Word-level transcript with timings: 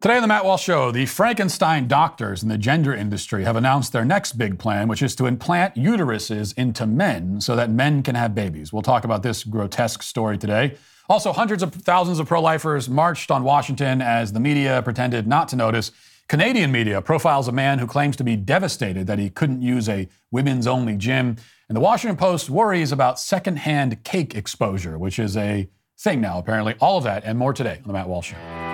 Today 0.00 0.14
on 0.14 0.22
the 0.22 0.28
Matt 0.28 0.46
Walsh 0.46 0.62
Show, 0.62 0.90
the 0.90 1.04
Frankenstein 1.04 1.86
doctors 1.86 2.42
in 2.42 2.48
the 2.48 2.56
gender 2.56 2.94
industry 2.94 3.44
have 3.44 3.54
announced 3.54 3.92
their 3.92 4.02
next 4.02 4.38
big 4.38 4.58
plan, 4.58 4.88
which 4.88 5.02
is 5.02 5.14
to 5.16 5.26
implant 5.26 5.74
uteruses 5.74 6.56
into 6.56 6.86
men 6.86 7.38
so 7.42 7.54
that 7.54 7.68
men 7.68 8.02
can 8.02 8.14
have 8.14 8.34
babies. 8.34 8.72
We'll 8.72 8.80
talk 8.80 9.04
about 9.04 9.22
this 9.22 9.44
grotesque 9.44 10.02
story 10.02 10.38
today. 10.38 10.78
Also, 11.10 11.34
hundreds 11.34 11.62
of 11.62 11.74
thousands 11.74 12.18
of 12.18 12.26
pro 12.26 12.40
lifers 12.40 12.88
marched 12.88 13.30
on 13.30 13.44
Washington 13.44 14.00
as 14.00 14.32
the 14.32 14.40
media 14.40 14.80
pretended 14.80 15.26
not 15.26 15.48
to 15.48 15.56
notice. 15.56 15.92
Canadian 16.30 16.72
media 16.72 17.02
profiles 17.02 17.46
a 17.46 17.52
man 17.52 17.78
who 17.78 17.86
claims 17.86 18.16
to 18.16 18.24
be 18.24 18.36
devastated 18.36 19.06
that 19.06 19.18
he 19.18 19.28
couldn't 19.28 19.60
use 19.60 19.86
a 19.86 20.08
women's 20.30 20.66
only 20.66 20.96
gym. 20.96 21.36
And 21.68 21.76
the 21.76 21.80
Washington 21.80 22.16
Post 22.16 22.48
worries 22.48 22.90
about 22.90 23.20
secondhand 23.20 24.02
cake 24.02 24.34
exposure, 24.34 24.96
which 24.98 25.18
is 25.18 25.36
a 25.36 25.68
thing 25.98 26.22
now, 26.22 26.38
apparently. 26.38 26.74
All 26.80 26.96
of 26.96 27.04
that 27.04 27.22
and 27.26 27.36
more 27.36 27.52
today 27.52 27.80
on 27.82 27.86
the 27.86 27.92
Matt 27.92 28.08
Walsh 28.08 28.28
Show. 28.28 28.69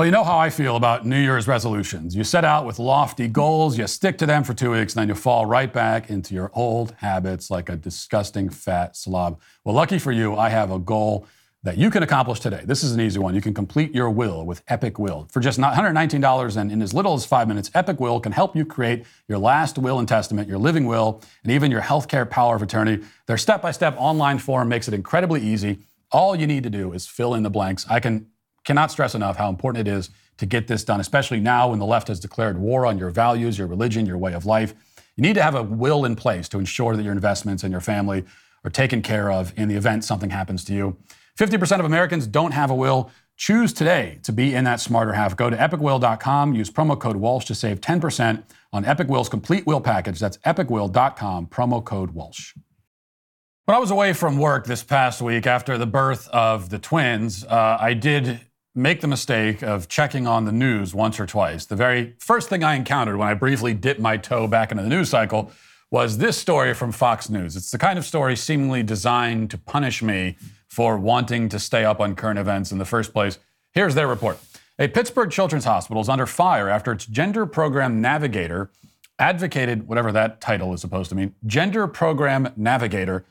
Well, 0.00 0.06
you 0.06 0.12
know 0.12 0.24
how 0.24 0.38
I 0.38 0.48
feel 0.48 0.76
about 0.76 1.04
New 1.04 1.20
Year's 1.20 1.46
resolutions. 1.46 2.16
You 2.16 2.24
set 2.24 2.42
out 2.42 2.64
with 2.64 2.78
lofty 2.78 3.28
goals, 3.28 3.76
you 3.76 3.86
stick 3.86 4.16
to 4.16 4.24
them 4.24 4.44
for 4.44 4.54
two 4.54 4.70
weeks, 4.70 4.94
and 4.94 5.02
then 5.02 5.08
you 5.08 5.14
fall 5.14 5.44
right 5.44 5.70
back 5.70 6.08
into 6.08 6.32
your 6.32 6.50
old 6.54 6.94
habits 6.96 7.50
like 7.50 7.68
a 7.68 7.76
disgusting 7.76 8.48
fat 8.48 8.96
slob. 8.96 9.38
Well, 9.62 9.74
lucky 9.74 9.98
for 9.98 10.10
you, 10.10 10.36
I 10.36 10.48
have 10.48 10.70
a 10.70 10.78
goal 10.78 11.26
that 11.64 11.76
you 11.76 11.90
can 11.90 12.02
accomplish 12.02 12.40
today. 12.40 12.62
This 12.64 12.82
is 12.82 12.92
an 12.92 13.00
easy 13.02 13.18
one. 13.18 13.34
You 13.34 13.42
can 13.42 13.52
complete 13.52 13.94
your 13.94 14.08
will 14.08 14.46
with 14.46 14.62
Epic 14.68 14.98
Will. 14.98 15.28
For 15.30 15.40
just 15.40 15.60
$119 15.60 16.56
and 16.56 16.72
in 16.72 16.80
as 16.80 16.94
little 16.94 17.12
as 17.12 17.26
five 17.26 17.46
minutes, 17.46 17.70
Epic 17.74 18.00
Will 18.00 18.20
can 18.20 18.32
help 18.32 18.56
you 18.56 18.64
create 18.64 19.04
your 19.28 19.36
last 19.36 19.76
will 19.76 19.98
and 19.98 20.08
testament, 20.08 20.48
your 20.48 20.56
living 20.56 20.86
will, 20.86 21.20
and 21.42 21.52
even 21.52 21.70
your 21.70 21.82
healthcare 21.82 22.24
power 22.28 22.56
of 22.56 22.62
attorney. 22.62 23.00
Their 23.26 23.36
step 23.36 23.60
by 23.60 23.72
step 23.72 23.96
online 23.98 24.38
form 24.38 24.70
makes 24.70 24.88
it 24.88 24.94
incredibly 24.94 25.42
easy. 25.42 25.80
All 26.10 26.34
you 26.34 26.46
need 26.46 26.62
to 26.62 26.70
do 26.70 26.94
is 26.94 27.06
fill 27.06 27.34
in 27.34 27.42
the 27.42 27.50
blanks. 27.50 27.84
I 27.90 28.00
can 28.00 28.29
cannot 28.64 28.90
stress 28.90 29.14
enough 29.14 29.36
how 29.36 29.48
important 29.48 29.86
it 29.86 29.90
is 29.90 30.10
to 30.38 30.46
get 30.46 30.66
this 30.66 30.84
done, 30.84 31.00
especially 31.00 31.40
now 31.40 31.68
when 31.68 31.78
the 31.78 31.86
left 31.86 32.08
has 32.08 32.18
declared 32.18 32.58
war 32.58 32.86
on 32.86 32.98
your 32.98 33.10
values, 33.10 33.58
your 33.58 33.66
religion, 33.66 34.06
your 34.06 34.18
way 34.18 34.32
of 34.32 34.46
life. 34.46 34.74
You 35.16 35.22
need 35.22 35.34
to 35.34 35.42
have 35.42 35.54
a 35.54 35.62
will 35.62 36.04
in 36.04 36.16
place 36.16 36.48
to 36.50 36.58
ensure 36.58 36.96
that 36.96 37.02
your 37.02 37.12
investments 37.12 37.62
and 37.62 37.70
your 37.72 37.80
family 37.80 38.24
are 38.64 38.70
taken 38.70 39.02
care 39.02 39.30
of 39.30 39.52
in 39.58 39.68
the 39.68 39.76
event 39.76 40.04
something 40.04 40.30
happens 40.30 40.64
to 40.64 40.74
you. 40.74 40.96
50% 41.38 41.78
of 41.78 41.84
Americans 41.84 42.26
don't 42.26 42.52
have 42.52 42.70
a 42.70 42.74
will. 42.74 43.10
Choose 43.36 43.72
today 43.72 44.18
to 44.22 44.32
be 44.32 44.54
in 44.54 44.64
that 44.64 44.80
smarter 44.80 45.14
half. 45.14 45.34
Go 45.34 45.48
to 45.48 45.56
epicwill.com, 45.56 46.54
use 46.54 46.70
promo 46.70 46.98
code 46.98 47.16
Walsh 47.16 47.46
to 47.46 47.54
save 47.54 47.80
10% 47.80 48.42
on 48.72 48.84
Epic 48.84 49.08
Will's 49.08 49.30
complete 49.30 49.66
will 49.66 49.80
package. 49.80 50.18
That's 50.18 50.36
epicwill.com, 50.38 51.46
promo 51.46 51.82
code 51.82 52.10
Walsh. 52.10 52.54
When 53.64 53.76
I 53.76 53.78
was 53.78 53.90
away 53.90 54.12
from 54.12 54.36
work 54.36 54.66
this 54.66 54.82
past 54.82 55.22
week 55.22 55.46
after 55.46 55.78
the 55.78 55.86
birth 55.86 56.28
of 56.28 56.68
the 56.70 56.78
twins, 56.78 57.44
uh, 57.44 57.78
I 57.80 57.94
did 57.94 58.40
make 58.74 59.00
the 59.00 59.08
mistake 59.08 59.62
of 59.62 59.88
checking 59.88 60.26
on 60.26 60.44
the 60.44 60.52
news 60.52 60.94
once 60.94 61.18
or 61.18 61.26
twice. 61.26 61.66
The 61.66 61.76
very 61.76 62.14
first 62.18 62.48
thing 62.48 62.62
I 62.62 62.76
encountered 62.76 63.16
when 63.16 63.28
I 63.28 63.34
briefly 63.34 63.74
dipped 63.74 64.00
my 64.00 64.16
toe 64.16 64.46
back 64.46 64.70
into 64.70 64.82
the 64.82 64.88
news 64.88 65.10
cycle 65.10 65.50
was 65.90 66.18
this 66.18 66.38
story 66.38 66.72
from 66.72 66.92
Fox 66.92 67.28
News. 67.28 67.56
It's 67.56 67.72
the 67.72 67.78
kind 67.78 67.98
of 67.98 68.04
story 68.04 68.36
seemingly 68.36 68.84
designed 68.84 69.50
to 69.50 69.58
punish 69.58 70.02
me 70.02 70.36
for 70.68 70.96
wanting 70.96 71.48
to 71.48 71.58
stay 71.58 71.84
up 71.84 72.00
on 72.00 72.14
current 72.14 72.38
events 72.38 72.70
in 72.70 72.78
the 72.78 72.84
first 72.84 73.12
place. 73.12 73.40
Here's 73.72 73.96
their 73.96 74.06
report. 74.06 74.38
A 74.78 74.86
Pittsburgh 74.86 75.30
Children's 75.30 75.64
Hospital 75.64 76.00
is 76.00 76.08
under 76.08 76.26
fire 76.26 76.68
after 76.68 76.92
its 76.92 77.06
gender 77.06 77.44
program 77.44 78.00
navigator 78.00 78.70
advocated, 79.18 79.86
whatever 79.86 80.10
that 80.12 80.40
title 80.40 80.72
is 80.72 80.80
supposed 80.80 81.10
to 81.10 81.14
mean, 81.14 81.34
gender 81.44 81.86
program 81.86 82.52
navigator 82.56 83.24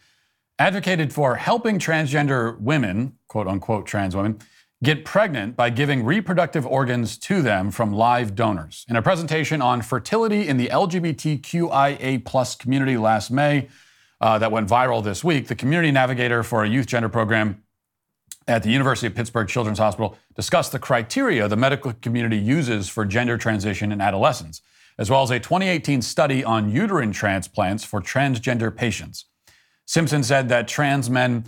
advocated 0.60 1.12
for 1.12 1.36
helping 1.36 1.80
transgender 1.80 2.60
women, 2.60 3.18
quote 3.28 3.48
unquote 3.48 3.88
trans 3.88 4.16
women, 4.16 4.40
get 4.84 5.04
pregnant 5.04 5.56
by 5.56 5.70
giving 5.70 6.06
reproductive 6.06 6.66
organs 6.66 7.18
to 7.18 7.42
them 7.42 7.70
from 7.70 7.92
live 7.92 8.34
donors. 8.34 8.86
In 8.88 8.96
a 8.96 9.02
presentation 9.02 9.62
on 9.62 9.82
fertility 9.82 10.48
in 10.48 10.58
the 10.58 10.68
LGBTQIA 10.68 12.24
plus 12.24 12.56
community 12.56 12.96
last 12.96 13.30
May 13.30 13.68
uh, 14.22 14.38
that 14.40 14.52
went 14.52 14.70
viral 14.70 15.04
this 15.04 15.24
week, 15.24 15.48
the 15.48 15.56
community 15.56 15.92
navigator 15.92 16.44
for 16.44 16.64
a 16.64 16.70
youth 16.70 16.86
gender 16.86 17.10
program 17.10 17.62
at 18.48 18.64
the 18.64 18.70
University 18.70 19.08
of 19.08 19.16
Pittsburgh 19.16 19.48
Children's 19.48 19.80
Hospital 19.80 20.18
discussed 20.36 20.72
the 20.72 20.80
criteria 20.80 21.48
the 21.48 21.58
medical 21.58 21.94
community 22.02 22.38
uses 22.38 22.90
for 22.90 23.06
gender 23.06 23.38
transition 23.38 23.92
in 23.92 24.00
adolescents, 24.00 24.62
as 24.98 25.10
well 25.10 25.24
as 25.24 25.30
a 25.30 25.40
2018 25.40 26.02
study 26.02 26.44
on 26.44 26.72
uterine 26.72 27.12
transplants 27.12 27.84
for 27.84 28.02
transgender 28.02 28.76
patients. 28.76 29.26
Simpson 29.86 30.24
said 30.24 30.50
that 30.50 30.68
trans 30.68 31.10
men 31.10 31.46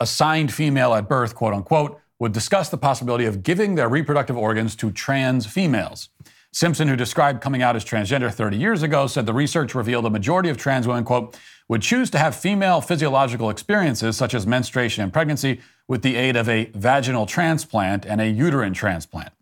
assigned 0.00 0.52
female 0.52 0.94
at 0.94 1.08
birth, 1.08 1.34
quote 1.34 1.52
unquote, 1.52 2.00
would 2.20 2.32
discuss 2.32 2.68
the 2.68 2.76
possibility 2.76 3.24
of 3.24 3.42
giving 3.42 3.74
their 3.74 3.88
reproductive 3.88 4.36
organs 4.36 4.76
to 4.76 4.92
trans 4.92 5.46
females. 5.46 6.10
Simpson, 6.52 6.86
who 6.88 6.96
described 6.96 7.40
coming 7.40 7.62
out 7.62 7.76
as 7.76 7.84
transgender 7.84 8.32
30 8.32 8.56
years 8.56 8.82
ago, 8.82 9.06
said 9.06 9.24
the 9.24 9.32
research 9.32 9.74
revealed 9.74 10.04
a 10.04 10.10
majority 10.10 10.48
of 10.48 10.56
trans 10.56 10.86
women, 10.86 11.04
quote, 11.04 11.38
would 11.68 11.80
choose 11.80 12.10
to 12.10 12.18
have 12.18 12.34
female 12.34 12.80
physiological 12.80 13.48
experiences 13.48 14.16
such 14.16 14.34
as 14.34 14.46
menstruation 14.46 15.02
and 15.02 15.12
pregnancy 15.12 15.60
with 15.88 16.02
the 16.02 16.16
aid 16.16 16.36
of 16.36 16.48
a 16.48 16.66
vaginal 16.74 17.24
transplant 17.24 18.04
and 18.04 18.20
a 18.20 18.28
uterine 18.28 18.74
transplant. 18.74 19.32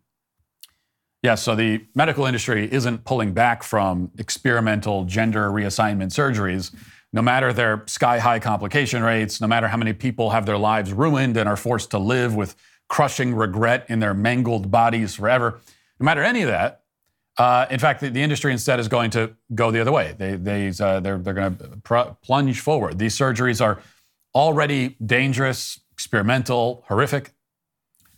Yes, 1.21 1.43
so 1.43 1.55
the 1.55 1.85
medical 1.95 2.25
industry 2.25 2.71
isn't 2.71 3.03
pulling 3.03 3.33
back 3.33 3.63
from 3.63 4.11
experimental 4.17 5.03
gender 5.03 5.49
reassignment 5.49 6.11
surgeries 6.11 6.73
no 7.11 7.21
matter 7.21 7.51
their 7.51 7.83
sky 7.87 8.19
high 8.19 8.39
complication 8.39 9.01
rates, 9.03 9.41
no 9.41 9.47
matter 9.47 9.67
how 9.67 9.77
many 9.77 9.93
people 9.93 10.29
have 10.29 10.45
their 10.45 10.57
lives 10.57 10.93
ruined 10.93 11.37
and 11.37 11.49
are 11.49 11.57
forced 11.57 11.91
to 11.91 11.97
live 11.99 12.35
with 12.35 12.55
crushing 12.89 13.33
regret 13.33 13.85
in 13.89 13.99
their 13.99 14.13
mangled 14.13 14.69
bodies 14.69 15.15
forever, 15.15 15.61
no 15.99 16.03
matter 16.03 16.23
any 16.23 16.41
of 16.41 16.49
that, 16.49 16.81
uh, 17.37 17.65
in 17.69 17.79
fact, 17.79 18.01
the, 18.01 18.09
the, 18.09 18.21
industry 18.21 18.51
instead 18.51 18.79
is 18.79 18.89
going 18.89 19.09
to 19.11 19.33
go 19.55 19.71
the 19.71 19.79
other 19.79 19.93
way. 19.93 20.13
They, 20.17 20.35
they, 20.35 20.67
uh, 20.77 20.99
they're, 20.99 21.17
they're 21.17 21.33
going 21.33 21.55
to 21.55 21.67
pr- 21.83 22.11
plunge 22.21 22.59
forward. 22.59 22.99
These 22.99 23.17
surgeries 23.17 23.63
are 23.63 23.79
already 24.35 24.97
dangerous, 25.05 25.79
experimental, 25.93 26.83
horrific, 26.89 27.33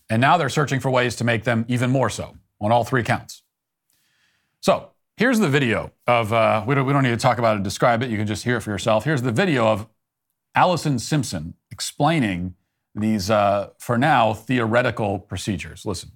and 0.10 0.20
now 0.22 0.38
they're 0.38 0.50
searching 0.50 0.80
for 0.80 0.90
ways 0.90 1.16
to 1.18 1.24
make 1.24 1.44
them 1.44 1.66
even 1.68 1.92
more 1.92 2.10
so 2.10 2.36
on 2.60 2.72
all 2.72 2.84
three 2.84 3.04
counts. 3.04 3.44
So, 4.60 4.92
Here's 5.22 5.38
the 5.38 5.50
video 5.50 5.92
of, 6.08 6.34
uh, 6.34 6.64
we, 6.66 6.74
don't, 6.74 6.88
we 6.88 6.94
don't 6.94 7.04
need 7.04 7.12
to 7.12 7.16
talk 7.16 7.38
about 7.38 7.52
it, 7.52 7.58
and 7.58 7.64
describe 7.64 8.02
it, 8.02 8.10
you 8.10 8.18
can 8.18 8.26
just 8.26 8.44
hear 8.44 8.58
it 8.58 8.62
for 8.62 8.72
yourself. 8.72 9.04
Here's 9.06 9.22
the 9.22 9.32
video 9.32 9.68
of 9.68 9.88
Allison 10.56 10.98
Simpson 10.98 11.54
explaining 11.70 12.56
these, 12.96 13.30
uh, 13.30 13.70
for 13.78 13.98
now, 13.98 14.34
theoretical 14.34 15.20
procedures. 15.20 15.86
Listen. 15.86 16.12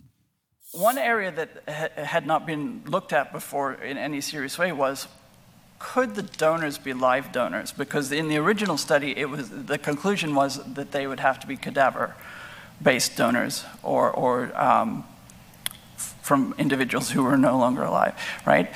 One 0.74 0.98
area 0.98 1.32
that 1.32 1.50
ha- 1.68 2.04
had 2.04 2.28
not 2.28 2.46
been 2.46 2.84
looked 2.86 3.14
at 3.14 3.32
before 3.32 3.74
in 3.74 3.98
any 3.98 4.20
serious 4.22 4.58
way 4.58 4.72
was 4.72 5.08
could 5.80 6.16
the 6.16 6.24
donors 6.24 6.78
be 6.78 6.94
live 6.94 7.32
donors? 7.32 7.72
Because 7.72 8.12
in 8.12 8.28
the 8.28 8.38
original 8.38 8.78
study, 8.78 9.18
it 9.18 9.30
was, 9.30 9.50
the 9.50 9.78
conclusion 9.78 10.34
was 10.34 10.64
that 10.74 10.92
they 10.92 11.06
would 11.06 11.20
have 11.20 11.40
to 11.42 11.48
be 11.48 11.58
cadaver 11.58 12.16
based 12.82 13.16
donors 13.16 13.64
or, 13.84 14.12
or 14.12 14.56
um, 14.60 15.06
from 15.98 16.56
individuals 16.58 17.12
who 17.12 17.24
were 17.24 17.38
no 17.38 17.58
longer 17.58 17.84
alive, 17.84 18.16
right? 18.46 18.74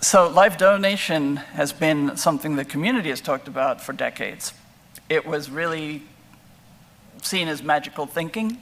So 0.00 0.28
live 0.28 0.56
donation 0.56 1.36
has 1.36 1.72
been 1.72 2.16
something 2.16 2.56
the 2.56 2.64
community 2.64 3.10
has 3.10 3.20
talked 3.20 3.48
about 3.48 3.80
for 3.80 3.92
decades. 3.92 4.52
It 5.08 5.26
was 5.26 5.50
really 5.50 6.02
seen 7.22 7.48
as 7.48 7.62
magical 7.62 8.06
thinking. 8.06 8.58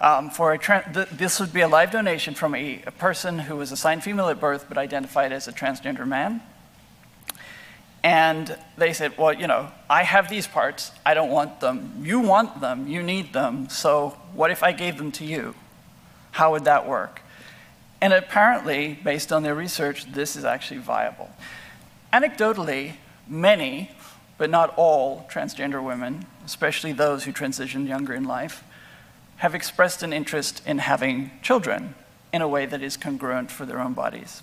Um, 0.00 0.30
for 0.30 0.52
a 0.52 0.58
th- 0.58 1.08
this 1.10 1.38
would 1.40 1.52
be 1.52 1.60
a 1.60 1.68
live 1.68 1.90
donation 1.90 2.34
from 2.34 2.54
a, 2.54 2.82
a 2.86 2.90
person 2.90 3.38
who 3.38 3.56
was 3.56 3.70
assigned 3.70 4.02
female 4.02 4.28
at 4.28 4.40
birth 4.40 4.64
but 4.68 4.78
identified 4.78 5.30
as 5.30 5.46
a 5.46 5.52
transgender 5.52 6.06
man. 6.06 6.40
And 8.02 8.56
they 8.78 8.94
said, 8.94 9.18
Well, 9.18 9.34
you 9.34 9.46
know, 9.46 9.70
I 9.90 10.04
have 10.04 10.30
these 10.30 10.46
parts. 10.46 10.90
I 11.04 11.12
don't 11.12 11.30
want 11.30 11.60
them. 11.60 12.00
You 12.02 12.20
want 12.20 12.60
them. 12.60 12.88
You 12.88 13.02
need 13.02 13.32
them. 13.32 13.68
So 13.68 14.16
what 14.32 14.50
if 14.50 14.62
I 14.62 14.72
gave 14.72 14.96
them 14.96 15.12
to 15.12 15.24
you? 15.24 15.54
How 16.32 16.52
would 16.52 16.64
that 16.64 16.88
work? 16.88 17.20
And 18.00 18.14
apparently, 18.14 18.98
based 19.04 19.32
on 19.32 19.42
their 19.42 19.54
research, 19.54 20.10
this 20.12 20.34
is 20.36 20.44
actually 20.44 20.80
viable. 20.80 21.30
Anecdotally, 22.12 22.94
many, 23.28 23.90
but 24.38 24.48
not 24.48 24.72
all, 24.76 25.28
transgender 25.30 25.84
women, 25.84 26.24
especially 26.44 26.92
those 26.92 27.24
who 27.24 27.32
transitioned 27.32 27.88
younger 27.88 28.14
in 28.14 28.24
life, 28.24 28.64
have 29.36 29.54
expressed 29.54 30.02
an 30.02 30.12
interest 30.12 30.62
in 30.66 30.78
having 30.78 31.30
children 31.42 31.94
in 32.32 32.42
a 32.42 32.48
way 32.48 32.66
that 32.66 32.82
is 32.82 32.96
congruent 32.96 33.50
for 33.50 33.64
their 33.66 33.80
own 33.80 33.92
bodies. 33.92 34.42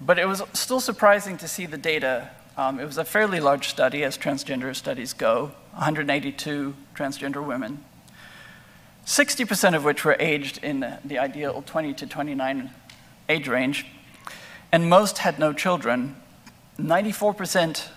But 0.00 0.18
it 0.18 0.26
was 0.26 0.42
still 0.52 0.80
surprising 0.80 1.36
to 1.38 1.48
see 1.48 1.66
the 1.66 1.76
data. 1.76 2.30
Um, 2.56 2.80
it 2.80 2.84
was 2.84 2.98
a 2.98 3.04
fairly 3.04 3.40
large 3.40 3.68
study, 3.68 4.04
as 4.04 4.16
transgender 4.16 4.74
studies 4.74 5.12
go 5.12 5.52
182 5.72 6.74
transgender 6.94 7.44
women 7.44 7.84
60% 9.08 9.74
of 9.74 9.84
which 9.84 10.04
were 10.04 10.16
aged 10.20 10.62
in 10.62 10.80
the 11.02 11.18
ideal 11.18 11.62
20 11.64 11.94
to 11.94 12.06
29 12.06 12.70
age 13.30 13.48
range, 13.48 13.86
and 14.70 14.90
most 14.90 15.18
had 15.18 15.38
no 15.38 15.54
children. 15.54 16.14
94% 16.78 17.88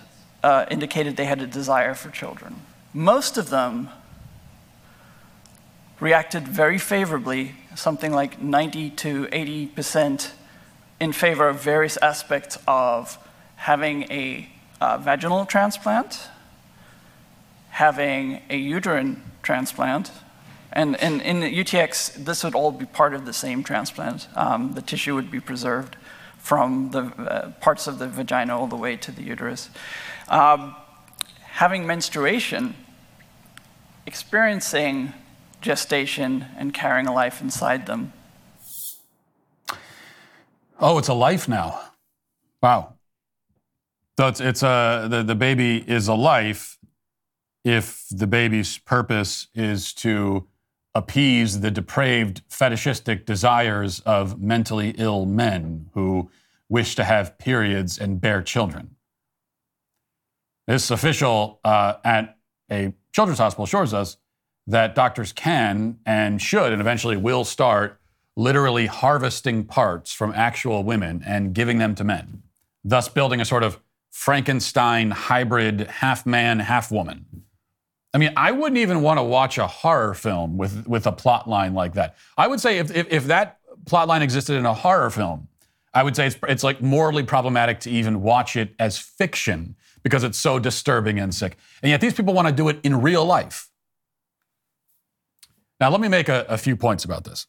uh, 0.42 0.66
indicated 0.70 1.16
they 1.16 1.24
had 1.24 1.40
a 1.40 1.46
desire 1.46 1.94
for 1.94 2.10
children. 2.10 2.62
Most 2.92 3.38
of 3.38 3.50
them 3.50 3.88
reacted 6.00 6.48
very 6.48 6.78
favorably, 6.78 7.54
something 7.74 8.12
like 8.12 8.40
90 8.40 8.90
to 8.90 9.26
80% 9.26 10.32
in 11.00 11.12
favor 11.12 11.48
of 11.48 11.60
various 11.60 11.96
aspects 11.98 12.58
of 12.66 13.18
having 13.56 14.04
a 14.10 14.48
uh, 14.80 14.98
vaginal 14.98 15.46
transplant, 15.46 16.28
having 17.70 18.42
a 18.50 18.56
uterine 18.56 19.22
transplant, 19.42 20.10
and, 20.72 20.96
and 21.02 21.20
in 21.20 21.42
UTX, 21.42 22.24
this 22.24 22.42
would 22.42 22.54
all 22.54 22.72
be 22.72 22.86
part 22.86 23.14
of 23.14 23.26
the 23.26 23.32
same 23.32 23.62
transplant. 23.62 24.26
Um, 24.34 24.72
the 24.72 24.82
tissue 24.82 25.14
would 25.14 25.30
be 25.30 25.40
preserved 25.40 25.96
from 26.38 26.90
the 26.90 27.02
uh, 27.02 27.50
parts 27.60 27.86
of 27.86 27.98
the 27.98 28.08
vagina 28.08 28.58
all 28.58 28.66
the 28.66 28.76
way 28.76 28.96
to 28.96 29.12
the 29.12 29.22
uterus. 29.22 29.70
Um, 30.32 30.74
having 31.42 31.86
menstruation, 31.86 32.74
experiencing 34.06 35.12
gestation 35.60 36.46
and 36.56 36.72
carrying 36.72 37.06
a 37.06 37.12
life 37.12 37.42
inside 37.42 37.84
them. 37.84 38.14
Oh, 40.80 40.96
it's 40.96 41.08
a 41.08 41.14
life 41.14 41.46
now. 41.48 41.78
Wow. 42.62 42.94
So 44.18 44.28
it's, 44.28 44.40
it's 44.40 44.62
a, 44.62 45.06
the, 45.10 45.22
the 45.22 45.34
baby 45.34 45.84
is 45.86 46.08
a 46.08 46.14
life 46.14 46.78
if 47.62 48.06
the 48.10 48.26
baby's 48.26 48.78
purpose 48.78 49.48
is 49.54 49.92
to 49.94 50.48
appease 50.94 51.60
the 51.60 51.70
depraved 51.70 52.40
fetishistic 52.48 53.26
desires 53.26 54.00
of 54.00 54.40
mentally 54.40 54.94
ill 54.96 55.26
men 55.26 55.90
who 55.92 56.30
wish 56.70 56.94
to 56.94 57.04
have 57.04 57.36
periods 57.36 57.98
and 57.98 58.18
bear 58.18 58.40
children. 58.40 58.96
This 60.72 60.90
official 60.90 61.60
uh, 61.66 61.96
at 62.02 62.38
a 62.70 62.94
children's 63.12 63.38
hospital 63.38 63.64
assures 63.64 63.92
us 63.92 64.16
that 64.66 64.94
doctors 64.94 65.30
can 65.30 65.98
and 66.06 66.40
should 66.40 66.72
and 66.72 66.80
eventually 66.80 67.14
will 67.14 67.44
start 67.44 68.00
literally 68.38 68.86
harvesting 68.86 69.64
parts 69.64 70.14
from 70.14 70.32
actual 70.32 70.82
women 70.82 71.22
and 71.26 71.52
giving 71.52 71.76
them 71.76 71.94
to 71.96 72.04
men, 72.04 72.42
thus 72.84 73.06
building 73.06 73.38
a 73.38 73.44
sort 73.44 73.62
of 73.62 73.80
Frankenstein 74.12 75.10
hybrid 75.10 75.88
half 75.88 76.24
man, 76.24 76.60
half 76.60 76.90
woman. 76.90 77.26
I 78.14 78.16
mean, 78.16 78.32
I 78.34 78.50
wouldn't 78.52 78.78
even 78.78 79.02
want 79.02 79.18
to 79.18 79.24
watch 79.24 79.58
a 79.58 79.66
horror 79.66 80.14
film 80.14 80.56
with, 80.56 80.86
with 80.86 81.06
a 81.06 81.12
plot 81.12 81.46
line 81.46 81.74
like 81.74 81.92
that. 81.92 82.16
I 82.38 82.48
would 82.48 82.60
say 82.60 82.78
if, 82.78 82.90
if, 82.96 83.12
if 83.12 83.24
that 83.26 83.58
plot 83.84 84.08
line 84.08 84.22
existed 84.22 84.56
in 84.56 84.64
a 84.64 84.72
horror 84.72 85.10
film, 85.10 85.48
I 85.92 86.02
would 86.02 86.16
say 86.16 86.28
it's, 86.28 86.36
it's 86.48 86.64
like 86.64 86.80
morally 86.80 87.24
problematic 87.24 87.80
to 87.80 87.90
even 87.90 88.22
watch 88.22 88.56
it 88.56 88.74
as 88.78 88.96
fiction 88.96 89.76
because 90.02 90.24
it's 90.24 90.38
so 90.38 90.58
disturbing 90.58 91.18
and 91.18 91.34
sick. 91.34 91.56
And 91.82 91.90
yet 91.90 92.00
these 92.00 92.14
people 92.14 92.34
want 92.34 92.48
to 92.48 92.54
do 92.54 92.68
it 92.68 92.78
in 92.82 93.00
real 93.00 93.24
life. 93.24 93.68
Now, 95.80 95.90
let 95.90 96.00
me 96.00 96.08
make 96.08 96.28
a, 96.28 96.44
a 96.48 96.58
few 96.58 96.76
points 96.76 97.04
about 97.04 97.24
this. 97.24 97.46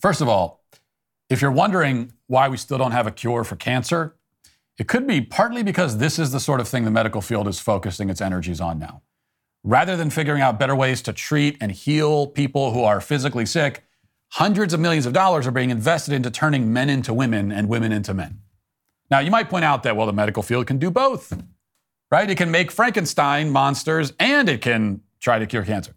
First 0.00 0.20
of 0.20 0.28
all, 0.28 0.64
if 1.28 1.40
you're 1.40 1.52
wondering 1.52 2.12
why 2.26 2.48
we 2.48 2.56
still 2.56 2.78
don't 2.78 2.92
have 2.92 3.06
a 3.06 3.12
cure 3.12 3.44
for 3.44 3.54
cancer, 3.54 4.16
it 4.78 4.88
could 4.88 5.06
be 5.06 5.20
partly 5.20 5.62
because 5.62 5.98
this 5.98 6.18
is 6.18 6.32
the 6.32 6.40
sort 6.40 6.58
of 6.58 6.66
thing 6.66 6.84
the 6.84 6.90
medical 6.90 7.20
field 7.20 7.46
is 7.46 7.60
focusing 7.60 8.10
its 8.10 8.20
energies 8.20 8.60
on 8.60 8.78
now. 8.78 9.02
Rather 9.62 9.96
than 9.96 10.08
figuring 10.10 10.40
out 10.40 10.58
better 10.58 10.74
ways 10.74 11.02
to 11.02 11.12
treat 11.12 11.56
and 11.60 11.70
heal 11.70 12.26
people 12.26 12.72
who 12.72 12.82
are 12.82 13.00
physically 13.00 13.44
sick, 13.44 13.84
hundreds 14.30 14.72
of 14.72 14.80
millions 14.80 15.06
of 15.06 15.12
dollars 15.12 15.46
are 15.46 15.50
being 15.50 15.70
invested 15.70 16.14
into 16.14 16.30
turning 16.30 16.72
men 16.72 16.88
into 16.88 17.12
women 17.12 17.52
and 17.52 17.68
women 17.68 17.92
into 17.92 18.14
men. 18.14 18.40
Now, 19.10 19.18
you 19.18 19.30
might 19.30 19.50
point 19.50 19.64
out 19.64 19.82
that, 19.82 19.96
well, 19.96 20.06
the 20.06 20.12
medical 20.12 20.42
field 20.42 20.66
can 20.66 20.78
do 20.78 20.90
both, 20.90 21.36
right? 22.10 22.30
It 22.30 22.36
can 22.36 22.50
make 22.50 22.70
Frankenstein 22.70 23.50
monsters 23.50 24.12
and 24.18 24.48
it 24.48 24.60
can 24.60 25.00
try 25.18 25.38
to 25.38 25.46
cure 25.46 25.64
cancer. 25.64 25.94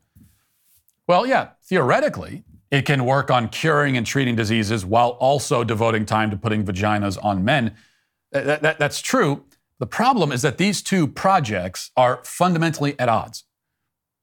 Well, 1.07 1.27
yeah, 1.27 1.49
theoretically, 1.63 2.43
it 2.71 2.85
can 2.85 3.05
work 3.05 3.29
on 3.29 3.49
curing 3.49 3.97
and 3.97 4.05
treating 4.05 4.35
diseases 4.35 4.85
while 4.85 5.09
also 5.09 5.63
devoting 5.63 6.05
time 6.05 6.31
to 6.31 6.37
putting 6.37 6.65
vaginas 6.65 7.23
on 7.23 7.45
men. 7.45 7.75
That, 8.31 8.61
that, 8.63 8.79
that's 8.79 8.99
true. 8.99 9.43
The 9.79 9.85
problem 9.85 10.31
is 10.31 10.41
that 10.41 10.57
these 10.57 10.81
two 10.81 11.07
projects 11.07 11.91
are 11.95 12.21
fundamentally 12.23 12.97
at 12.99 13.09
odds. 13.09 13.43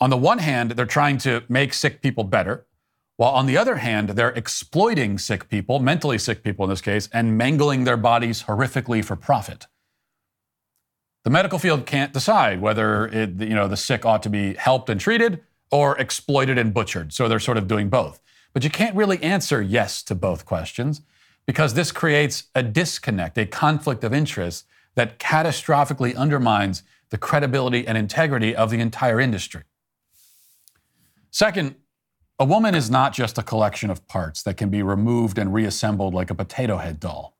On 0.00 0.10
the 0.10 0.16
one 0.16 0.38
hand, 0.38 0.72
they're 0.72 0.86
trying 0.86 1.18
to 1.18 1.44
make 1.48 1.74
sick 1.74 2.00
people 2.00 2.24
better, 2.24 2.66
while 3.20 3.32
on 3.32 3.44
the 3.44 3.58
other 3.58 3.76
hand, 3.76 4.08
they're 4.08 4.30
exploiting 4.30 5.18
sick 5.18 5.50
people, 5.50 5.78
mentally 5.78 6.16
sick 6.16 6.42
people 6.42 6.64
in 6.64 6.70
this 6.70 6.80
case, 6.80 7.06
and 7.12 7.36
mangling 7.36 7.84
their 7.84 7.98
bodies 7.98 8.44
horrifically 8.44 9.04
for 9.04 9.14
profit. 9.14 9.66
The 11.24 11.28
medical 11.28 11.58
field 11.58 11.84
can't 11.84 12.14
decide 12.14 12.62
whether 12.62 13.08
it, 13.08 13.38
you 13.38 13.54
know, 13.54 13.68
the 13.68 13.76
sick 13.76 14.06
ought 14.06 14.22
to 14.22 14.30
be 14.30 14.54
helped 14.54 14.88
and 14.88 14.98
treated 14.98 15.42
or 15.70 15.98
exploited 15.98 16.56
and 16.56 16.72
butchered. 16.72 17.12
So 17.12 17.28
they're 17.28 17.38
sort 17.38 17.58
of 17.58 17.68
doing 17.68 17.90
both. 17.90 18.22
But 18.54 18.64
you 18.64 18.70
can't 18.70 18.96
really 18.96 19.22
answer 19.22 19.60
yes 19.60 20.02
to 20.04 20.14
both 20.14 20.46
questions 20.46 21.02
because 21.44 21.74
this 21.74 21.92
creates 21.92 22.44
a 22.54 22.62
disconnect, 22.62 23.36
a 23.36 23.44
conflict 23.44 24.02
of 24.02 24.14
interest 24.14 24.64
that 24.94 25.18
catastrophically 25.18 26.16
undermines 26.16 26.84
the 27.10 27.18
credibility 27.18 27.86
and 27.86 27.98
integrity 27.98 28.56
of 28.56 28.70
the 28.70 28.80
entire 28.80 29.20
industry. 29.20 29.64
Second, 31.30 31.74
a 32.40 32.44
woman 32.44 32.74
is 32.74 32.90
not 32.90 33.12
just 33.12 33.36
a 33.36 33.42
collection 33.42 33.90
of 33.90 34.08
parts 34.08 34.42
that 34.44 34.56
can 34.56 34.70
be 34.70 34.82
removed 34.82 35.36
and 35.36 35.52
reassembled 35.52 36.14
like 36.14 36.30
a 36.30 36.34
potato 36.34 36.78
head 36.78 36.98
doll. 36.98 37.36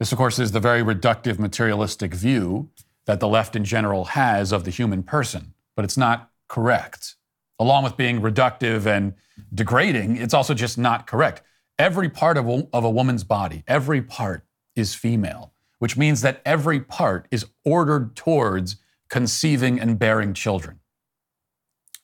This, 0.00 0.10
of 0.10 0.18
course, 0.18 0.40
is 0.40 0.50
the 0.50 0.58
very 0.58 0.82
reductive 0.82 1.38
materialistic 1.38 2.12
view 2.12 2.70
that 3.06 3.20
the 3.20 3.28
left 3.28 3.54
in 3.54 3.64
general 3.64 4.06
has 4.06 4.50
of 4.50 4.64
the 4.64 4.72
human 4.72 5.04
person, 5.04 5.54
but 5.76 5.84
it's 5.84 5.96
not 5.96 6.28
correct. 6.48 7.14
Along 7.60 7.84
with 7.84 7.96
being 7.96 8.20
reductive 8.20 8.84
and 8.84 9.14
degrading, 9.54 10.16
it's 10.16 10.34
also 10.34 10.54
just 10.54 10.76
not 10.76 11.06
correct. 11.06 11.42
Every 11.78 12.08
part 12.08 12.36
of 12.36 12.48
a, 12.48 12.66
of 12.72 12.82
a 12.82 12.90
woman's 12.90 13.22
body, 13.22 13.62
every 13.68 14.02
part 14.02 14.44
is 14.74 14.96
female, 14.96 15.52
which 15.78 15.96
means 15.96 16.20
that 16.22 16.42
every 16.44 16.80
part 16.80 17.28
is 17.30 17.46
ordered 17.64 18.16
towards 18.16 18.76
conceiving 19.08 19.78
and 19.78 20.00
bearing 20.00 20.34
children. 20.34 20.80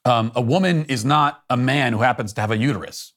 Um, 0.08 0.32
a 0.34 0.40
woman 0.40 0.86
is 0.86 1.04
not 1.04 1.44
a 1.50 1.56
man 1.56 1.92
who 1.92 1.98
happens 1.98 2.32
to 2.32 2.40
have 2.40 2.50
a 2.50 2.56
uterus. 2.56 3.12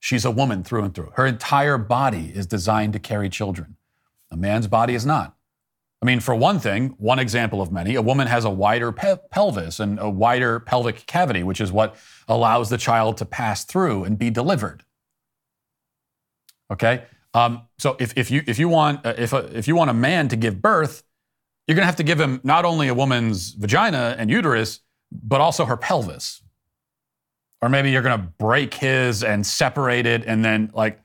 She's 0.00 0.24
a 0.24 0.30
woman 0.30 0.64
through 0.64 0.84
and 0.84 0.94
through. 0.94 1.12
Her 1.14 1.26
entire 1.26 1.76
body 1.76 2.32
is 2.34 2.46
designed 2.46 2.94
to 2.94 2.98
carry 2.98 3.28
children. 3.28 3.76
A 4.30 4.36
man's 4.36 4.66
body 4.66 4.94
is 4.94 5.04
not. 5.04 5.36
I 6.00 6.06
mean, 6.06 6.20
for 6.20 6.34
one 6.34 6.58
thing, 6.58 6.94
one 6.96 7.18
example 7.18 7.60
of 7.60 7.70
many, 7.70 7.96
a 7.96 8.02
woman 8.02 8.28
has 8.28 8.46
a 8.46 8.50
wider 8.50 8.92
pe- 8.92 9.18
pelvis 9.30 9.78
and 9.78 9.98
a 9.98 10.08
wider 10.08 10.58
pelvic 10.58 11.04
cavity, 11.06 11.42
which 11.42 11.60
is 11.60 11.70
what 11.70 11.96
allows 12.28 12.70
the 12.70 12.78
child 12.78 13.18
to 13.18 13.26
pass 13.26 13.64
through 13.64 14.04
and 14.04 14.18
be 14.18 14.30
delivered. 14.30 14.84
Okay, 16.72 17.04
um, 17.34 17.62
so 17.78 17.94
if, 18.00 18.16
if 18.16 18.30
you 18.30 18.42
if 18.46 18.58
you 18.58 18.68
want 18.68 19.04
uh, 19.04 19.14
if 19.18 19.32
a, 19.32 19.56
if 19.56 19.68
you 19.68 19.76
want 19.76 19.90
a 19.90 19.94
man 19.94 20.28
to 20.28 20.36
give 20.36 20.62
birth, 20.62 21.02
you're 21.66 21.74
going 21.74 21.82
to 21.82 21.86
have 21.86 21.96
to 21.96 22.02
give 22.02 22.20
him 22.20 22.40
not 22.42 22.64
only 22.64 22.88
a 22.88 22.94
woman's 22.94 23.50
vagina 23.52 24.16
and 24.18 24.30
uterus, 24.30 24.80
but 25.10 25.40
also 25.40 25.64
her 25.64 25.76
pelvis. 25.76 26.42
Or 27.62 27.68
maybe 27.68 27.90
you're 27.90 28.02
going 28.02 28.20
to 28.20 28.26
break 28.38 28.74
his 28.74 29.24
and 29.24 29.46
separate 29.46 30.06
it, 30.06 30.24
and 30.26 30.44
then 30.44 30.70
like 30.74 31.00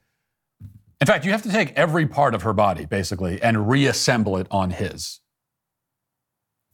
in 1.01 1.08
fact, 1.08 1.25
you 1.25 1.31
have 1.31 1.41
to 1.41 1.51
take 1.51 1.74
every 1.74 2.05
part 2.05 2.36
of 2.36 2.43
her 2.43 2.53
body, 2.53 2.86
basically, 2.86 3.41
and 3.41 3.67
reassemble 3.67 4.38
it 4.38 4.46
on 4.51 4.70
his. 4.70 5.20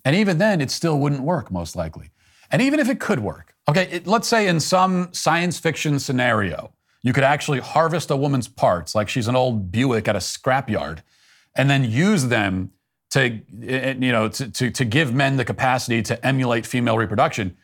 And 0.04 0.18
even 0.18 0.38
then, 0.38 0.60
it 0.60 0.70
still 0.70 1.00
wouldn't 1.00 1.22
work, 1.22 1.50
most 1.50 1.78
likely. 1.78 2.12
And 2.52 2.62
even 2.62 2.82
if 2.82 2.90
it 2.90 3.00
could 3.00 3.22
work, 3.22 3.56
okay, 3.70 3.88
it, 3.90 4.06
let's 4.06 4.28
say 4.28 4.48
in 4.48 4.60
some 4.60 5.10
science 5.14 5.60
fiction 5.60 5.98
scenario, 5.98 6.74
you 7.04 7.14
could 7.14 7.24
actually 7.24 7.60
harvest 7.60 8.12
a 8.12 8.18
woman's 8.18 8.50
parts, 8.50 8.94
like 8.94 9.08
she's 9.08 9.30
an 9.30 9.36
old 9.38 9.72
Buick 9.72 10.10
at 10.10 10.16
a 10.18 10.20
scrapyard, 10.20 11.00
and 11.56 11.70
then 11.70 11.90
use 11.90 12.28
them 12.28 12.72
to, 13.12 13.40
you 13.60 14.12
know, 14.12 14.28
to, 14.30 14.52
to, 14.52 14.72
to 14.72 14.86
give 14.86 15.14
men 15.14 15.38
the 15.38 15.46
capacity 15.46 16.02
to 16.04 16.26
emulate 16.26 16.66
female 16.66 16.98
reproduction. 16.98 17.58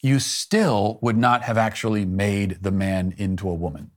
You 0.00 0.20
still 0.20 0.98
would 1.02 1.16
not 1.16 1.42
have 1.42 1.58
actually 1.58 2.04
made 2.04 2.58
the 2.60 2.70
man 2.70 3.14
into 3.16 3.48
a 3.48 3.54
woman. 3.54 3.90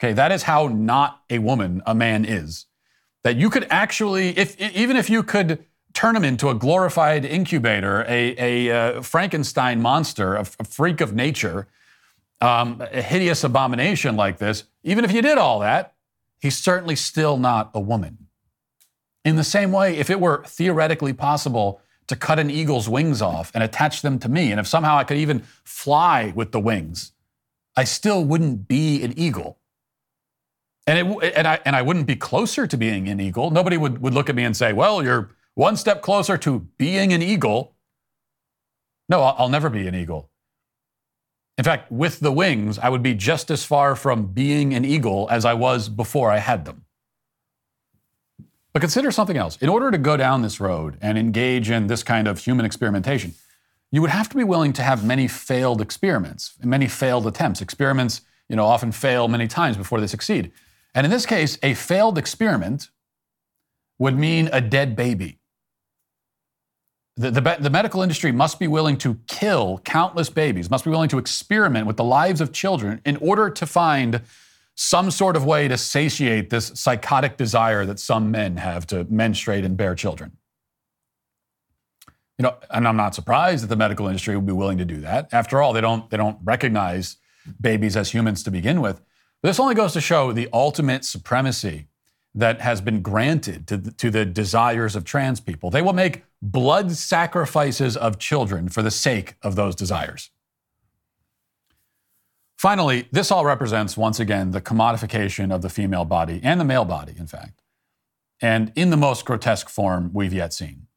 Okay, 0.00 0.12
that 0.12 0.30
is 0.30 0.44
how 0.44 0.68
not 0.68 1.22
a 1.30 1.38
woman 1.38 1.82
a 1.86 1.94
man 1.94 2.24
is. 2.24 2.66
That 3.24 3.36
you 3.36 3.50
could 3.50 3.66
actually, 3.70 4.36
if 4.38 4.60
even 4.60 4.96
if 4.96 5.10
you 5.10 5.22
could 5.22 5.64
turn 5.92 6.14
him 6.14 6.24
into 6.24 6.48
a 6.48 6.54
glorified 6.54 7.24
incubator, 7.24 8.04
a, 8.06 8.36
a 8.38 8.70
uh, 8.70 9.02
Frankenstein 9.02 9.80
monster, 9.82 10.34
a, 10.34 10.42
a, 10.42 10.64
freak 10.64 11.00
of 11.00 11.12
nature, 11.14 11.66
um, 12.40 12.80
a 12.92 13.02
hideous 13.02 13.42
abomination 13.42 14.14
like 14.14 14.38
this, 14.38 14.64
even 14.84 15.04
if 15.04 15.10
you 15.10 15.22
did 15.22 15.38
all 15.38 15.58
that, 15.58 15.94
he's 16.38 16.56
certainly 16.56 16.94
still 16.94 17.36
not 17.36 17.70
a 17.74 17.80
woman. 17.80 18.27
In 19.28 19.36
the 19.36 19.44
same 19.44 19.72
way, 19.72 19.98
if 19.98 20.08
it 20.08 20.20
were 20.20 20.42
theoretically 20.46 21.12
possible 21.12 21.82
to 22.06 22.16
cut 22.16 22.38
an 22.38 22.48
eagle's 22.48 22.88
wings 22.88 23.20
off 23.20 23.50
and 23.52 23.62
attach 23.62 24.00
them 24.00 24.18
to 24.20 24.28
me, 24.30 24.50
and 24.50 24.58
if 24.58 24.66
somehow 24.66 24.96
I 24.96 25.04
could 25.04 25.18
even 25.18 25.40
fly 25.64 26.32
with 26.34 26.50
the 26.50 26.58
wings, 26.58 27.12
I 27.76 27.84
still 27.84 28.24
wouldn't 28.24 28.68
be 28.68 29.02
an 29.02 29.12
eagle. 29.18 29.58
And, 30.86 31.22
it, 31.22 31.34
and, 31.36 31.46
I, 31.46 31.60
and 31.66 31.76
I 31.76 31.82
wouldn't 31.82 32.06
be 32.06 32.16
closer 32.16 32.66
to 32.66 32.76
being 32.78 33.06
an 33.10 33.20
eagle. 33.20 33.50
Nobody 33.50 33.76
would, 33.76 34.00
would 34.00 34.14
look 34.14 34.30
at 34.30 34.34
me 34.34 34.44
and 34.44 34.56
say, 34.56 34.72
well, 34.72 35.04
you're 35.04 35.28
one 35.52 35.76
step 35.76 36.00
closer 36.00 36.38
to 36.38 36.60
being 36.78 37.12
an 37.12 37.20
eagle. 37.20 37.76
No, 39.10 39.20
I'll, 39.20 39.34
I'll 39.40 39.48
never 39.50 39.68
be 39.68 39.86
an 39.86 39.94
eagle. 39.94 40.30
In 41.58 41.64
fact, 41.64 41.92
with 41.92 42.20
the 42.20 42.32
wings, 42.32 42.78
I 42.78 42.88
would 42.88 43.02
be 43.02 43.12
just 43.12 43.50
as 43.50 43.62
far 43.62 43.94
from 43.94 44.28
being 44.28 44.72
an 44.72 44.86
eagle 44.86 45.28
as 45.30 45.44
I 45.44 45.52
was 45.52 45.90
before 45.90 46.30
I 46.30 46.38
had 46.38 46.64
them. 46.64 46.86
But 48.78 48.82
consider 48.82 49.10
something 49.10 49.36
else. 49.36 49.56
In 49.56 49.68
order 49.68 49.90
to 49.90 49.98
go 49.98 50.16
down 50.16 50.42
this 50.42 50.60
road 50.60 50.98
and 51.02 51.18
engage 51.18 51.68
in 51.68 51.88
this 51.88 52.04
kind 52.04 52.28
of 52.28 52.38
human 52.38 52.64
experimentation, 52.64 53.34
you 53.90 54.00
would 54.00 54.10
have 54.10 54.28
to 54.28 54.36
be 54.36 54.44
willing 54.44 54.72
to 54.74 54.84
have 54.84 55.04
many 55.04 55.26
failed 55.26 55.80
experiments, 55.80 56.54
many 56.62 56.86
failed 56.86 57.26
attempts. 57.26 57.60
Experiments, 57.60 58.20
you 58.48 58.54
know, 58.54 58.64
often 58.64 58.92
fail 58.92 59.26
many 59.26 59.48
times 59.48 59.76
before 59.76 60.00
they 60.00 60.06
succeed. 60.06 60.52
And 60.94 61.04
in 61.04 61.10
this 61.10 61.26
case, 61.26 61.58
a 61.60 61.74
failed 61.74 62.18
experiment 62.18 62.90
would 63.98 64.16
mean 64.16 64.48
a 64.52 64.60
dead 64.60 64.94
baby. 64.94 65.40
The, 67.16 67.32
the, 67.32 67.56
the, 67.58 67.70
medical 67.70 68.00
industry 68.00 68.30
must 68.30 68.60
be 68.60 68.68
willing 68.68 68.96
to 68.98 69.18
kill 69.26 69.80
countless 69.84 70.30
babies, 70.30 70.70
must 70.70 70.84
be 70.84 70.92
willing 70.92 71.08
to 71.08 71.18
experiment 71.18 71.88
with 71.88 71.96
the 71.96 72.04
lives 72.04 72.40
of 72.40 72.52
children 72.52 73.00
in 73.04 73.16
order 73.16 73.50
to 73.50 73.66
find 73.66 74.20
some 74.80 75.10
sort 75.10 75.34
of 75.34 75.44
way 75.44 75.66
to 75.66 75.76
satiate 75.76 76.50
this 76.50 76.70
psychotic 76.76 77.36
desire 77.36 77.84
that 77.84 77.98
some 77.98 78.30
men 78.30 78.58
have 78.58 78.86
to 78.86 79.02
menstruate 79.10 79.64
and 79.64 79.76
bear 79.76 79.92
children. 79.96 80.30
You 82.38 82.44
know, 82.44 82.56
and 82.70 82.86
I'm 82.86 82.96
not 82.96 83.12
surprised 83.12 83.64
that 83.64 83.66
the 83.66 83.76
medical 83.76 84.06
industry 84.06 84.36
would 84.36 84.46
be 84.46 84.52
willing 84.52 84.78
to 84.78 84.84
do 84.84 85.00
that. 85.00 85.30
After 85.32 85.60
all, 85.60 85.72
they 85.72 85.80
don't 85.80 86.08
they 86.10 86.16
don't 86.16 86.38
recognize 86.44 87.16
babies 87.60 87.96
as 87.96 88.12
humans 88.14 88.44
to 88.44 88.52
begin 88.52 88.80
with. 88.80 89.00
This 89.42 89.58
only 89.58 89.74
goes 89.74 89.94
to 89.94 90.00
show 90.00 90.30
the 90.32 90.48
ultimate 90.52 91.04
supremacy 91.04 91.88
that 92.36 92.60
has 92.60 92.80
been 92.80 93.02
granted 93.02 93.66
to 93.66 93.78
the, 93.78 93.90
to 93.90 94.10
the 94.10 94.24
desires 94.24 94.94
of 94.94 95.02
trans 95.02 95.40
people. 95.40 95.70
They 95.70 95.82
will 95.82 95.92
make 95.92 96.22
blood 96.40 96.92
sacrifices 96.92 97.96
of 97.96 98.20
children 98.20 98.68
for 98.68 98.82
the 98.82 98.92
sake 98.92 99.34
of 99.42 99.56
those 99.56 99.74
desires. 99.74 100.30
Finally, 102.58 103.06
this 103.12 103.30
all 103.30 103.44
represents, 103.44 103.96
once 103.96 104.18
again, 104.18 104.50
the 104.50 104.60
commodification 104.60 105.54
of 105.54 105.62
the 105.62 105.68
female 105.68 106.04
body 106.04 106.40
and 106.42 106.60
the 106.60 106.64
male 106.64 106.84
body, 106.84 107.14
in 107.16 107.26
fact, 107.28 107.62
and 108.42 108.72
in 108.74 108.90
the 108.90 108.96
most 108.96 109.24
grotesque 109.24 109.68
form 109.68 110.10
we've 110.12 110.32
yet 110.32 110.52
seen. 110.52 110.88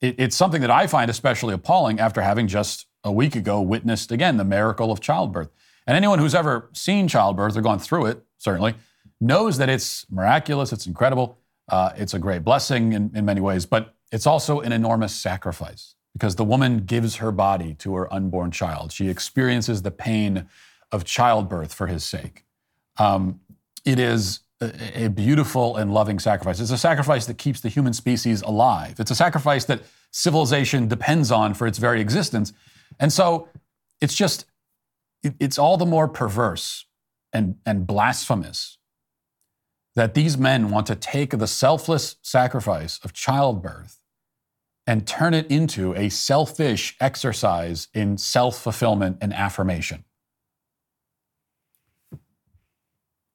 It, 0.00 0.14
it's 0.18 0.36
something 0.36 0.60
that 0.60 0.70
I 0.70 0.86
find 0.86 1.10
especially 1.10 1.52
appalling 1.52 1.98
after 1.98 2.22
having 2.22 2.46
just 2.46 2.86
a 3.02 3.10
week 3.10 3.34
ago 3.34 3.60
witnessed 3.60 4.12
again 4.12 4.36
the 4.36 4.44
miracle 4.44 4.92
of 4.92 5.00
childbirth. 5.00 5.50
And 5.84 5.96
anyone 5.96 6.20
who's 6.20 6.34
ever 6.34 6.70
seen 6.72 7.08
childbirth 7.08 7.56
or 7.56 7.60
gone 7.60 7.80
through 7.80 8.06
it, 8.06 8.22
certainly, 8.38 8.76
knows 9.20 9.58
that 9.58 9.68
it's 9.68 10.06
miraculous, 10.10 10.72
it's 10.72 10.86
incredible, 10.86 11.38
uh, 11.68 11.90
it's 11.96 12.14
a 12.14 12.20
great 12.20 12.44
blessing 12.44 12.92
in, 12.92 13.10
in 13.16 13.24
many 13.24 13.40
ways, 13.40 13.66
but 13.66 13.96
it's 14.12 14.28
also 14.28 14.60
an 14.60 14.70
enormous 14.70 15.12
sacrifice 15.14 15.93
because 16.14 16.36
the 16.36 16.44
woman 16.44 16.84
gives 16.86 17.16
her 17.16 17.30
body 17.30 17.74
to 17.74 17.94
her 17.94 18.12
unborn 18.12 18.50
child. 18.50 18.92
She 18.92 19.08
experiences 19.08 19.82
the 19.82 19.90
pain 19.90 20.48
of 20.90 21.04
childbirth 21.04 21.74
for 21.74 21.88
his 21.88 22.04
sake. 22.04 22.44
Um, 22.96 23.40
it 23.84 23.98
is 23.98 24.40
a, 24.60 25.06
a 25.06 25.08
beautiful 25.08 25.76
and 25.76 25.92
loving 25.92 26.18
sacrifice. 26.18 26.60
It's 26.60 26.70
a 26.70 26.78
sacrifice 26.78 27.26
that 27.26 27.36
keeps 27.36 27.60
the 27.60 27.68
human 27.68 27.92
species 27.92 28.42
alive. 28.42 28.94
It's 28.98 29.10
a 29.10 29.16
sacrifice 29.16 29.64
that 29.66 29.82
civilization 30.12 30.86
depends 30.86 31.32
on 31.32 31.52
for 31.54 31.66
its 31.66 31.78
very 31.78 32.00
existence. 32.00 32.52
And 33.00 33.12
so 33.12 33.48
it's 34.00 34.14
just, 34.14 34.46
it, 35.24 35.34
it's 35.40 35.58
all 35.58 35.76
the 35.76 35.86
more 35.86 36.06
perverse 36.06 36.86
and, 37.32 37.56
and 37.66 37.86
blasphemous 37.86 38.78
that 39.96 40.14
these 40.14 40.38
men 40.38 40.70
want 40.70 40.86
to 40.86 40.94
take 40.94 41.30
the 41.30 41.46
selfless 41.46 42.16
sacrifice 42.22 43.00
of 43.02 43.12
childbirth 43.12 44.03
and 44.86 45.06
turn 45.06 45.32
it 45.34 45.46
into 45.50 45.94
a 45.94 46.08
selfish 46.08 46.96
exercise 47.00 47.88
in 47.94 48.18
self 48.18 48.58
fulfillment 48.58 49.18
and 49.20 49.32
affirmation. 49.32 50.04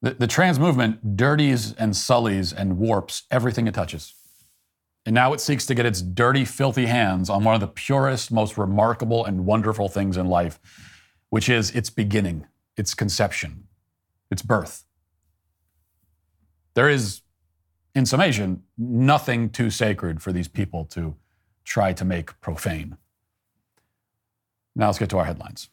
The, 0.02 0.12
the, 0.12 0.26
trans 0.26 0.58
movement 0.58 1.16
dirties 1.16 1.74
and 1.74 1.94
sullies 1.94 2.52
and 2.52 2.78
warps 2.78 3.24
everything 3.30 3.66
it 3.66 3.74
touches. 3.74 4.14
And 5.04 5.14
now 5.14 5.32
it 5.32 5.40
seeks 5.40 5.66
to 5.66 5.74
get 5.74 5.84
its 5.84 6.00
dirty, 6.00 6.44
filthy 6.44 6.86
hands 6.86 7.28
on 7.28 7.44
one 7.44 7.54
of 7.54 7.60
the 7.60 7.68
purest, 7.68 8.32
most 8.32 8.56
remarkable, 8.56 9.24
and 9.24 9.44
wonderful 9.44 9.88
things 9.88 10.16
in 10.16 10.26
life, 10.26 10.58
which 11.28 11.48
is 11.48 11.70
its 11.72 11.90
beginning, 11.90 12.46
its 12.76 12.94
conception, 12.94 13.64
its 14.30 14.42
birth. 14.42 14.84
There 16.74 16.88
is, 16.88 17.22
in 17.94 18.06
summation, 18.06 18.62
nothing 18.78 19.50
too 19.50 19.68
sacred 19.68 20.22
for 20.22 20.32
these 20.32 20.48
people 20.48 20.84
to 20.86 21.16
try 21.64 21.92
to 21.92 22.04
make 22.04 22.40
profane. 22.40 22.96
Now 24.74 24.86
let's 24.86 24.98
get 24.98 25.10
to 25.10 25.18
our 25.18 25.24
headlines. 25.24 25.68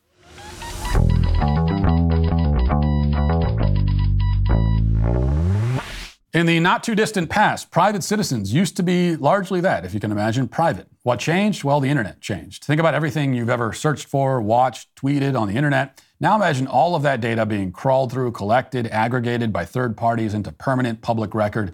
In 6.33 6.45
the 6.45 6.59
not 6.59 6.83
too 6.83 6.93
distant 6.93 7.29
past, 7.31 7.71
private 7.71 8.03
citizens 8.03 8.53
used 8.53 8.77
to 8.77 8.83
be 8.83 9.15
largely 9.15 9.59
that, 9.61 9.85
if 9.85 9.93
you 9.95 9.99
can 9.99 10.11
imagine, 10.11 10.47
private. 10.47 10.87
What 11.01 11.19
changed? 11.19 11.63
Well, 11.63 11.79
the 11.79 11.89
internet 11.89 12.21
changed. 12.21 12.63
Think 12.63 12.79
about 12.79 12.93
everything 12.93 13.33
you've 13.33 13.49
ever 13.49 13.73
searched 13.73 14.05
for, 14.05 14.39
watched, 14.39 14.93
tweeted 14.95 15.39
on 15.39 15.47
the 15.47 15.55
internet. 15.55 15.99
Now 16.19 16.35
imagine 16.35 16.67
all 16.67 16.95
of 16.95 17.01
that 17.01 17.21
data 17.21 17.45
being 17.45 17.71
crawled 17.71 18.11
through, 18.11 18.33
collected, 18.33 18.85
aggregated 18.87 19.51
by 19.51 19.65
third 19.65 19.97
parties 19.97 20.35
into 20.35 20.51
permanent 20.51 21.01
public 21.01 21.33
record. 21.33 21.73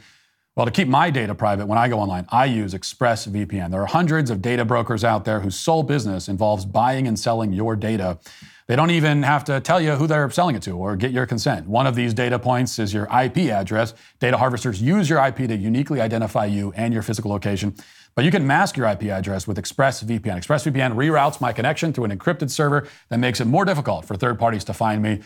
Well, 0.56 0.68
to 0.68 0.72
keep 0.72 0.88
my 0.88 1.10
data 1.10 1.34
private 1.34 1.66
when 1.66 1.80
I 1.80 1.88
go 1.88 2.00
online, 2.00 2.28
I 2.30 2.46
use 2.46 2.76
ExpressVPN. 2.76 3.72
There 3.72 3.82
are 3.82 3.88
hundreds 3.88 4.30
of 4.30 4.40
data 4.40 4.64
brokers 4.64 5.04
out 5.04 5.26
there 5.26 5.40
whose 5.40 5.56
sole 5.56 5.82
business 5.82 6.30
involves 6.30 6.64
buying 6.64 7.08
and 7.08 7.18
selling 7.18 7.54
your 7.54 7.76
data. 7.76 8.20
They 8.68 8.76
don't 8.76 8.92
even 8.92 9.24
have 9.24 9.44
to 9.46 9.60
tell 9.60 9.82
you 9.82 9.94
who 9.94 10.06
they're 10.06 10.30
selling 10.30 10.56
it 10.56 10.62
to 10.64 10.78
or 10.78 10.96
get 10.96 11.10
your 11.10 11.26
consent. 11.26 11.68
One 11.68 11.88
of 11.88 11.96
these 11.96 12.14
data 12.14 12.38
points 12.38 12.78
is 12.78 12.94
your 12.94 13.06
IP 13.06 13.50
address. 13.50 13.96
Data 14.20 14.38
harvesters 14.38 14.80
use 14.80 15.10
your 15.10 15.26
IP 15.26 15.38
to 15.38 15.56
uniquely 15.56 16.00
identify 16.00 16.46
you 16.46 16.72
and 16.76 16.94
your 16.94 17.02
physical 17.02 17.32
location. 17.32 17.74
But 18.14 18.24
you 18.24 18.30
can 18.30 18.46
mask 18.46 18.78
your 18.78 18.88
IP 18.88 19.06
address 19.06 19.48
with 19.48 19.58
ExpressVPN. 19.58 20.22
ExpressVPN 20.22 20.94
reroutes 20.94 21.42
my 21.42 21.52
connection 21.52 21.94
to 21.94 22.04
an 22.04 22.16
encrypted 22.16 22.52
server 22.52 22.88
that 23.10 23.18
makes 23.18 23.42
it 23.42 23.46
more 23.46 23.66
difficult 23.66 24.06
for 24.06 24.16
third 24.16 24.38
parties 24.38 24.64
to 24.66 24.74
find 24.74 25.02
me. 25.02 25.22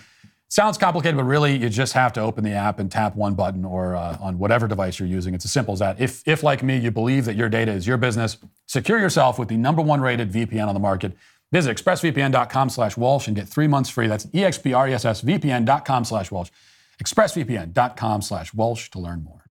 Sounds 0.50 0.78
complicated, 0.78 1.18
but 1.18 1.26
really 1.26 1.58
you 1.58 1.68
just 1.70 1.92
have 1.94 2.14
to 2.14 2.22
open 2.22 2.44
the 2.44 2.54
app 2.54 2.80
and 2.80 2.90
tap 2.90 3.16
one 3.16 3.34
button 3.34 3.66
or 3.66 3.96
uh, 3.96 4.18
on 4.22 4.40
whatever 4.40 4.66
device 4.68 4.98
you're 4.98 5.08
using. 5.08 5.34
It's 5.34 5.44
as 5.44 5.52
simple 5.52 5.74
as 5.74 5.80
that. 5.80 6.00
If, 6.00 6.26
if, 6.26 6.42
like 6.42 6.64
me, 6.64 6.78
you 6.78 6.90
believe 6.90 7.26
that 7.26 7.36
your 7.36 7.50
data 7.50 7.74
is 7.74 7.86
your 7.86 7.98
business, 7.98 8.38
secure 8.66 8.98
yourself 8.98 9.38
with 9.38 9.50
the 9.50 9.58
number 9.58 9.82
one 9.82 10.00
rated 10.00 10.32
VPN 10.32 10.68
on 10.68 10.74
the 10.74 10.80
market. 10.80 11.18
Visit 11.52 11.76
expressvpn.com 11.76 12.70
slash 12.70 12.96
Walsh 12.96 13.28
and 13.28 13.36
get 13.36 13.48
three 13.48 13.68
months 13.68 13.90
free. 13.90 14.08
That's 14.08 14.26
expressvpn.com 14.26 16.06
slash 16.06 16.32
Walsh. 16.32 16.50
expressvpn.com 17.04 18.22
slash 18.22 18.54
Walsh 18.54 18.90
to 18.92 19.00
learn 19.00 19.24
more. 19.24 19.47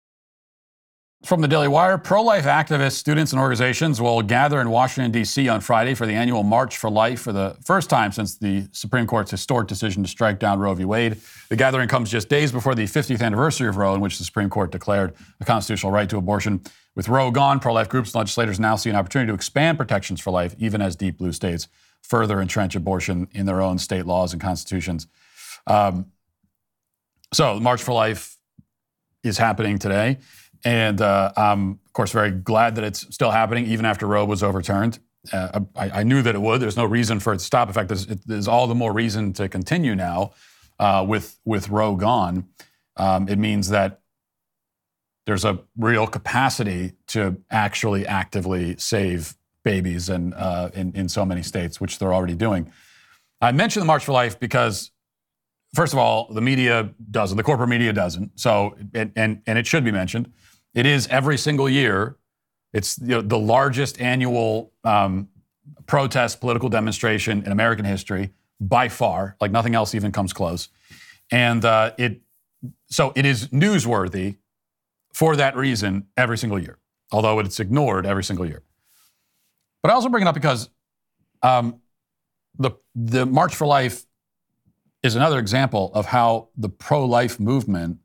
From 1.25 1.39
the 1.39 1.48
Daily 1.48 1.70
Wire, 1.70 1.98
pro 1.98 2.22
life 2.22 2.44
activists, 2.44 2.96
students, 2.96 3.32
and 3.32 3.39
organizations 3.39 4.01
will 4.01 4.22
gather 4.22 4.60
in 4.60 4.70
Washington, 4.70 5.10
D.C. 5.10 5.48
on 5.48 5.62
Friday 5.62 5.94
for 5.94 6.06
the 6.06 6.12
annual 6.12 6.44
March 6.44 6.75
for 6.75 6.89
Life 6.89 7.22
for 7.22 7.32
the 7.32 7.56
first 7.63 7.89
time 7.89 8.12
since 8.12 8.36
the 8.36 8.68
Supreme 8.74 9.08
Court's 9.08 9.32
historic 9.32 9.70
decision 9.70 10.03
to 10.03 10.10
strike 10.10 10.38
down 10.38 10.60
Roe 10.60 10.74
v. 10.74 10.84
Wade. 10.84 11.22
The 11.48 11.56
gathering 11.56 11.88
comes 11.88 12.12
just 12.12 12.27
days 12.27 12.51
before 12.51 12.75
the 12.75 12.84
50th 12.84 13.22
anniversary 13.22 13.70
of 13.70 13.77
Roe, 13.77 13.96
in 13.96 14.01
which 14.01 14.18
the 14.18 14.25
Supreme 14.25 14.50
Court 14.50 14.70
declared 14.70 15.13
a 15.39 15.46
constitutional 15.46 15.94
right 15.94 16.10
to 16.10 16.18
abortion. 16.18 16.60
With 16.94 17.08
Roe 17.08 17.32
gone, 17.32 17.62
pro 17.62 17.72
life 17.72 17.88
groups 17.88 18.10
and 18.10 18.15
legislators 18.15 18.60
now 18.60 18.75
see 18.75 18.89
an 18.89 18.98
opportunity 18.98 19.30
to 19.30 19.34
expand 19.34 19.77
protections 19.77 20.20
for 20.20 20.32
life, 20.32 20.53
even 20.60 20.82
as 20.82 20.98
deep 20.98 21.20
blue 21.20 21.32
states 21.32 21.70
further 22.01 22.42
entrench 22.42 22.75
abortion 22.75 23.30
in 23.32 23.46
their 23.46 23.62
own 23.62 23.77
state 23.77 24.06
laws 24.06 24.34
and 24.34 24.42
constitutions. 24.42 25.08
Um, 25.68 26.08
so, 27.32 27.56
the 27.56 27.62
March 27.62 27.82
for 27.82 27.94
Life 27.94 28.36
is 29.24 29.38
happening 29.38 29.80
today. 29.80 30.18
And 30.65 31.01
uh, 31.01 31.32
I'm, 31.36 31.79
of 31.86 31.93
course, 31.93 32.12
very 32.12 32.32
glad 32.32 32.75
that 32.75 32.84
it's 32.84 33.13
still 33.13 33.32
happening, 33.32 33.65
even 33.65 33.86
after 33.86 34.08
Roe 34.08 34.25
was 34.25 34.43
overturned. 34.43 35.00
Uh, 35.32 35.62
I, 35.75 35.89
I, 35.89 36.03
knew 36.03 36.22
that 36.22 36.36
it 36.36 36.41
would. 36.41 36.62
There's 36.62 36.75
no 36.75 36.84
reason 36.86 37.20
for 37.20 37.32
it 37.34 37.38
to 37.38 37.43
stop. 37.43 37.70
In 37.70 37.74
fact, 37.74 37.88
there's, 37.88 38.05
there's 38.08 38.48
all 38.48 38.67
the 38.67 38.75
more 38.75 38.91
reason 38.91 39.32
to 39.34 39.48
continue 39.48 39.96
now 39.96 40.34
uh, 40.79 41.05
with, 41.08 41.39
with 41.46 41.70
Roe 41.70 41.96
gone. 41.96 42.50
Um, 42.98 43.29
it 43.29 43.38
means 43.38 43.70
that 43.70 44.01
there's 45.25 45.46
a 45.46 45.60
real 45.77 46.08
capacity 46.08 46.93
to 47.08 47.38
actually 47.50 48.05
actively 48.05 48.75
save 48.77 49.36
babies 49.63 50.10
and, 50.10 50.34
uh, 50.34 50.70
in, 50.74 50.91
in 50.93 51.08
so 51.08 51.25
many 51.25 51.41
states, 51.41 51.79
which 51.79 52.00
they're 52.00 52.13
already 52.13 52.36
doing. 52.36 52.70
I 53.39 53.53
mentioned 53.53 53.82
the 53.82 53.88
March 53.88 54.03
for 54.03 54.12
Life 54.12 54.39
because 54.39 54.91
first 55.74 55.93
of 55.93 56.00
all, 56.00 56.32
the 56.34 56.41
media 56.41 56.93
doesn't, 57.12 57.38
the 57.38 57.43
corporate 57.43 57.70
media 57.70 57.93
doesn't. 57.93 58.39
So, 58.39 58.75
and, 58.93 59.12
and, 59.15 59.41
and 59.48 59.58
it 59.58 59.65
should 59.65 59.84
be 59.84 59.91
mentioned. 59.91 60.32
It 60.74 60.86
is 60.86 61.08
every 61.08 61.38
single 61.38 61.70
year. 61.70 62.18
It's 62.74 62.98
you 63.00 63.08
know, 63.10 63.22
the 63.22 63.38
largest 63.38 64.01
annual 64.01 64.72
um, 64.84 65.30
protest 65.86 66.42
political 66.42 66.70
demonstration 66.70 67.44
in 67.44 67.51
American 67.51 67.86
history 67.86 68.32
by 68.60 68.89
far. 68.89 69.36
Like 69.39 69.51
nothing 69.51 69.75
else 69.75 69.94
even 69.94 70.12
comes 70.12 70.34
close. 70.34 70.70
And 71.32 71.63
uh, 71.63 71.94
it 71.98 72.22
so 72.88 73.13
it 73.15 73.25
is 73.25 73.50
newsworthy 73.50 74.38
for 75.13 75.36
that 75.36 75.56
reason 75.56 76.08
every 76.18 76.38
single 76.38 76.60
year, 76.60 76.80
although 77.12 77.39
it's 77.39 77.60
ignored 77.60 78.06
every 78.06 78.24
single 78.24 78.46
year. 78.46 78.63
But 79.82 79.92
I 79.92 79.96
also 79.96 80.10
bring 80.10 80.24
it 80.24 80.27
up 80.27 80.36
because 80.36 80.70
um, 81.42 81.82
the, 82.58 82.72
the 82.96 83.25
March 83.25 83.56
for 83.56 83.68
Life 83.68 84.06
is 85.03 85.15
another 85.15 85.39
example 85.39 85.92
of 85.94 86.06
how 86.06 86.50
the 86.56 86.70
pro-life 86.70 87.39
movement, 87.39 87.98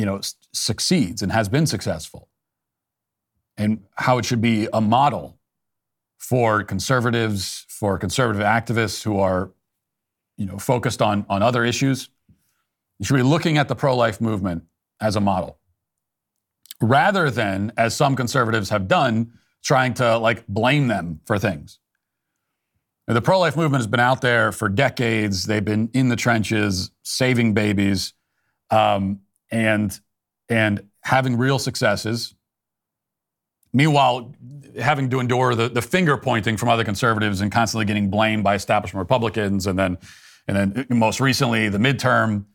you 0.00 0.06
know, 0.06 0.18
succeeds 0.52 1.22
and 1.22 1.30
has 1.30 1.48
been 1.48 1.66
successful, 1.66 2.22
and 3.56 3.70
how 4.06 4.18
it 4.18 4.24
should 4.24 4.40
be 4.40 4.68
a 4.72 4.80
model 4.80 5.38
for 6.30 6.64
conservatives, 6.64 7.66
for 7.68 7.98
conservative 7.98 8.42
activists 8.42 9.02
who 9.04 9.18
are, 9.18 9.50
you 10.38 10.46
know, 10.46 10.58
focused 10.58 11.02
on 11.02 11.26
on 11.28 11.42
other 11.42 11.62
issues. 11.72 12.08
You 12.98 13.04
should 13.04 13.16
be 13.16 13.22
looking 13.34 13.58
at 13.58 13.68
the 13.68 13.74
pro-life 13.74 14.20
movement 14.20 14.64
as 15.00 15.16
a 15.16 15.20
model, 15.20 15.58
rather 16.80 17.30
than 17.30 17.72
as 17.76 17.94
some 17.94 18.16
conservatives 18.16 18.70
have 18.70 18.88
done, 18.88 19.32
trying 19.62 19.94
to 19.94 20.16
like 20.18 20.46
blame 20.46 20.88
them 20.88 21.20
for 21.26 21.38
things. 21.38 21.78
Now, 23.06 23.14
The 23.14 23.22
pro 23.22 23.38
life 23.40 23.56
movement 23.56 23.80
has 23.80 23.86
been 23.86 24.00
out 24.10 24.20
there 24.20 24.52
for 24.52 24.68
decades. 24.68 25.44
They've 25.44 25.64
been 25.64 25.90
in 25.92 26.08
the 26.08 26.16
trenches, 26.16 26.90
saving 27.02 27.54
babies, 27.54 28.14
um, 28.70 29.20
and 29.50 29.98
and 30.48 30.88
having 31.02 31.36
real 31.36 31.58
successes. 31.58 32.34
Meanwhile, 33.72 34.34
having 34.80 35.10
to 35.10 35.20
endure 35.20 35.54
the, 35.54 35.68
the 35.68 35.82
finger 35.82 36.16
pointing 36.16 36.56
from 36.56 36.68
other 36.68 36.84
conservatives 36.84 37.40
and 37.40 37.52
constantly 37.52 37.84
getting 37.84 38.10
blamed 38.10 38.42
by 38.42 38.54
establishment 38.54 39.00
Republicans, 39.00 39.66
and 39.66 39.78
then 39.78 39.98
and 40.48 40.56
then 40.56 40.86
uh, 40.90 40.94
most 40.94 41.20
recently 41.20 41.68
the 41.68 41.78
midterm 41.78 42.46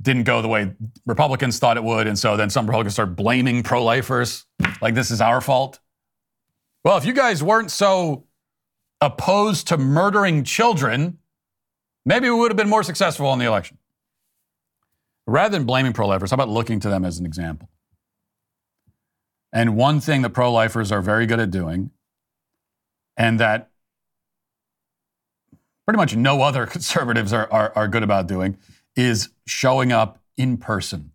didn't 0.00 0.22
go 0.22 0.40
the 0.40 0.48
way 0.48 0.72
Republicans 1.06 1.58
thought 1.58 1.76
it 1.76 1.84
would, 1.84 2.06
and 2.06 2.18
so 2.18 2.36
then 2.36 2.48
some 2.48 2.66
Republicans 2.66 2.94
start 2.94 3.16
blaming 3.16 3.62
pro-lifers, 3.62 4.46
like 4.80 4.94
this 4.94 5.10
is 5.10 5.20
our 5.20 5.40
fault. 5.40 5.78
Well, 6.84 6.96
if 6.96 7.04
you 7.04 7.12
guys 7.12 7.42
weren't 7.42 7.70
so 7.70 8.24
opposed 9.02 9.66
to 9.68 9.76
murdering 9.76 10.44
children, 10.44 11.18
maybe 12.06 12.30
we 12.30 12.36
would 12.36 12.50
have 12.50 12.56
been 12.56 12.70
more 12.70 12.82
successful 12.82 13.30
in 13.34 13.38
the 13.38 13.44
election. 13.44 13.76
Rather 15.30 15.56
than 15.56 15.64
blaming 15.64 15.92
pro 15.92 16.08
lifers, 16.08 16.32
how 16.32 16.34
about 16.34 16.48
looking 16.48 16.80
to 16.80 16.88
them 16.88 17.04
as 17.04 17.20
an 17.20 17.24
example? 17.24 17.68
And 19.52 19.76
one 19.76 20.00
thing 20.00 20.22
that 20.22 20.30
pro 20.30 20.50
lifers 20.52 20.90
are 20.90 21.00
very 21.00 21.24
good 21.24 21.38
at 21.38 21.52
doing, 21.52 21.92
and 23.16 23.38
that 23.38 23.70
pretty 25.86 25.98
much 25.98 26.16
no 26.16 26.42
other 26.42 26.66
conservatives 26.74 27.32
are, 27.32 27.48
are, 27.52 27.72
are 27.76 27.86
good 27.86 28.02
about 28.02 28.26
doing, 28.26 28.58
is 28.96 29.28
showing 29.46 29.92
up 29.92 30.18
in 30.36 30.56
person, 30.56 31.12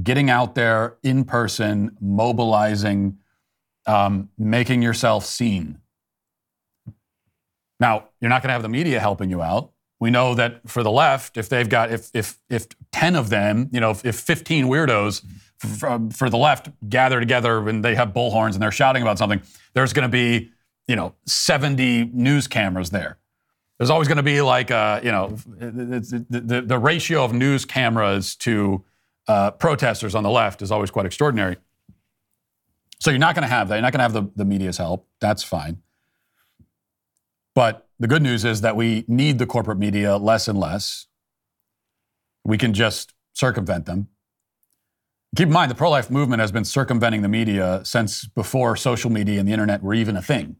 getting 0.00 0.30
out 0.30 0.54
there 0.54 0.96
in 1.02 1.24
person, 1.24 1.96
mobilizing, 2.00 3.18
um, 3.86 4.28
making 4.38 4.82
yourself 4.82 5.26
seen. 5.26 5.80
Now, 7.80 8.08
you're 8.20 8.28
not 8.28 8.42
going 8.42 8.50
to 8.50 8.52
have 8.52 8.62
the 8.62 8.68
media 8.68 9.00
helping 9.00 9.30
you 9.30 9.42
out. 9.42 9.72
We 10.06 10.12
know 10.12 10.36
that 10.36 10.60
for 10.68 10.84
the 10.84 10.90
left, 10.92 11.36
if 11.36 11.48
they've 11.48 11.68
got 11.68 11.90
if 11.90 12.10
if 12.14 12.38
if 12.48 12.68
10 12.92 13.16
of 13.16 13.28
them, 13.28 13.68
you 13.72 13.80
know, 13.80 13.90
if, 13.90 14.04
if 14.04 14.14
15 14.14 14.66
weirdos 14.66 15.24
for, 15.58 15.98
for 16.12 16.30
the 16.30 16.36
left 16.36 16.68
gather 16.88 17.18
together 17.18 17.68
and 17.68 17.84
they 17.84 17.96
have 17.96 18.10
bullhorns 18.10 18.52
and 18.52 18.62
they're 18.62 18.70
shouting 18.70 19.02
about 19.02 19.18
something, 19.18 19.42
there's 19.74 19.92
going 19.92 20.04
to 20.04 20.08
be, 20.08 20.52
you 20.86 20.94
know, 20.94 21.12
70 21.24 22.10
news 22.12 22.46
cameras 22.46 22.90
there. 22.90 23.18
There's 23.78 23.90
always 23.90 24.06
going 24.06 24.18
to 24.18 24.22
be 24.22 24.42
like, 24.42 24.70
uh, 24.70 25.00
you 25.02 25.10
know, 25.10 25.30
the, 25.58 26.24
the, 26.30 26.60
the 26.60 26.78
ratio 26.78 27.24
of 27.24 27.32
news 27.32 27.64
cameras 27.64 28.36
to 28.36 28.84
uh, 29.26 29.50
protesters 29.50 30.14
on 30.14 30.22
the 30.22 30.30
left 30.30 30.62
is 30.62 30.70
always 30.70 30.92
quite 30.92 31.06
extraordinary. 31.06 31.56
So 33.00 33.10
you're 33.10 33.18
not 33.18 33.34
going 33.34 33.42
to 33.42 33.48
have 33.48 33.66
that. 33.70 33.74
You're 33.74 33.82
not 33.82 33.92
going 33.92 33.98
to 33.98 34.04
have 34.04 34.12
the, 34.12 34.30
the 34.36 34.44
media's 34.44 34.78
help. 34.78 35.08
That's 35.18 35.42
fine. 35.42 35.82
But 37.56 37.88
the 37.98 38.06
good 38.06 38.20
news 38.22 38.44
is 38.44 38.60
that 38.60 38.76
we 38.76 39.06
need 39.08 39.38
the 39.38 39.46
corporate 39.46 39.78
media 39.78 40.18
less 40.18 40.46
and 40.46 40.60
less. 40.60 41.06
We 42.44 42.58
can 42.58 42.74
just 42.74 43.14
circumvent 43.32 43.86
them. 43.86 44.08
Keep 45.34 45.46
in 45.46 45.52
mind, 45.54 45.70
the 45.70 45.74
pro 45.74 45.88
life 45.88 46.10
movement 46.10 46.40
has 46.40 46.52
been 46.52 46.66
circumventing 46.66 47.22
the 47.22 47.28
media 47.28 47.80
since 47.82 48.26
before 48.26 48.76
social 48.76 49.10
media 49.10 49.40
and 49.40 49.48
the 49.48 49.52
internet 49.54 49.82
were 49.82 49.94
even 49.94 50.16
a 50.16 50.22
thing. 50.22 50.56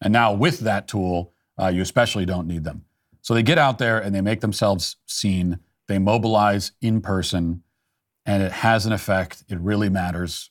And 0.00 0.12
now, 0.12 0.32
with 0.32 0.60
that 0.60 0.86
tool, 0.86 1.32
uh, 1.60 1.68
you 1.68 1.82
especially 1.82 2.24
don't 2.24 2.46
need 2.46 2.62
them. 2.62 2.84
So 3.20 3.34
they 3.34 3.42
get 3.42 3.58
out 3.58 3.78
there 3.78 3.98
and 3.98 4.14
they 4.14 4.20
make 4.20 4.40
themselves 4.40 4.96
seen. 5.06 5.58
They 5.88 5.98
mobilize 5.98 6.72
in 6.80 7.00
person, 7.00 7.62
and 8.24 8.40
it 8.40 8.52
has 8.52 8.86
an 8.86 8.92
effect. 8.92 9.42
It 9.48 9.58
really 9.58 9.88
matters. 9.88 10.50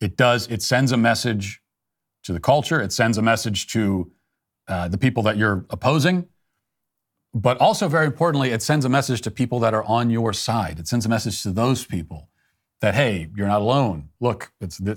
It 0.00 0.16
does, 0.16 0.46
it 0.48 0.62
sends 0.62 0.92
a 0.92 0.96
message 0.96 1.60
to 2.24 2.32
the 2.32 2.40
culture, 2.40 2.80
it 2.80 2.92
sends 2.92 3.18
a 3.18 3.22
message 3.22 3.66
to 3.68 4.12
uh, 4.72 4.88
the 4.88 4.98
people 4.98 5.22
that 5.24 5.36
you're 5.36 5.64
opposing. 5.70 6.26
But 7.34 7.56
also, 7.58 7.88
very 7.88 8.06
importantly, 8.06 8.50
it 8.50 8.62
sends 8.62 8.84
a 8.84 8.88
message 8.88 9.20
to 9.22 9.30
people 9.30 9.58
that 9.60 9.74
are 9.74 9.84
on 9.84 10.10
your 10.10 10.32
side. 10.32 10.78
It 10.78 10.86
sends 10.88 11.06
a 11.06 11.08
message 11.08 11.42
to 11.42 11.50
those 11.50 11.84
people 11.86 12.28
that, 12.80 12.94
hey, 12.94 13.28
you're 13.36 13.46
not 13.46 13.62
alone. 13.62 14.08
Look, 14.20 14.52
it's, 14.60 14.78
there, 14.78 14.96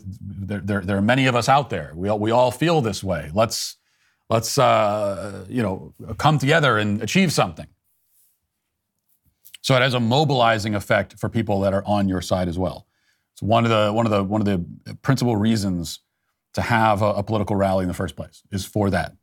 there, 0.70 0.82
there 0.82 0.98
are 0.98 1.02
many 1.02 1.28
of 1.28 1.36
us 1.36 1.48
out 1.48 1.70
there. 1.70 1.92
We 1.96 2.10
all, 2.10 2.20
we 2.20 2.32
all 2.32 2.52
feel 2.52 2.82
this 2.82 3.04
way. 3.04 3.32
Let's, 3.34 3.78
let's 4.30 4.58
uh, 4.58 5.46
you 5.48 5.62
know, 5.62 5.94
come 6.18 6.38
together 6.40 6.78
and 6.78 7.02
achieve 7.02 7.32
something. 7.32 7.68
So 9.62 9.76
it 9.76 9.82
has 9.82 9.94
a 9.94 10.00
mobilizing 10.00 10.76
effect 10.76 11.20
for 11.20 11.30
people 11.30 11.62
that 11.62 11.74
are 11.74 11.84
on 11.86 12.10
your 12.10 12.22
side 12.22 12.48
as 12.48 12.58
well. 12.58 12.88
It's 13.34 13.42
one 13.42 13.66
of 13.66 13.72
the, 13.72 13.92
one 13.94 14.06
of 14.06 14.12
the, 14.12 14.24
one 14.24 14.42
of 14.42 14.46
the 14.46 14.96
principal 15.02 15.36
reasons 15.36 16.00
to 16.54 16.62
have 16.62 17.02
a, 17.02 17.12
a 17.22 17.24
political 17.24 17.56
rally 17.56 17.84
in 17.84 17.88
the 17.88 17.94
first 17.94 18.16
place 18.16 18.44
is 18.52 18.66
for 18.66 18.90
that. 18.90 19.16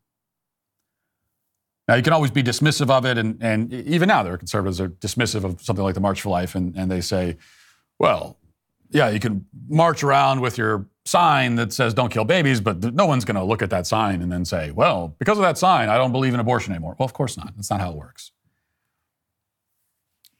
Now, 1.88 1.96
you 1.96 2.02
can 2.02 2.12
always 2.12 2.30
be 2.30 2.42
dismissive 2.42 2.90
of 2.90 3.04
it, 3.04 3.18
and, 3.18 3.42
and 3.42 3.72
even 3.72 4.06
now, 4.06 4.22
there 4.22 4.34
are 4.34 4.38
conservatives 4.38 4.80
are 4.80 4.88
dismissive 4.88 5.44
of 5.44 5.60
something 5.60 5.84
like 5.84 5.94
the 5.94 6.00
March 6.00 6.20
for 6.20 6.28
Life, 6.28 6.54
and, 6.54 6.76
and 6.76 6.90
they 6.90 7.00
say, 7.00 7.36
well, 7.98 8.38
yeah, 8.90 9.08
you 9.08 9.18
can 9.18 9.46
march 9.68 10.04
around 10.04 10.40
with 10.40 10.58
your 10.58 10.86
sign 11.04 11.56
that 11.56 11.72
says 11.72 11.94
don't 11.94 12.10
kill 12.10 12.24
babies, 12.24 12.60
but 12.60 12.94
no 12.94 13.06
one's 13.06 13.24
going 13.24 13.36
to 13.36 13.42
look 13.42 13.62
at 13.62 13.70
that 13.70 13.86
sign 13.86 14.22
and 14.22 14.30
then 14.30 14.44
say, 14.44 14.70
well, 14.70 15.16
because 15.18 15.38
of 15.38 15.42
that 15.42 15.58
sign, 15.58 15.88
I 15.88 15.96
don't 15.96 16.12
believe 16.12 16.34
in 16.34 16.40
abortion 16.40 16.72
anymore. 16.72 16.94
Well, 16.98 17.04
of 17.04 17.12
course 17.12 17.36
not. 17.36 17.54
That's 17.56 17.70
not 17.70 17.80
how 17.80 17.90
it 17.90 17.96
works. 17.96 18.32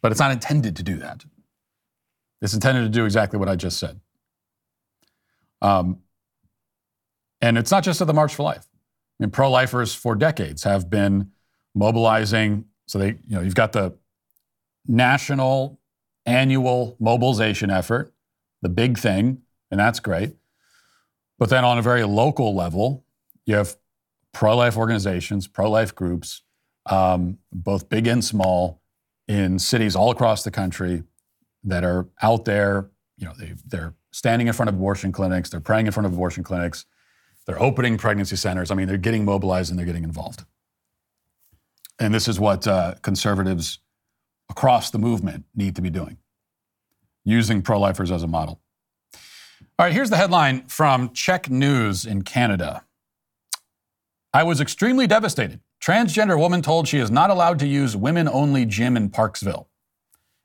But 0.00 0.12
it's 0.12 0.20
not 0.20 0.33
intended 0.33 0.76
to 0.76 0.83
do 0.83 0.96
that. 0.98 1.24
It's 2.40 2.55
intended 2.55 2.83
to 2.83 2.88
do 2.88 3.05
exactly 3.05 3.38
what 3.38 3.48
I 3.48 3.57
just 3.57 3.78
said. 3.78 4.00
Um, 5.61 6.00
and 7.40 7.57
it's 7.57 7.70
not 7.70 7.85
just 7.85 8.00
at 8.00 8.07
the 8.07 8.14
March 8.14 8.35
for 8.35 8.42
Life. 8.42 8.66
Mean, 9.22 9.30
pro-lifers 9.30 9.94
for 9.94 10.16
decades 10.16 10.64
have 10.64 10.90
been 10.90 11.30
mobilizing. 11.74 12.64
So 12.87 12.98
they, 12.98 13.08
you 13.08 13.37
know, 13.37 13.40
you've 13.40 13.54
got 13.54 13.72
the 13.72 13.96
national 14.87 15.80
annual 16.26 16.96
mobilization 16.98 17.70
effort, 17.70 18.12
the 18.62 18.68
big 18.68 18.98
thing, 18.98 19.42
and 19.70 19.78
that's 19.78 20.00
great. 20.00 20.35
But 21.38 21.50
then 21.50 21.64
on 21.64 21.78
a 21.78 21.82
very 21.82 22.04
local 22.04 22.54
level, 22.54 23.04
you 23.46 23.54
have 23.54 23.76
pro-life 24.32 24.76
organizations, 24.76 25.46
pro-life 25.46 25.94
groups, 25.94 26.42
um, 26.87 27.38
both 27.52 27.88
big 27.88 28.06
and 28.06 28.24
small, 28.24 28.80
in 29.28 29.58
cities 29.58 29.94
all 29.94 30.11
across 30.11 30.42
the 30.42 30.50
country 30.50 31.04
that 31.62 31.85
are 31.85 32.08
out 32.22 32.44
there. 32.44 32.90
You 33.16 33.26
know, 33.26 33.35
they, 33.38 33.54
they're 33.66 33.94
standing 34.11 34.48
in 34.48 34.52
front 34.52 34.68
of 34.68 34.74
abortion 34.74 35.12
clinics, 35.12 35.48
they're 35.48 35.61
praying 35.61 35.87
in 35.87 35.92
front 35.92 36.06
of 36.06 36.12
abortion 36.12 36.42
clinics, 36.42 36.87
they're 37.46 37.61
opening 37.62 37.98
pregnancy 37.98 38.37
centers. 38.37 38.70
I 38.70 38.74
mean, 38.74 38.87
they're 38.87 38.96
getting 38.96 39.24
mobilized 39.24 39.70
and 39.70 39.78
they're 39.78 39.87
getting 39.87 40.05
involved. 40.05 40.44
And 41.98 42.14
this 42.14 42.28
is 42.28 42.40
what 42.40 42.66
uh, 42.66 42.94
conservatives 43.02 43.78
across 44.48 44.90
the 44.90 44.98
movement 44.98 45.44
need 45.55 45.76
to 45.76 45.83
be 45.83 45.90
doing, 45.90 46.18
using 47.24 47.62
pro 47.62 47.78
lifers 47.78 48.11
as 48.11 48.22
a 48.22 48.28
model. 48.28 48.61
All 49.78 49.87
right, 49.87 49.92
here's 49.92 50.11
the 50.11 50.16
headline 50.16 50.66
from 50.66 51.11
CHEK 51.11 51.48
News 51.50 52.05
in 52.05 52.22
Canada. 52.22 52.85
I 54.35 54.42
was 54.42 54.61
extremely 54.61 55.07
devastated. 55.07 55.61
Transgender 55.83 56.38
woman 56.38 56.62
told 56.62 56.87
she 56.87 56.98
is 56.98 57.11
not 57.11 57.31
allowed 57.31 57.59
to 57.59 57.66
use 57.66 57.96
women 57.96 58.28
only 58.28 58.64
gym 58.64 58.96
in 58.96 59.11
Parksville. 59.11 59.66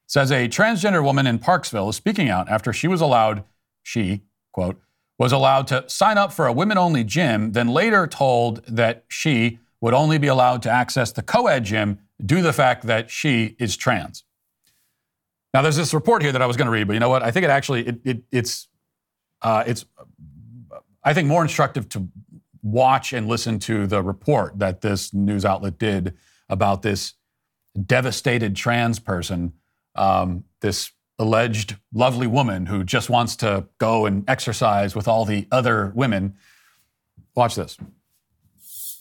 Says 0.08 0.32
a 0.32 0.48
transgender 0.48 1.04
woman 1.04 1.28
in 1.28 1.38
Parksville 1.38 1.90
is 1.90 1.96
speaking 1.96 2.30
out 2.30 2.50
after 2.50 2.74
she 2.74 2.88
was 2.88 3.02
allowed, 3.02 3.44
she, 3.84 4.24
quote, 4.52 4.82
was 5.18 5.32
allowed 5.32 5.68
to 5.68 5.84
sign 5.88 6.18
up 6.18 6.32
for 6.32 6.48
a 6.48 6.54
women 6.54 6.78
only 6.78 7.04
gym, 7.04 7.54
then 7.54 7.68
later 7.68 8.08
told 8.08 8.64
that 8.68 9.06
she 9.08 9.60
would 9.82 9.94
only 9.94 10.18
be 10.18 10.28
allowed 10.28 10.62
to 10.64 10.70
access 10.70 11.12
the 11.12 11.22
co 11.22 11.48
ed 11.48 11.66
gym 11.66 12.00
due 12.24 12.38
to 12.38 12.44
the 12.44 12.54
fact 12.54 12.86
that 12.86 13.10
she 13.10 13.56
is 13.60 13.78
trans. 13.78 14.24
Now, 15.54 15.62
there's 15.62 15.76
this 15.76 15.94
report 15.94 16.22
here 16.22 16.32
that 16.32 16.42
I 16.42 16.46
was 16.46 16.58
going 16.58 16.66
to 16.66 16.72
read, 16.72 16.88
but 16.88 16.94
you 16.94 17.00
know 17.00 17.10
what? 17.10 17.24
I 17.24 17.32
think 17.32 17.44
it 17.44 17.50
actually 17.50 17.88
it, 17.88 18.00
it, 18.04 18.24
it's 18.32 18.68
uh, 19.42 19.64
it's 19.66 19.86
I 21.04 21.14
think 21.14 21.28
more 21.28 21.42
instructive 21.42 21.90
to 21.90 22.08
watch 22.62 23.14
and 23.14 23.28
listen 23.28 23.60
to 23.60 23.88
the 23.88 24.04
report 24.04 24.60
that 24.60 24.82
this 24.82 25.14
news 25.14 25.46
outlet 25.46 25.80
did 25.80 26.16
about 26.50 26.82
this 26.82 27.14
devastated 27.86 28.56
trans 28.56 29.00
person 29.00 29.54
um, 29.96 30.44
this 30.62 30.92
alleged 31.20 31.76
lovely 31.94 32.28
woman 32.28 32.68
who 32.68 32.84
just 32.84 33.10
wants 33.10 33.36
to 33.38 33.68
go 33.78 34.06
and 34.06 34.28
exercise 34.30 34.96
with 34.96 35.08
all 35.08 35.26
the 35.26 35.48
other 35.52 35.92
women. 35.96 36.36
Watch 37.36 37.56
this. 37.56 37.78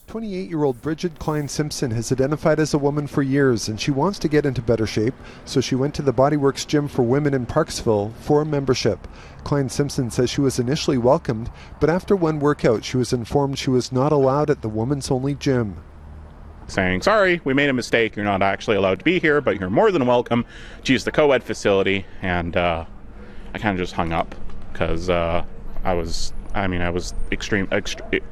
28 0.06 0.48
year 0.48 0.62
old 0.62 0.80
Bridget 0.80 1.18
Klein 1.18 1.48
Simpson 1.48 1.90
has 1.90 2.12
identified 2.12 2.60
as 2.60 2.72
a 2.72 2.78
woman 2.78 3.08
for 3.08 3.22
years 3.22 3.66
and 3.68 3.80
she 3.80 3.90
wants 3.90 4.20
to 4.20 4.28
get 4.28 4.46
into 4.46 4.62
better 4.62 4.86
shape, 4.86 5.14
so 5.44 5.60
she 5.60 5.74
went 5.74 5.94
to 5.96 6.02
the 6.02 6.14
Bodyworks 6.14 6.66
Gym 6.66 6.86
for 6.86 7.02
Women 7.02 7.34
in 7.34 7.44
Parksville 7.44 8.14
for 8.14 8.40
a 8.40 8.46
membership. 8.46 9.08
Klein 9.42 9.68
Simpson 9.68 10.10
says 10.10 10.30
she 10.30 10.40
was 10.40 10.60
initially 10.60 10.96
welcomed, 10.96 11.50
but 11.80 11.90
after 11.90 12.14
one 12.14 12.38
workout, 12.38 12.84
she 12.84 12.96
was 12.96 13.12
informed 13.12 13.58
she 13.58 13.70
was 13.70 13.90
not 13.90 14.12
allowed 14.12 14.48
at 14.48 14.62
the 14.62 14.68
women's 14.68 15.10
only 15.10 15.34
gym. 15.34 15.76
Saying, 16.68 17.02
sorry, 17.02 17.40
we 17.44 17.54
made 17.54 17.68
a 17.68 17.72
mistake. 17.72 18.16
You're 18.16 18.24
not 18.24 18.42
actually 18.42 18.76
allowed 18.76 18.98
to 18.98 19.04
be 19.04 19.20
here, 19.20 19.40
but 19.40 19.60
you're 19.60 19.70
more 19.70 19.92
than 19.92 20.04
welcome 20.06 20.44
to 20.84 20.92
use 20.92 21.04
the 21.04 21.12
co 21.12 21.30
ed 21.32 21.44
facility. 21.44 22.04
And 22.22 22.56
uh, 22.56 22.84
I 23.54 23.58
kind 23.58 23.78
of 23.78 23.82
just 23.82 23.94
hung 23.94 24.12
up 24.12 24.34
because 24.72 25.08
uh, 25.08 25.44
I 25.84 25.94
was, 25.94 26.32
I 26.54 26.66
mean, 26.66 26.80
I 26.80 26.90
was 26.90 27.14
extreme, 27.30 27.68
extre- 27.68 28.22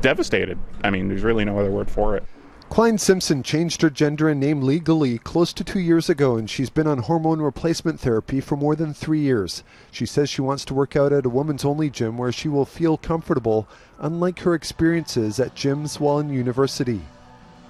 devastated. 0.00 0.58
I 0.82 0.90
mean, 0.90 1.08
there's 1.08 1.22
really 1.22 1.44
no 1.44 1.58
other 1.58 1.70
word 1.70 1.90
for 1.90 2.16
it. 2.16 2.24
Klein 2.70 2.98
Simpson 2.98 3.42
changed 3.42 3.82
her 3.82 3.90
gender 3.90 4.28
and 4.28 4.40
name 4.40 4.60
legally 4.60 5.18
close 5.18 5.52
to 5.52 5.62
two 5.62 5.78
years 5.78 6.10
ago, 6.10 6.36
and 6.36 6.50
she's 6.50 6.70
been 6.70 6.88
on 6.88 6.98
hormone 6.98 7.40
replacement 7.40 8.00
therapy 8.00 8.40
for 8.40 8.56
more 8.56 8.74
than 8.74 8.92
three 8.92 9.20
years. 9.20 9.62
She 9.92 10.06
says 10.06 10.28
she 10.28 10.40
wants 10.40 10.64
to 10.64 10.74
work 10.74 10.96
out 10.96 11.12
at 11.12 11.26
a 11.26 11.30
woman's 11.30 11.64
only 11.64 11.88
gym 11.88 12.18
where 12.18 12.32
she 12.32 12.48
will 12.48 12.64
feel 12.64 12.96
comfortable, 12.96 13.68
unlike 14.00 14.40
her 14.40 14.54
experiences 14.54 15.38
at 15.38 15.54
gyms 15.54 16.00
while 16.00 16.18
in 16.18 16.30
university. 16.30 17.00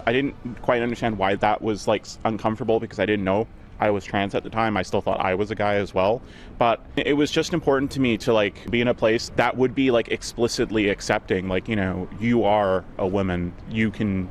I 0.06 0.12
didn't 0.12 0.62
quite 0.62 0.82
understand 0.82 1.18
why 1.18 1.34
that 1.36 1.60
was 1.60 1.86
like 1.86 2.06
uncomfortable 2.24 2.80
because 2.80 2.98
I 2.98 3.06
didn't 3.06 3.24
know 3.24 3.46
I 3.80 3.90
was 3.90 4.04
trans 4.04 4.34
at 4.34 4.42
the 4.42 4.50
time. 4.50 4.76
I 4.76 4.82
still 4.82 5.00
thought 5.00 5.20
I 5.20 5.34
was 5.34 5.50
a 5.50 5.54
guy 5.54 5.74
as 5.74 5.92
well. 5.92 6.22
But 6.58 6.84
it 6.96 7.14
was 7.14 7.30
just 7.30 7.52
important 7.52 7.90
to 7.92 8.00
me 8.00 8.16
to 8.18 8.32
like 8.32 8.70
be 8.70 8.80
in 8.80 8.88
a 8.88 8.94
place 8.94 9.30
that 9.36 9.56
would 9.56 9.74
be 9.74 9.90
like 9.90 10.08
explicitly 10.08 10.88
accepting, 10.88 11.48
like, 11.48 11.68
you 11.68 11.76
know, 11.76 12.08
you 12.20 12.44
are 12.44 12.84
a 12.98 13.06
woman. 13.06 13.52
You 13.70 13.90
can, 13.90 14.28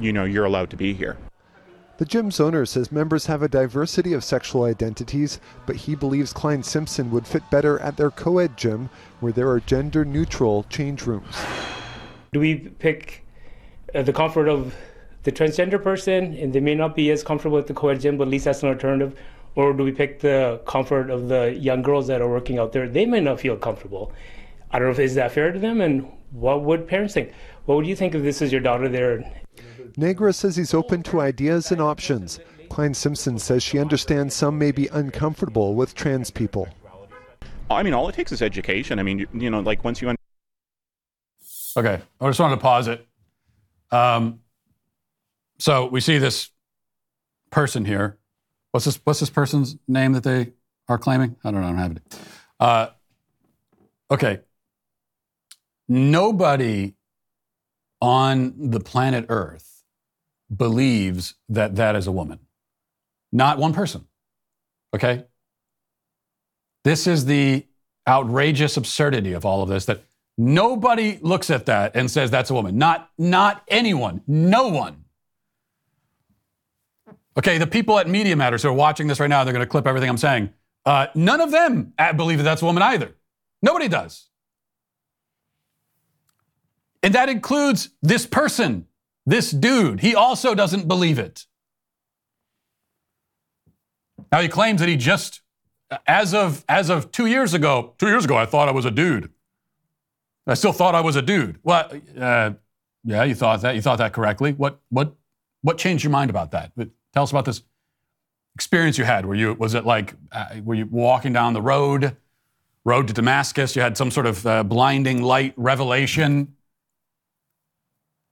you 0.00 0.12
know, 0.12 0.24
you're 0.24 0.44
allowed 0.44 0.70
to 0.70 0.76
be 0.76 0.94
here. 0.94 1.16
The 1.96 2.04
gym's 2.04 2.40
owner 2.40 2.66
says 2.66 2.90
members 2.90 3.26
have 3.26 3.42
a 3.42 3.48
diversity 3.48 4.14
of 4.14 4.24
sexual 4.24 4.64
identities, 4.64 5.38
but 5.64 5.76
he 5.76 5.94
believes 5.94 6.32
Klein 6.32 6.62
Simpson 6.64 7.10
would 7.12 7.26
fit 7.26 7.48
better 7.50 7.78
at 7.78 7.96
their 7.96 8.10
co 8.10 8.38
ed 8.38 8.56
gym 8.56 8.90
where 9.20 9.32
there 9.32 9.48
are 9.48 9.60
gender 9.60 10.04
neutral 10.04 10.64
change 10.68 11.06
rooms. 11.06 11.36
Do 12.32 12.40
we 12.40 12.56
pick 12.56 13.24
uh, 13.94 14.02
the 14.02 14.12
comfort 14.12 14.48
of 14.48 14.74
the 15.22 15.32
transgender 15.32 15.82
person 15.82 16.34
and 16.34 16.52
they 16.52 16.60
may 16.60 16.74
not 16.74 16.94
be 16.94 17.10
as 17.10 17.22
comfortable 17.22 17.56
with 17.56 17.66
the 17.66 17.74
co-ed 17.74 18.00
gym, 18.00 18.16
but 18.16 18.24
at 18.24 18.30
least 18.30 18.44
that's 18.44 18.62
an 18.62 18.68
alternative? 18.68 19.18
Or 19.56 19.72
do 19.72 19.84
we 19.84 19.92
pick 19.92 20.20
the 20.20 20.60
comfort 20.66 21.10
of 21.10 21.28
the 21.28 21.54
young 21.54 21.82
girls 21.82 22.06
that 22.08 22.20
are 22.20 22.28
working 22.28 22.58
out 22.58 22.72
there? 22.72 22.88
They 22.88 23.06
may 23.06 23.20
not 23.20 23.40
feel 23.40 23.56
comfortable. 23.56 24.12
I 24.70 24.78
don't 24.78 24.88
know 24.88 24.92
if 24.92 24.98
is 24.98 25.14
that 25.14 25.32
fair 25.32 25.52
to 25.52 25.58
them 25.58 25.80
and 25.80 26.10
what 26.32 26.62
would 26.62 26.88
parents 26.88 27.14
think? 27.14 27.32
What 27.66 27.76
would 27.76 27.86
you 27.86 27.96
think 27.96 28.14
if 28.14 28.22
this 28.22 28.42
is 28.42 28.50
your 28.50 28.60
daughter 28.60 28.88
there? 28.88 29.43
Negra 29.96 30.32
says 30.32 30.56
he's 30.56 30.74
open 30.74 31.02
to 31.04 31.20
ideas 31.20 31.70
and 31.70 31.80
options. 31.80 32.40
Klein 32.68 32.94
Simpson 32.94 33.38
says 33.38 33.62
she 33.62 33.78
understands 33.78 34.34
some 34.34 34.58
may 34.58 34.72
be 34.72 34.88
uncomfortable 34.88 35.74
with 35.74 35.94
trans 35.94 36.30
people. 36.30 36.68
I 37.70 37.82
mean, 37.82 37.94
all 37.94 38.08
it 38.08 38.14
takes 38.14 38.32
is 38.32 38.42
education. 38.42 38.98
I 38.98 39.02
mean, 39.02 39.20
you, 39.20 39.28
you 39.32 39.50
know, 39.50 39.60
like 39.60 39.84
once 39.84 40.02
you. 40.02 40.08
Un- 40.08 40.16
okay, 41.76 42.00
I 42.20 42.26
just 42.26 42.40
wanted 42.40 42.56
to 42.56 42.60
pause 42.60 42.88
it. 42.88 43.06
Um, 43.90 44.40
so 45.58 45.86
we 45.86 46.00
see 46.00 46.18
this 46.18 46.50
person 47.50 47.84
here. 47.84 48.18
What's 48.72 48.86
this? 48.86 49.00
What's 49.04 49.20
this 49.20 49.30
person's 49.30 49.76
name 49.86 50.12
that 50.12 50.24
they 50.24 50.52
are 50.88 50.98
claiming? 50.98 51.36
I 51.44 51.50
don't 51.50 51.60
know. 51.60 51.68
I 51.68 51.70
don't 51.70 51.78
have 51.78 51.92
it. 51.92 52.02
Uh, 52.58 52.86
okay. 54.10 54.40
Nobody 55.86 56.94
on 58.00 58.70
the 58.70 58.80
planet 58.80 59.26
Earth 59.28 59.63
believes 60.54 61.34
that 61.48 61.76
that 61.76 61.96
is 61.96 62.06
a 62.06 62.12
woman. 62.12 62.40
Not 63.32 63.58
one 63.58 63.72
person. 63.72 64.06
Okay. 64.94 65.24
This 66.84 67.06
is 67.06 67.24
the 67.24 67.66
outrageous 68.06 68.76
absurdity 68.76 69.32
of 69.32 69.44
all 69.44 69.62
of 69.62 69.68
this 69.68 69.86
that 69.86 70.04
nobody 70.36 71.18
looks 71.22 71.50
at 71.50 71.66
that 71.66 71.96
and 71.96 72.10
says 72.10 72.30
that's 72.30 72.50
a 72.50 72.54
woman. 72.54 72.76
Not, 72.76 73.10
not 73.18 73.62
anyone. 73.68 74.20
No 74.26 74.68
one. 74.68 75.04
Okay, 77.36 77.58
the 77.58 77.66
people 77.66 77.98
at 77.98 78.08
Media 78.08 78.36
Matters 78.36 78.62
who 78.62 78.68
are 78.68 78.72
watching 78.72 79.08
this 79.08 79.18
right 79.18 79.30
now, 79.30 79.42
they're 79.42 79.52
going 79.52 79.64
to 79.64 79.70
clip 79.70 79.86
everything 79.86 80.08
I'm 80.08 80.18
saying. 80.18 80.50
Uh, 80.86 81.06
none 81.14 81.40
of 81.40 81.50
them 81.50 81.92
believe 82.16 82.38
that 82.38 82.44
that's 82.44 82.62
a 82.62 82.66
woman 82.66 82.82
either. 82.82 83.14
Nobody 83.62 83.88
does. 83.88 84.28
And 87.02 87.14
that 87.14 87.28
includes 87.28 87.90
this 88.02 88.26
person, 88.26 88.86
this 89.26 89.50
dude. 89.50 90.00
He 90.00 90.14
also 90.14 90.54
doesn't 90.54 90.86
believe 90.86 91.18
it. 91.18 91.46
Now 94.30 94.40
he 94.40 94.48
claims 94.48 94.80
that 94.80 94.88
he 94.88 94.96
just, 94.96 95.42
as 96.06 96.34
of 96.34 96.64
as 96.68 96.90
of 96.90 97.12
two 97.12 97.26
years 97.26 97.54
ago, 97.54 97.94
two 97.98 98.08
years 98.08 98.24
ago, 98.24 98.36
I 98.36 98.46
thought 98.46 98.68
I 98.68 98.72
was 98.72 98.84
a 98.84 98.90
dude. 98.90 99.30
I 100.46 100.54
still 100.54 100.72
thought 100.72 100.94
I 100.94 101.00
was 101.00 101.16
a 101.16 101.22
dude. 101.22 101.58
Well, 101.62 101.90
uh, 102.18 102.52
yeah, 103.04 103.24
you 103.24 103.34
thought 103.34 103.62
that. 103.62 103.74
You 103.74 103.82
thought 103.82 103.98
that 103.98 104.12
correctly. 104.12 104.52
What 104.52 104.80
what 104.88 105.14
what 105.62 105.78
changed 105.78 106.04
your 106.04 106.10
mind 106.10 106.30
about 106.30 106.50
that? 106.50 106.72
Tell 107.12 107.22
us 107.22 107.30
about 107.30 107.44
this 107.44 107.62
experience 108.54 108.98
you 108.98 109.04
had. 109.04 109.26
Were 109.26 109.34
you 109.34 109.54
was 109.54 109.74
it 109.74 109.84
like 109.84 110.14
uh, 110.32 110.56
were 110.62 110.74
you 110.74 110.86
walking 110.86 111.32
down 111.32 111.52
the 111.52 111.62
road, 111.62 112.16
road 112.84 113.08
to 113.08 113.14
Damascus? 113.14 113.76
You 113.76 113.82
had 113.82 113.96
some 113.96 114.10
sort 114.10 114.26
of 114.26 114.46
uh, 114.46 114.62
blinding 114.64 115.22
light 115.22 115.54
revelation, 115.56 116.53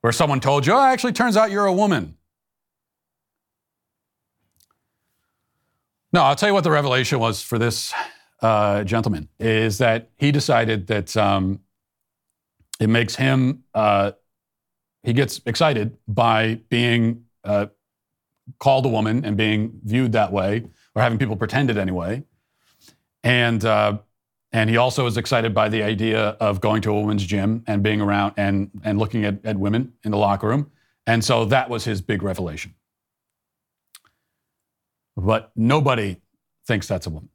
where 0.02 0.12
someone 0.12 0.40
told 0.40 0.66
you, 0.66 0.74
"Oh, 0.74 0.80
actually, 0.80 1.12
turns 1.12 1.36
out 1.36 1.50
you're 1.50 1.66
a 1.66 1.72
woman." 1.72 2.16
No, 6.12 6.22
I'll 6.22 6.36
tell 6.36 6.50
you 6.50 6.54
what 6.54 6.64
the 6.64 6.70
revelation 6.70 7.18
was 7.18 7.42
for 7.42 7.58
this 7.58 7.94
uh, 8.42 8.84
gentleman 8.84 9.28
is 9.38 9.78
that 9.78 10.10
he 10.16 10.30
decided 10.30 10.88
that 10.88 11.16
um, 11.16 11.60
it 12.78 12.88
makes 12.88 13.14
him 13.14 13.64
uh, 13.74 14.12
he 15.02 15.12
gets 15.12 15.40
excited 15.46 15.96
by 16.06 16.60
being 16.68 17.24
uh, 17.44 17.66
called 18.58 18.86
a 18.86 18.88
woman 18.88 19.24
and 19.24 19.36
being 19.36 19.80
viewed 19.84 20.12
that 20.12 20.32
way, 20.32 20.64
or 20.94 21.02
having 21.02 21.18
people 21.18 21.36
pretend 21.36 21.70
it 21.70 21.76
anyway. 21.76 22.22
And 23.24 23.64
uh, 23.64 23.98
and 24.52 24.68
he 24.68 24.76
also 24.76 25.06
is 25.06 25.16
excited 25.16 25.54
by 25.54 25.68
the 25.68 25.82
idea 25.82 26.36
of 26.40 26.60
going 26.60 26.82
to 26.82 26.90
a 26.90 27.00
women's 27.00 27.24
gym 27.24 27.64
and 27.66 27.82
being 27.82 28.00
around 28.00 28.34
and 28.36 28.70
and 28.84 28.98
looking 28.98 29.24
at, 29.24 29.44
at 29.44 29.56
women 29.56 29.92
in 30.04 30.10
the 30.10 30.18
locker 30.18 30.48
room. 30.48 30.70
And 31.06 31.24
so 31.24 31.44
that 31.46 31.68
was 31.68 31.84
his 31.84 32.00
big 32.00 32.22
revelation. 32.22 32.74
But 35.16 35.50
nobody 35.56 36.20
thinks 36.66 36.86
that's 36.86 37.06
a 37.06 37.10
woman. 37.10 37.28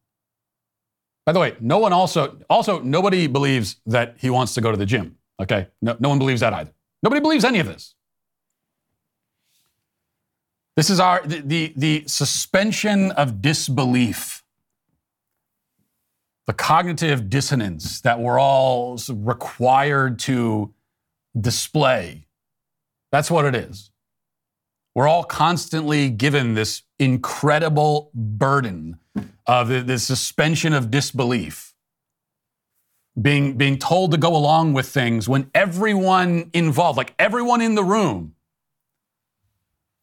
By 1.25 1.33
the 1.33 1.39
way, 1.39 1.55
no 1.59 1.79
one 1.79 1.91
also 1.91 2.37
also 2.49 2.79
nobody 2.79 3.27
believes 3.27 3.77
that 3.85 4.15
he 4.19 4.29
wants 4.29 4.53
to 4.53 4.61
go 4.61 4.71
to 4.71 4.77
the 4.77 4.85
gym. 4.85 5.17
Okay, 5.39 5.67
no, 5.81 5.95
no 5.99 6.09
one 6.09 6.19
believes 6.19 6.41
that 6.41 6.53
either. 6.53 6.71
Nobody 7.03 7.21
believes 7.21 7.43
any 7.43 7.59
of 7.59 7.67
this. 7.67 7.93
This 10.75 10.89
is 10.89 10.99
our 10.99 11.21
the, 11.25 11.41
the, 11.41 11.73
the 11.75 12.03
suspension 12.07 13.11
of 13.11 13.41
disbelief, 13.41 14.43
the 16.47 16.53
cognitive 16.53 17.29
dissonance 17.29 18.01
that 18.01 18.19
we're 18.19 18.39
all 18.39 18.97
required 19.09 20.17
to 20.19 20.73
display. 21.39 22.25
That's 23.11 23.29
what 23.29 23.45
it 23.45 23.53
is. 23.53 23.91
We're 24.95 25.07
all 25.07 25.25
constantly 25.25 26.09
given 26.09 26.55
this 26.55 26.81
incredible 26.97 28.09
burden 28.15 28.97
of 29.45 29.67
the, 29.67 29.99
suspension 29.99 30.73
of 30.73 30.89
disbelief 30.89 31.75
being, 33.21 33.57
being 33.57 33.77
told 33.77 34.11
to 34.11 34.17
go 34.17 34.35
along 34.35 34.73
with 34.73 34.87
things 34.87 35.29
when 35.29 35.51
everyone 35.53 36.49
involved, 36.53 36.97
like 36.97 37.13
everyone 37.19 37.61
in 37.61 37.75
the 37.75 37.83
room, 37.83 38.33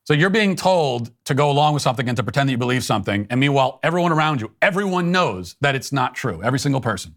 so 0.05 0.13
you're 0.13 0.31
being 0.31 0.55
told 0.55 1.11
to 1.25 1.35
go 1.35 1.51
along 1.51 1.75
with 1.75 1.83
something 1.83 2.09
and 2.09 2.17
to 2.17 2.23
pretend 2.23 2.49
that 2.49 2.53
you 2.53 2.59
believe 2.59 2.85
something. 2.85 3.27
And 3.31 3.41
meanwhile, 3.41 3.81
everyone 3.83 4.13
around 4.13 4.41
you, 4.41 4.53
everyone 4.61 5.11
knows 5.11 5.57
that 5.61 5.75
it's 5.75 5.93
not 5.93 6.15
true. 6.15 6.43
Every 6.43 6.59
single 6.59 6.81
person, 6.81 7.17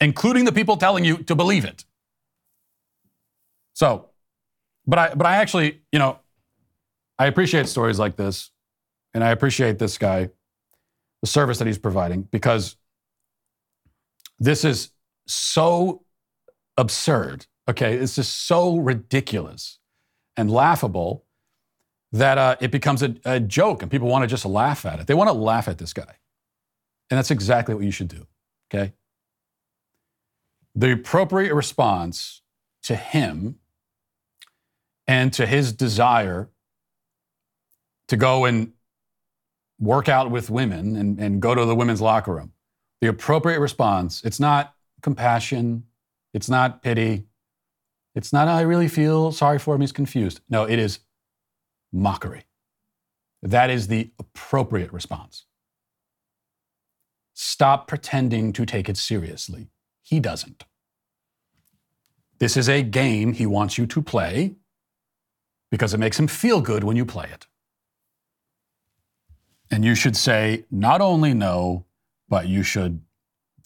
including 0.00 0.44
the 0.44 0.52
people 0.52 0.76
telling 0.76 1.04
you 1.04 1.18
to 1.24 1.34
believe 1.34 1.64
it. 1.64 1.84
So, 3.72 4.10
but 4.86 4.98
I, 4.98 5.14
but 5.14 5.26
I 5.26 5.36
actually, 5.36 5.80
you 5.90 5.98
know, 5.98 6.18
I 7.18 7.26
appreciate 7.26 7.66
stories 7.66 7.98
like 7.98 8.16
this. 8.16 8.50
And 9.14 9.24
I 9.24 9.30
appreciate 9.30 9.78
this 9.78 9.96
guy, 9.96 10.28
the 11.22 11.26
service 11.26 11.58
that 11.58 11.66
he's 11.66 11.78
providing, 11.78 12.22
because 12.22 12.76
this 14.38 14.64
is 14.64 14.90
so 15.26 16.04
absurd. 16.76 17.46
Okay. 17.68 17.96
It's 17.96 18.16
just 18.16 18.46
so 18.46 18.76
ridiculous 18.76 19.78
and 20.36 20.50
laughable 20.50 21.24
that 22.12 22.38
uh, 22.38 22.56
it 22.60 22.70
becomes 22.70 23.02
a, 23.02 23.14
a 23.24 23.38
joke 23.40 23.82
and 23.82 23.90
people 23.90 24.08
want 24.08 24.22
to 24.22 24.26
just 24.26 24.44
laugh 24.44 24.86
at 24.86 25.00
it. 25.00 25.06
They 25.06 25.14
want 25.14 25.28
to 25.28 25.34
laugh 25.34 25.68
at 25.68 25.78
this 25.78 25.92
guy. 25.92 26.16
And 27.10 27.18
that's 27.18 27.30
exactly 27.30 27.74
what 27.74 27.84
you 27.84 27.90
should 27.90 28.08
do. 28.08 28.26
Okay? 28.72 28.92
The 30.74 30.92
appropriate 30.92 31.54
response 31.54 32.42
to 32.84 32.96
him 32.96 33.56
and 35.06 35.32
to 35.34 35.46
his 35.46 35.72
desire 35.72 36.50
to 38.08 38.16
go 38.16 38.44
and 38.44 38.72
work 39.78 40.08
out 40.08 40.30
with 40.30 40.50
women 40.50 40.96
and, 40.96 41.18
and 41.18 41.40
go 41.40 41.54
to 41.54 41.64
the 41.64 41.74
women's 41.74 42.00
locker 42.00 42.34
room, 42.34 42.52
the 43.00 43.08
appropriate 43.08 43.60
response, 43.60 44.22
it's 44.24 44.40
not 44.40 44.74
compassion, 45.02 45.84
it's 46.34 46.48
not 46.48 46.82
pity, 46.82 47.26
it's 48.14 48.32
not, 48.32 48.48
I 48.48 48.62
really 48.62 48.88
feel 48.88 49.30
sorry 49.32 49.58
for 49.58 49.74
him, 49.74 49.80
he's 49.80 49.92
confused. 49.92 50.40
No, 50.48 50.64
it 50.64 50.78
is 50.78 51.00
mockery. 51.92 52.44
That 53.42 53.70
is 53.70 53.88
the 53.88 54.10
appropriate 54.18 54.92
response. 54.92 55.44
Stop 57.34 57.86
pretending 57.86 58.52
to 58.52 58.66
take 58.66 58.88
it 58.88 58.96
seriously. 58.96 59.68
He 60.02 60.18
doesn't. 60.20 60.64
This 62.38 62.56
is 62.56 62.68
a 62.68 62.82
game 62.82 63.32
he 63.32 63.46
wants 63.46 63.78
you 63.78 63.86
to 63.86 64.02
play 64.02 64.56
because 65.70 65.92
it 65.92 65.98
makes 65.98 66.18
him 66.18 66.26
feel 66.26 66.60
good 66.60 66.82
when 66.82 66.96
you 66.96 67.04
play 67.04 67.28
it. 67.32 67.46
And 69.70 69.84
you 69.84 69.94
should 69.94 70.16
say 70.16 70.64
not 70.70 71.00
only 71.00 71.34
no, 71.34 71.84
but 72.28 72.48
you 72.48 72.62
should 72.62 73.02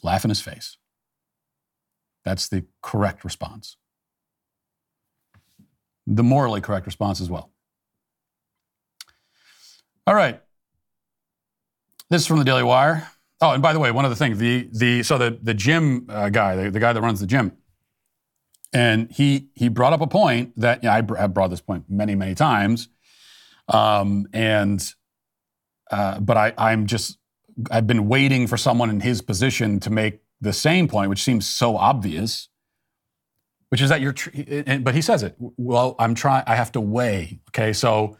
laugh 0.03 0.25
in 0.25 0.31
his 0.31 0.41
face. 0.41 0.77
That's 2.25 2.49
the 2.49 2.65
correct 2.83 3.25
response. 3.25 3.77
The 6.07 6.23
morally 6.23 6.61
correct 6.61 6.87
response 6.87 7.21
as 7.21 7.31
well. 7.31 7.52
All 10.07 10.15
right. 10.15 10.41
This 12.11 12.23
is 12.23 12.27
from 12.27 12.39
the 12.39 12.45
Daily 12.45 12.65
Wire. 12.65 13.09
Oh, 13.41 13.53
and 13.53 13.63
by 13.63 13.73
the 13.73 13.79
way, 13.79 13.91
one 13.91 14.05
other 14.05 14.15
thing, 14.15 14.37
the 14.37 14.69
the 14.73 15.03
so 15.03 15.17
the 15.17 15.39
the 15.43 15.55
gym 15.55 16.07
uh, 16.09 16.29
guy, 16.29 16.57
the, 16.57 16.71
the 16.71 16.81
guy 16.81 16.93
that 16.93 17.01
runs 17.01 17.21
the 17.21 17.27
gym, 17.27 17.53
and 18.73 19.11
he 19.11 19.49
he 19.55 19.69
brought 19.69 19.93
up 19.93 20.01
a 20.01 20.07
point 20.07 20.53
that 20.61 20.83
yeah, 20.83 20.93
I 20.93 20.97
have 21.19 21.35
brought 21.35 21.49
this 21.51 21.61
point 21.61 21.85
many 21.89 22.15
many 22.15 22.35
times, 22.35 22.89
um, 23.69 24.27
and 24.33 24.85
uh, 25.91 26.21
but 26.21 26.37
I 26.37 26.53
I'm 26.59 26.87
just 26.87 27.19
I've 27.71 27.87
been 27.87 28.09
waiting 28.09 28.47
for 28.47 28.57
someone 28.57 28.91
in 28.91 29.01
his 29.01 29.23
position 29.23 29.81
to 29.81 29.91
make 29.91 30.21
the 30.41 30.53
same 30.53 30.89
point, 30.89 31.11
which 31.11 31.23
seems 31.23 31.47
so 31.47 31.77
obvious, 31.77 32.49
which 33.71 33.81
is 33.81 33.89
that 33.89 34.01
you're. 34.01 34.13
Tr- 34.13 34.31
but 34.81 34.95
he 34.95 35.01
says 35.01 35.23
it. 35.23 35.37
Well, 35.39 35.95
I'm 35.99 36.15
trying. 36.15 36.45
I 36.47 36.57
have 36.57 36.73
to 36.73 36.81
weigh. 36.81 37.41
Okay, 37.51 37.73
so 37.73 38.17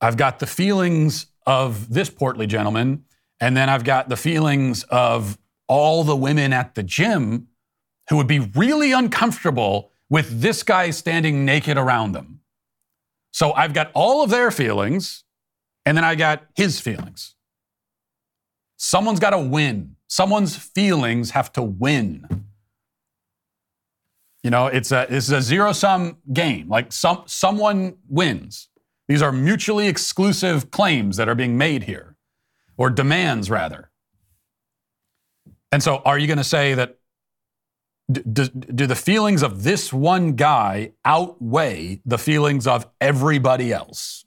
I've 0.00 0.16
got 0.16 0.38
the 0.38 0.46
feelings 0.46 1.26
of 1.46 1.92
this 1.92 2.10
portly 2.10 2.46
gentleman, 2.46 3.04
and 3.40 3.56
then 3.56 3.68
I've 3.68 3.84
got 3.84 4.08
the 4.08 4.16
feelings 4.16 4.84
of 4.84 5.38
all 5.68 6.04
the 6.04 6.16
women 6.16 6.52
at 6.52 6.74
the 6.74 6.82
gym 6.82 7.48
who 8.08 8.16
would 8.16 8.26
be 8.26 8.40
really 8.40 8.92
uncomfortable 8.92 9.92
with 10.08 10.40
this 10.40 10.62
guy 10.62 10.90
standing 10.90 11.44
naked 11.44 11.78
around 11.78 12.12
them. 12.12 12.40
So 13.32 13.52
I've 13.52 13.72
got 13.72 13.90
all 13.94 14.24
of 14.24 14.30
their 14.30 14.50
feelings, 14.50 15.24
and 15.86 15.96
then 15.96 16.04
I 16.04 16.14
got 16.14 16.44
his 16.56 16.80
feelings. 16.80 17.36
Someone's 18.76 19.20
got 19.20 19.30
to 19.30 19.38
win. 19.38 19.96
Someone's 20.08 20.56
feelings 20.56 21.30
have 21.30 21.52
to 21.52 21.62
win. 21.62 22.46
You 24.42 24.50
know, 24.50 24.66
it's 24.66 24.90
a 24.90 25.06
it's 25.14 25.30
a 25.30 25.42
zero 25.42 25.72
sum 25.72 26.16
game. 26.32 26.68
Like 26.68 26.92
some 26.92 27.22
someone 27.26 27.98
wins. 28.08 28.69
These 29.10 29.22
are 29.22 29.32
mutually 29.32 29.88
exclusive 29.88 30.70
claims 30.70 31.16
that 31.16 31.28
are 31.28 31.34
being 31.34 31.58
made 31.58 31.82
here, 31.82 32.14
or 32.76 32.90
demands 32.90 33.50
rather. 33.50 33.90
And 35.72 35.82
so, 35.82 35.96
are 36.04 36.16
you 36.16 36.28
going 36.28 36.36
to 36.36 36.44
say 36.44 36.74
that 36.74 36.96
do, 38.08 38.46
do, 38.46 38.86
the 38.86 38.94
feelings 38.94 39.42
of 39.42 39.64
this 39.64 39.92
one 39.92 40.34
guy 40.34 40.92
outweigh 41.04 42.00
the 42.06 42.18
feelings 42.18 42.68
of 42.68 42.86
everybody 43.00 43.72
else? 43.72 44.26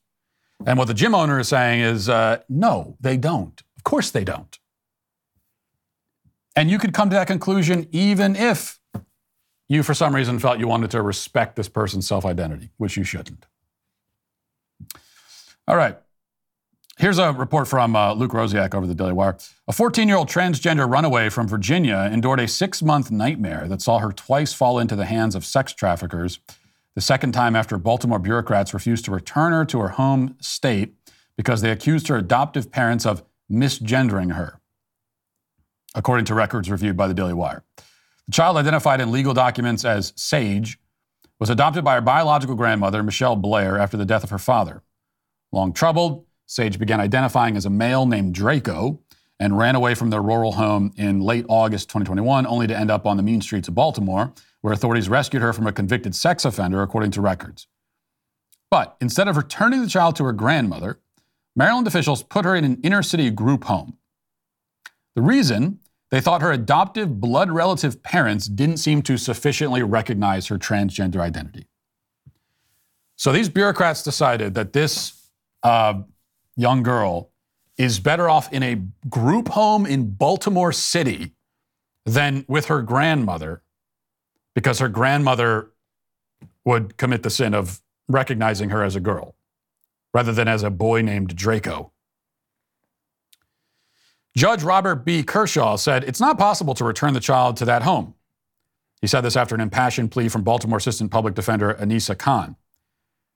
And 0.65 0.77
what 0.77 0.89
the 0.89 0.93
gym 0.93 1.15
owner 1.15 1.39
is 1.39 1.47
saying 1.47 1.79
is 1.79 2.09
uh, 2.09 2.39
no, 2.49 2.97
they 2.99 3.15
don't. 3.15 3.63
Of 3.77 3.85
course 3.85 4.11
they 4.11 4.25
don't. 4.25 4.59
And 6.57 6.69
you 6.69 6.77
could 6.77 6.93
come 6.93 7.09
to 7.09 7.15
that 7.15 7.27
conclusion 7.27 7.87
even 7.93 8.35
if 8.35 8.81
you, 9.69 9.81
for 9.81 9.93
some 9.93 10.13
reason, 10.13 10.39
felt 10.39 10.59
you 10.59 10.67
wanted 10.67 10.91
to 10.91 11.01
respect 11.01 11.55
this 11.55 11.69
person's 11.69 12.05
self 12.05 12.25
identity, 12.25 12.71
which 12.75 12.97
you 12.97 13.05
shouldn't. 13.05 13.45
All 15.67 15.77
right. 15.77 15.97
Here's 16.97 17.17
a 17.17 17.31
report 17.31 17.67
from 17.67 17.95
uh, 17.95 18.13
Luke 18.13 18.33
Rosiak 18.33 18.75
over 18.75 18.85
the 18.85 18.93
Daily 18.93 19.13
Wire. 19.13 19.37
A 19.67 19.73
14 19.73 20.07
year 20.07 20.17
old 20.17 20.29
transgender 20.29 20.89
runaway 20.89 21.29
from 21.29 21.47
Virginia 21.47 22.09
endured 22.11 22.39
a 22.39 22.47
six 22.47 22.81
month 22.81 23.09
nightmare 23.09 23.67
that 23.67 23.81
saw 23.81 23.99
her 23.99 24.11
twice 24.11 24.53
fall 24.53 24.77
into 24.77 24.95
the 24.95 25.05
hands 25.05 25.35
of 25.35 25.45
sex 25.45 25.73
traffickers, 25.73 26.39
the 26.95 27.01
second 27.01 27.31
time 27.31 27.55
after 27.55 27.77
Baltimore 27.77 28.19
bureaucrats 28.19 28.73
refused 28.73 29.05
to 29.05 29.11
return 29.11 29.53
her 29.53 29.65
to 29.65 29.79
her 29.79 29.89
home 29.89 30.35
state 30.39 30.93
because 31.37 31.61
they 31.61 31.71
accused 31.71 32.09
her 32.09 32.17
adoptive 32.17 32.71
parents 32.71 33.05
of 33.05 33.23
misgendering 33.51 34.35
her, 34.35 34.59
according 35.95 36.25
to 36.25 36.35
records 36.35 36.69
reviewed 36.69 36.97
by 36.97 37.07
the 37.07 37.13
Daily 37.13 37.33
Wire. 37.33 37.63
The 38.27 38.33
child, 38.33 38.57
identified 38.57 39.01
in 39.01 39.11
legal 39.11 39.33
documents 39.33 39.83
as 39.83 40.13
Sage, 40.15 40.77
was 41.39 41.49
adopted 41.49 41.83
by 41.83 41.95
her 41.95 42.01
biological 42.01 42.55
grandmother, 42.55 43.01
Michelle 43.01 43.35
Blair, 43.35 43.79
after 43.79 43.97
the 43.97 44.05
death 44.05 44.23
of 44.23 44.29
her 44.29 44.37
father. 44.37 44.83
Long 45.53 45.71
troubled, 45.71 46.25
Sage 46.47 46.79
began 46.79 46.99
identifying 46.99 47.55
as 47.55 47.65
a 47.65 47.69
male 47.69 48.05
named 48.05 48.33
Draco 48.33 48.99
and 49.39 49.57
ran 49.57 49.75
away 49.75 49.93
from 49.93 50.09
their 50.09 50.21
rural 50.21 50.53
home 50.53 50.91
in 50.97 51.21
late 51.21 51.45
August 51.47 51.89
2021, 51.89 52.45
only 52.47 52.67
to 52.67 52.77
end 52.77 52.89
up 52.89 53.05
on 53.05 53.17
the 53.17 53.23
mean 53.23 53.39
streets 53.39 53.67
of 53.67 53.75
Baltimore, 53.75 54.33
where 54.61 54.73
authorities 54.73 55.09
rescued 55.09 55.43
her 55.43 55.53
from 55.53 55.67
a 55.67 55.71
convicted 55.71 56.15
sex 56.15 56.43
offender, 56.43 56.81
according 56.81 57.11
to 57.11 57.21
records. 57.21 57.67
But 58.71 58.97
instead 58.99 59.27
of 59.27 59.37
returning 59.37 59.81
the 59.81 59.87
child 59.87 60.15
to 60.15 60.23
her 60.25 60.33
grandmother, 60.33 60.99
Maryland 61.55 61.85
officials 61.85 62.23
put 62.23 62.45
her 62.45 62.55
in 62.55 62.63
an 62.63 62.79
inner 62.83 63.03
city 63.03 63.29
group 63.29 63.65
home. 63.65 63.97
The 65.15 65.21
reason 65.21 65.79
they 66.09 66.21
thought 66.21 66.41
her 66.41 66.51
adoptive 66.51 67.19
blood 67.19 67.51
relative 67.51 68.01
parents 68.01 68.47
didn't 68.47 68.77
seem 68.77 69.03
to 69.03 69.17
sufficiently 69.17 69.83
recognize 69.83 70.47
her 70.47 70.57
transgender 70.57 71.19
identity. 71.19 71.67
So 73.15 73.31
these 73.31 73.49
bureaucrats 73.49 74.01
decided 74.01 74.55
that 74.55 74.73
this 74.73 75.22
uh, 75.63 76.01
young 76.55 76.83
girl 76.83 77.31
is 77.77 77.99
better 77.99 78.29
off 78.29 78.51
in 78.53 78.63
a 78.63 78.81
group 79.09 79.49
home 79.49 79.85
in 79.85 80.11
Baltimore 80.11 80.71
City 80.71 81.33
than 82.05 82.45
with 82.47 82.65
her 82.65 82.81
grandmother 82.81 83.61
because 84.53 84.79
her 84.79 84.89
grandmother 84.89 85.71
would 86.65 86.97
commit 86.97 87.23
the 87.23 87.29
sin 87.29 87.53
of 87.53 87.81
recognizing 88.07 88.69
her 88.69 88.83
as 88.83 88.95
a 88.95 88.99
girl 88.99 89.35
rather 90.13 90.31
than 90.31 90.47
as 90.47 90.63
a 90.63 90.69
boy 90.69 91.01
named 91.01 91.35
Draco. 91.35 91.91
Judge 94.35 94.63
Robert 94.63 95.05
B. 95.05 95.23
Kershaw 95.23 95.75
said 95.75 96.03
it's 96.03 96.19
not 96.19 96.37
possible 96.37 96.73
to 96.75 96.83
return 96.83 97.13
the 97.13 97.19
child 97.19 97.57
to 97.57 97.65
that 97.65 97.83
home. 97.83 98.15
He 99.01 99.07
said 99.07 99.21
this 99.21 99.35
after 99.35 99.53
an 99.53 99.61
impassioned 99.61 100.11
plea 100.11 100.29
from 100.29 100.43
Baltimore 100.43 100.77
Assistant 100.77 101.11
Public 101.11 101.33
Defender 101.33 101.73
Anissa 101.75 102.17
Khan. 102.17 102.55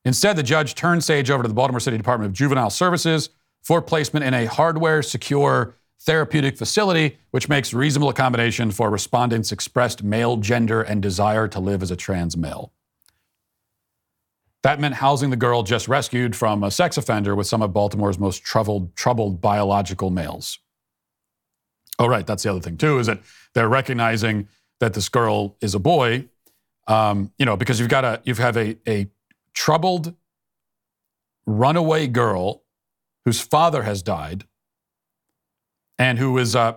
Instead, 0.08 0.38
the 0.38 0.44
judge 0.44 0.74
turned 0.74 1.04
Sage 1.04 1.30
over 1.30 1.44
to 1.44 1.50
the 1.50 1.54
Baltimore 1.54 1.82
City 1.82 1.98
Department 1.98 2.30
of 2.30 2.34
Juvenile 2.34 2.70
Services 2.70 3.30
for 3.62 3.82
placement 3.82 4.24
in 4.24 4.34
a 4.34 4.46
hardware 4.46 5.04
secure 5.04 5.76
therapeutic 6.00 6.58
facility, 6.58 7.18
which 7.32 7.50
makes 7.50 7.74
reasonable 7.74 8.08
accommodation 8.08 8.72
for 8.72 8.90
respondents' 8.90 9.52
expressed 9.52 10.04
male 10.04 10.38
gender 10.38 10.82
and 10.82 11.02
desire 11.02 11.50
to 11.50 11.60
live 11.60 11.84
as 11.84 11.92
a 11.92 11.98
trans 11.98 12.38
male. 12.38 12.72
That 14.64 14.80
meant 14.80 14.96
housing 14.96 15.30
the 15.30 15.36
girl 15.36 15.64
just 15.64 15.90
rescued 15.90 16.38
from 16.38 16.64
a 16.64 16.72
sex 16.72 16.96
offender 16.96 17.36
with 17.36 17.48
some 17.48 17.62
of 17.62 17.74
Baltimore's 17.74 18.18
most 18.18 18.46
troubled, 18.46 18.96
troubled 18.96 19.42
biological 19.42 20.10
males. 20.10 20.58
Oh, 22.00 22.08
right. 22.08 22.26
That's 22.26 22.44
the 22.44 22.52
other 22.52 22.62
thing, 22.62 22.78
too, 22.78 23.00
is 23.00 23.08
that 23.08 23.20
they're 23.54 23.68
recognizing 23.68 24.48
that 24.80 24.94
this 24.94 25.10
girl 25.10 25.58
is 25.60 25.76
a 25.76 25.80
boy, 25.80 26.30
um, 26.88 27.34
you 27.38 27.46
know, 27.46 27.58
because 27.58 27.82
you've 27.82 27.90
got 27.90 28.06
a, 28.06 28.22
you 28.24 28.34
have 28.36 28.56
a, 28.56 28.78
a 28.88 29.10
troubled 29.58 30.14
runaway 31.48 32.06
girl 32.06 32.62
whose 33.26 33.42
father 33.42 33.82
has 33.82 34.04
died 34.04 34.46
and 35.98 36.20
who 36.20 36.38
is 36.38 36.56
uh, 36.56 36.74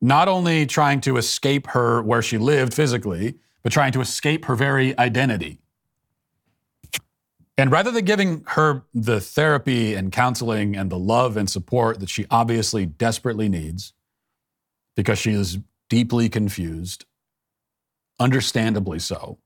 not 0.00 0.26
only 0.26 0.66
trying 0.66 1.00
to 1.00 1.16
escape 1.16 1.68
her 1.68 2.02
where 2.02 2.20
she 2.20 2.36
lived 2.36 2.74
physically, 2.74 3.36
but 3.62 3.70
trying 3.70 3.92
to 3.92 4.00
escape 4.00 4.46
her 4.46 4.56
very 4.56 4.98
identity. 4.98 5.60
And 7.56 7.70
rather 7.70 7.92
than 7.92 8.04
giving 8.04 8.42
her 8.48 8.82
the 8.92 9.20
therapy 9.20 9.94
and 9.94 10.10
counseling 10.10 10.74
and 10.76 10.90
the 10.90 10.98
love 10.98 11.36
and 11.36 11.48
support 11.48 12.00
that 12.00 12.08
she 12.08 12.26
obviously 12.28 12.86
desperately 12.86 13.48
needs, 13.48 13.92
because 14.96 15.20
she 15.20 15.30
is 15.30 15.58
deeply 15.88 16.28
confused, 16.28 17.04
understandably 18.18 18.98
so, 18.98 19.38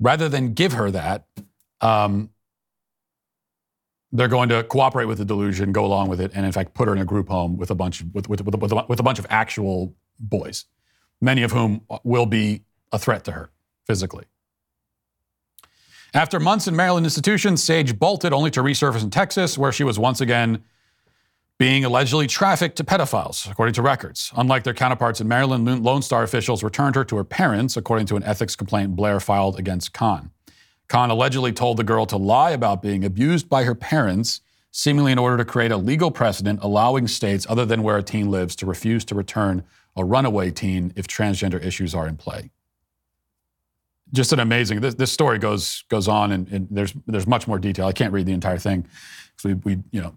rather 0.00 0.28
than 0.28 0.54
give 0.54 0.72
her 0.72 0.90
that, 0.90 1.26
um, 1.80 2.30
they're 4.12 4.28
going 4.28 4.48
to 4.48 4.62
cooperate 4.64 5.04
with 5.04 5.18
the 5.18 5.24
delusion, 5.24 5.72
go 5.72 5.84
along 5.84 6.08
with 6.08 6.20
it, 6.20 6.32
and 6.34 6.46
in 6.46 6.52
fact 6.52 6.74
put 6.74 6.88
her 6.88 6.94
in 6.94 7.00
a 7.00 7.04
group 7.04 7.28
home 7.28 7.56
with 7.56 7.70
a 7.70 7.74
bunch 7.74 8.02
with, 8.14 8.28
with, 8.28 8.42
with, 8.42 8.54
with, 8.54 8.72
a, 8.72 8.84
with 8.88 9.00
a 9.00 9.02
bunch 9.02 9.18
of 9.18 9.26
actual 9.28 9.94
boys, 10.18 10.64
many 11.20 11.42
of 11.42 11.52
whom 11.52 11.82
will 12.04 12.26
be 12.26 12.62
a 12.90 12.98
threat 12.98 13.24
to 13.24 13.32
her 13.32 13.50
physically. 13.86 14.24
After 16.14 16.40
months 16.40 16.66
in 16.66 16.74
Maryland 16.74 17.04
institutions, 17.04 17.62
Sage 17.62 17.98
bolted 17.98 18.32
only 18.32 18.50
to 18.52 18.62
resurface 18.62 19.02
in 19.02 19.10
Texas, 19.10 19.58
where 19.58 19.72
she 19.72 19.84
was 19.84 19.98
once 19.98 20.22
again 20.22 20.64
being 21.58 21.84
allegedly 21.84 22.28
trafficked 22.28 22.76
to 22.76 22.84
pedophiles, 22.84 23.50
according 23.50 23.74
to 23.74 23.82
records. 23.82 24.32
Unlike 24.36 24.62
their 24.62 24.74
counterparts 24.74 25.20
in 25.20 25.26
Maryland, 25.26 25.66
Lone 25.82 26.02
Star 26.02 26.22
officials 26.22 26.62
returned 26.62 26.94
her 26.94 27.04
to 27.04 27.16
her 27.16 27.24
parents, 27.24 27.76
according 27.76 28.06
to 28.06 28.16
an 28.16 28.22
ethics 28.22 28.54
complaint 28.54 28.94
Blair 28.94 29.18
filed 29.18 29.58
against 29.58 29.92
Khan. 29.92 30.30
Khan 30.86 31.10
allegedly 31.10 31.52
told 31.52 31.76
the 31.76 31.84
girl 31.84 32.06
to 32.06 32.16
lie 32.16 32.52
about 32.52 32.80
being 32.80 33.04
abused 33.04 33.48
by 33.48 33.64
her 33.64 33.74
parents, 33.74 34.40
seemingly 34.70 35.10
in 35.10 35.18
order 35.18 35.36
to 35.36 35.44
create 35.44 35.72
a 35.72 35.76
legal 35.76 36.10
precedent 36.12 36.60
allowing 36.62 37.08
states 37.08 37.44
other 37.48 37.66
than 37.66 37.82
where 37.82 37.98
a 37.98 38.02
teen 38.02 38.30
lives 38.30 38.54
to 38.56 38.64
refuse 38.64 39.04
to 39.06 39.14
return 39.14 39.64
a 39.96 40.04
runaway 40.04 40.50
teen 40.50 40.92
if 40.94 41.08
transgender 41.08 41.62
issues 41.62 41.94
are 41.94 42.06
in 42.06 42.16
play. 42.16 42.50
Just 44.12 44.32
an 44.32 44.38
amazing. 44.38 44.80
This, 44.80 44.94
this 44.94 45.12
story 45.12 45.38
goes 45.38 45.84
goes 45.90 46.08
on, 46.08 46.32
and, 46.32 46.48
and, 46.48 46.68
there's 46.70 46.94
there's 47.06 47.26
much 47.26 47.46
more 47.46 47.58
detail. 47.58 47.86
I 47.86 47.92
can't 47.92 48.12
read 48.12 48.24
the 48.24 48.32
entire 48.32 48.56
thing, 48.56 48.86
so 49.36 49.50
we, 49.50 49.54
we 49.54 49.82
you 49.90 50.00
know 50.00 50.14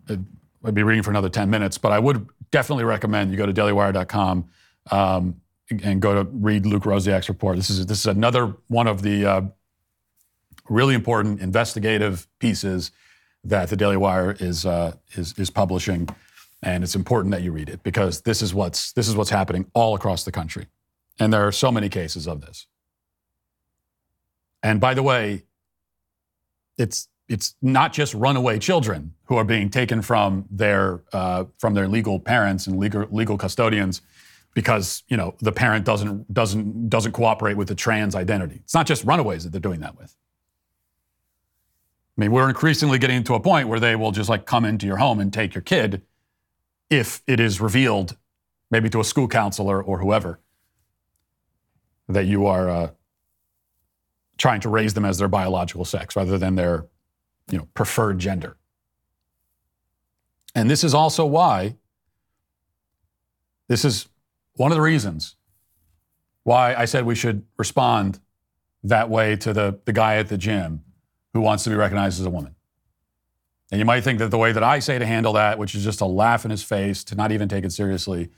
I'd 0.64 0.74
be 0.74 0.84
reading 0.84 1.04
for 1.04 1.12
another 1.12 1.30
ten 1.30 1.50
minutes. 1.50 1.78
But 1.78 1.92
I 1.92 2.00
would 2.00 2.28
definitely 2.52 2.84
recommend 2.84 3.32
you 3.32 3.38
go 3.38 3.46
to 3.46 3.54
dailywire.com 3.54 4.50
um, 4.92 5.42
and 5.70 6.02
go 6.02 6.24
to 6.24 6.30
read 6.32 6.66
Luke 6.66 6.84
Rosiak's 6.84 7.30
report. 7.30 7.58
This 7.58 7.70
is 7.70 7.86
this 7.86 8.00
is 8.00 8.06
another 8.06 8.56
one 8.68 8.88
of 8.88 9.02
the 9.02 9.26
uh, 9.26 9.42
really 10.70 10.96
important 10.96 11.42
investigative 11.42 12.28
pieces 12.40 12.92
that 13.44 13.70
the 13.70 13.76
Daily 13.76 13.98
Wire 13.98 14.36
is, 14.40 14.66
uh, 14.66 14.94
is, 15.14 15.34
is 15.38 15.50
publishing, 15.50 16.08
and 16.62 16.84
it's 16.84 16.96
important 16.96 17.32
that 17.32 17.42
you 17.42 17.52
read 17.52 17.70
it 17.70 17.84
because 17.84 18.22
this 18.22 18.42
is 18.42 18.54
what's 18.54 18.94
this 18.94 19.08
is 19.08 19.16
what's 19.16 19.32
happening 19.32 19.66
all 19.74 19.96
across 19.96 20.24
the 20.24 20.32
country, 20.32 20.68
and 21.20 21.34
there 21.34 21.46
are 21.46 21.52
so 21.52 21.72
many 21.72 21.90
cases 21.90 22.28
of 22.28 22.42
this. 22.42 22.68
And 24.64 24.80
by 24.80 24.94
the 24.94 25.02
way, 25.02 25.44
it's 26.78 27.08
it's 27.32 27.56
not 27.62 27.94
just 27.94 28.14
runaway 28.14 28.60
children 28.60 29.14
who 29.26 29.38
are 29.38 29.46
being 29.46 29.70
taken 29.70 30.02
from 30.02 30.46
their 30.52 31.02
uh, 31.14 31.46
from 31.58 31.74
their 31.74 31.88
legal 31.88 32.20
parents 32.20 32.68
and 32.68 32.78
legal 32.78 33.08
legal 33.10 33.38
custodians 33.38 34.02
because 34.54 35.04
you 35.08 35.16
know 35.16 35.34
the 35.40 35.52
parent 35.52 35.86
doesn't 35.86 36.32
doesn't 36.34 36.90
doesn't 36.90 37.14
cooperate 37.14 37.56
with 37.56 37.70
the 37.70 37.76
trans 37.76 38.16
identity. 38.16 38.60
It's 38.64 38.74
not 38.74 38.86
just 38.86 39.06
runaways 39.06 39.46
that 39.46 39.52
they're 39.52 39.62
doing 39.62 39.80
that 39.80 39.98
with. 39.98 40.16
I 42.18 42.22
mean, 42.22 42.32
we're 42.34 42.50
increasingly 42.50 43.00
getting 43.00 43.24
to 43.24 43.36
a 43.36 43.40
point 43.40 43.70
where 43.70 43.80
they 43.80 43.96
will 43.96 44.12
just 44.12 44.30
like 44.30 44.46
come 44.46 44.66
into 44.66 44.86
your 44.86 44.98
home 44.98 45.22
and 45.22 45.32
take 45.32 45.56
your 45.56 45.62
kid 45.62 46.02
if 46.90 47.24
it 47.26 47.40
is 47.40 47.62
revealed, 47.62 48.18
maybe 48.70 48.90
to 48.90 49.00
a 49.00 49.04
school 49.06 49.30
counselor 49.30 49.82
or 49.82 50.00
whoever, 50.00 50.42
that 52.10 52.26
you 52.26 52.46
are 52.46 52.70
uh, 52.70 52.92
trying 54.38 54.60
to 54.60 54.70
raise 54.70 54.94
them 54.94 55.06
as 55.06 55.18
their 55.18 55.30
biological 55.30 55.86
sex 55.86 56.18
rather 56.18 56.38
than 56.38 56.56
their, 56.56 56.86
you 57.52 57.58
know, 57.58 57.68
preferred 57.74 58.20
gender. 58.20 58.58
And 60.56 60.70
this 60.70 60.84
is 60.84 60.94
also 60.94 61.26
why, 61.26 61.76
this 63.68 63.86
is 63.86 64.08
one 64.56 64.72
of 64.72 64.76
the 64.76 64.82
reasons 64.82 65.36
why 66.44 66.74
I 66.76 66.86
said 66.86 67.06
we 67.06 67.16
should 67.16 67.46
respond 67.58 68.20
that 68.84 69.10
way 69.10 69.36
to 69.38 69.54
the, 69.54 69.80
the 69.86 69.94
guy 69.94 70.16
at 70.16 70.28
the 70.28 70.38
gym 70.38 70.84
who 71.34 71.42
wants 71.42 71.64
to 71.66 71.70
be 71.70 71.76
recognized 71.76 72.20
as 72.20 72.26
a 72.26 72.30
woman. 72.30 72.56
And 73.72 73.80
you 73.80 73.86
might 73.86 74.04
think 74.04 74.20
that 74.20 74.32
the 74.32 74.38
way 74.38 74.52
that 74.52 74.64
I 74.64 74.80
say 74.80 75.00
to 75.00 75.06
handle 75.06 75.34
that, 75.34 75.58
which 75.58 75.76
is 75.76 75.84
just 75.84 76.00
to 76.00 76.06
laugh 76.06 76.44
in 76.44 76.52
his 76.52 76.64
face, 76.64 77.04
to 77.06 77.16
not 77.16 77.32
even 77.32 77.48
take 77.48 77.64
it 77.64 77.72
seriously, 77.72 78.30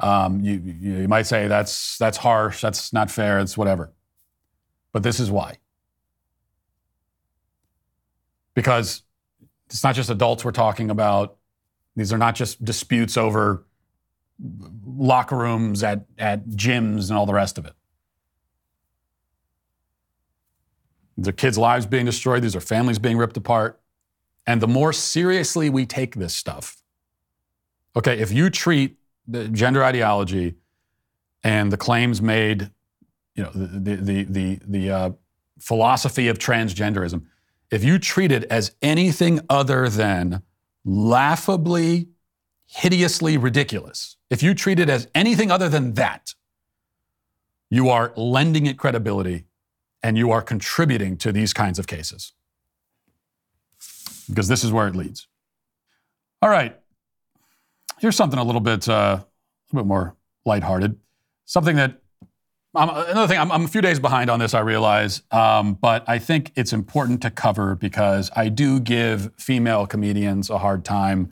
um, 0.00 0.40
you, 0.40 0.60
you, 0.62 0.92
you 0.98 1.08
might 1.08 1.26
say 1.26 1.46
that's, 1.46 1.96
that's 1.96 2.18
harsh, 2.18 2.60
that's 2.60 2.92
not 2.92 3.10
fair, 3.10 3.38
it's 3.38 3.56
whatever. 3.56 3.92
But 4.92 5.02
this 5.02 5.20
is 5.20 5.30
why. 5.30 5.58
Because 8.54 9.02
it's 9.66 9.82
not 9.82 9.94
just 9.94 10.10
adults 10.10 10.44
we're 10.44 10.52
talking 10.52 10.90
about. 10.90 11.36
These 11.96 12.12
are 12.12 12.18
not 12.18 12.34
just 12.34 12.64
disputes 12.64 13.16
over 13.16 13.66
locker 14.86 15.36
rooms 15.36 15.82
at, 15.82 16.06
at 16.18 16.46
gyms 16.48 17.08
and 17.08 17.18
all 17.18 17.26
the 17.26 17.34
rest 17.34 17.58
of 17.58 17.66
it. 17.66 17.74
Are 21.26 21.32
kids' 21.32 21.56
lives 21.56 21.86
being 21.86 22.06
destroyed. 22.06 22.42
These 22.42 22.56
are 22.56 22.60
families 22.60 22.98
being 22.98 23.16
ripped 23.16 23.36
apart. 23.36 23.80
And 24.46 24.60
the 24.60 24.68
more 24.68 24.92
seriously 24.92 25.70
we 25.70 25.86
take 25.86 26.16
this 26.16 26.34
stuff, 26.34 26.82
okay, 27.96 28.18
if 28.18 28.32
you 28.32 28.50
treat 28.50 28.98
the 29.26 29.48
gender 29.48 29.82
ideology 29.82 30.56
and 31.42 31.72
the 31.72 31.76
claims 31.76 32.20
made, 32.20 32.70
you 33.34 33.42
know, 33.42 33.50
the 33.54 33.96
the 33.96 34.24
the 34.24 34.58
the, 34.66 34.90
uh, 34.90 35.10
philosophy 35.60 36.28
of 36.28 36.38
transgenderism, 36.38 37.24
if 37.74 37.82
you 37.82 37.98
treat 37.98 38.30
it 38.30 38.44
as 38.44 38.72
anything 38.80 39.40
other 39.50 39.88
than 39.88 40.42
laughably, 40.84 42.06
hideously 42.66 43.36
ridiculous, 43.36 44.16
if 44.30 44.44
you 44.44 44.54
treat 44.54 44.78
it 44.78 44.88
as 44.88 45.08
anything 45.12 45.50
other 45.50 45.68
than 45.68 45.94
that, 45.94 46.34
you 47.70 47.88
are 47.88 48.12
lending 48.16 48.66
it 48.66 48.78
credibility 48.78 49.46
and 50.04 50.16
you 50.16 50.30
are 50.30 50.40
contributing 50.40 51.16
to 51.16 51.32
these 51.32 51.52
kinds 51.52 51.80
of 51.80 51.88
cases. 51.88 52.32
Because 54.28 54.46
this 54.46 54.62
is 54.62 54.70
where 54.70 54.86
it 54.86 54.94
leads. 54.94 55.26
All 56.42 56.50
right. 56.50 56.78
Here's 57.98 58.14
something 58.14 58.38
a 58.38 58.44
little 58.44 58.60
bit, 58.60 58.88
uh, 58.88 58.92
a 58.92 59.26
little 59.72 59.84
bit 59.84 59.88
more 59.88 60.14
lighthearted. 60.44 60.96
Something 61.44 61.74
that 61.74 62.03
another 62.74 63.28
thing. 63.28 63.38
I'm, 63.38 63.52
I'm, 63.52 63.64
a 63.64 63.68
few 63.68 63.80
days 63.80 64.00
behind 64.00 64.30
on 64.30 64.38
this. 64.38 64.54
I 64.54 64.60
realize, 64.60 65.22
um, 65.30 65.74
but 65.74 66.08
I 66.08 66.18
think 66.18 66.52
it's 66.56 66.72
important 66.72 67.22
to 67.22 67.30
cover 67.30 67.74
because 67.74 68.30
I 68.34 68.48
do 68.48 68.80
give 68.80 69.32
female 69.36 69.86
comedians 69.86 70.50
a 70.50 70.58
hard 70.58 70.84
time, 70.84 71.30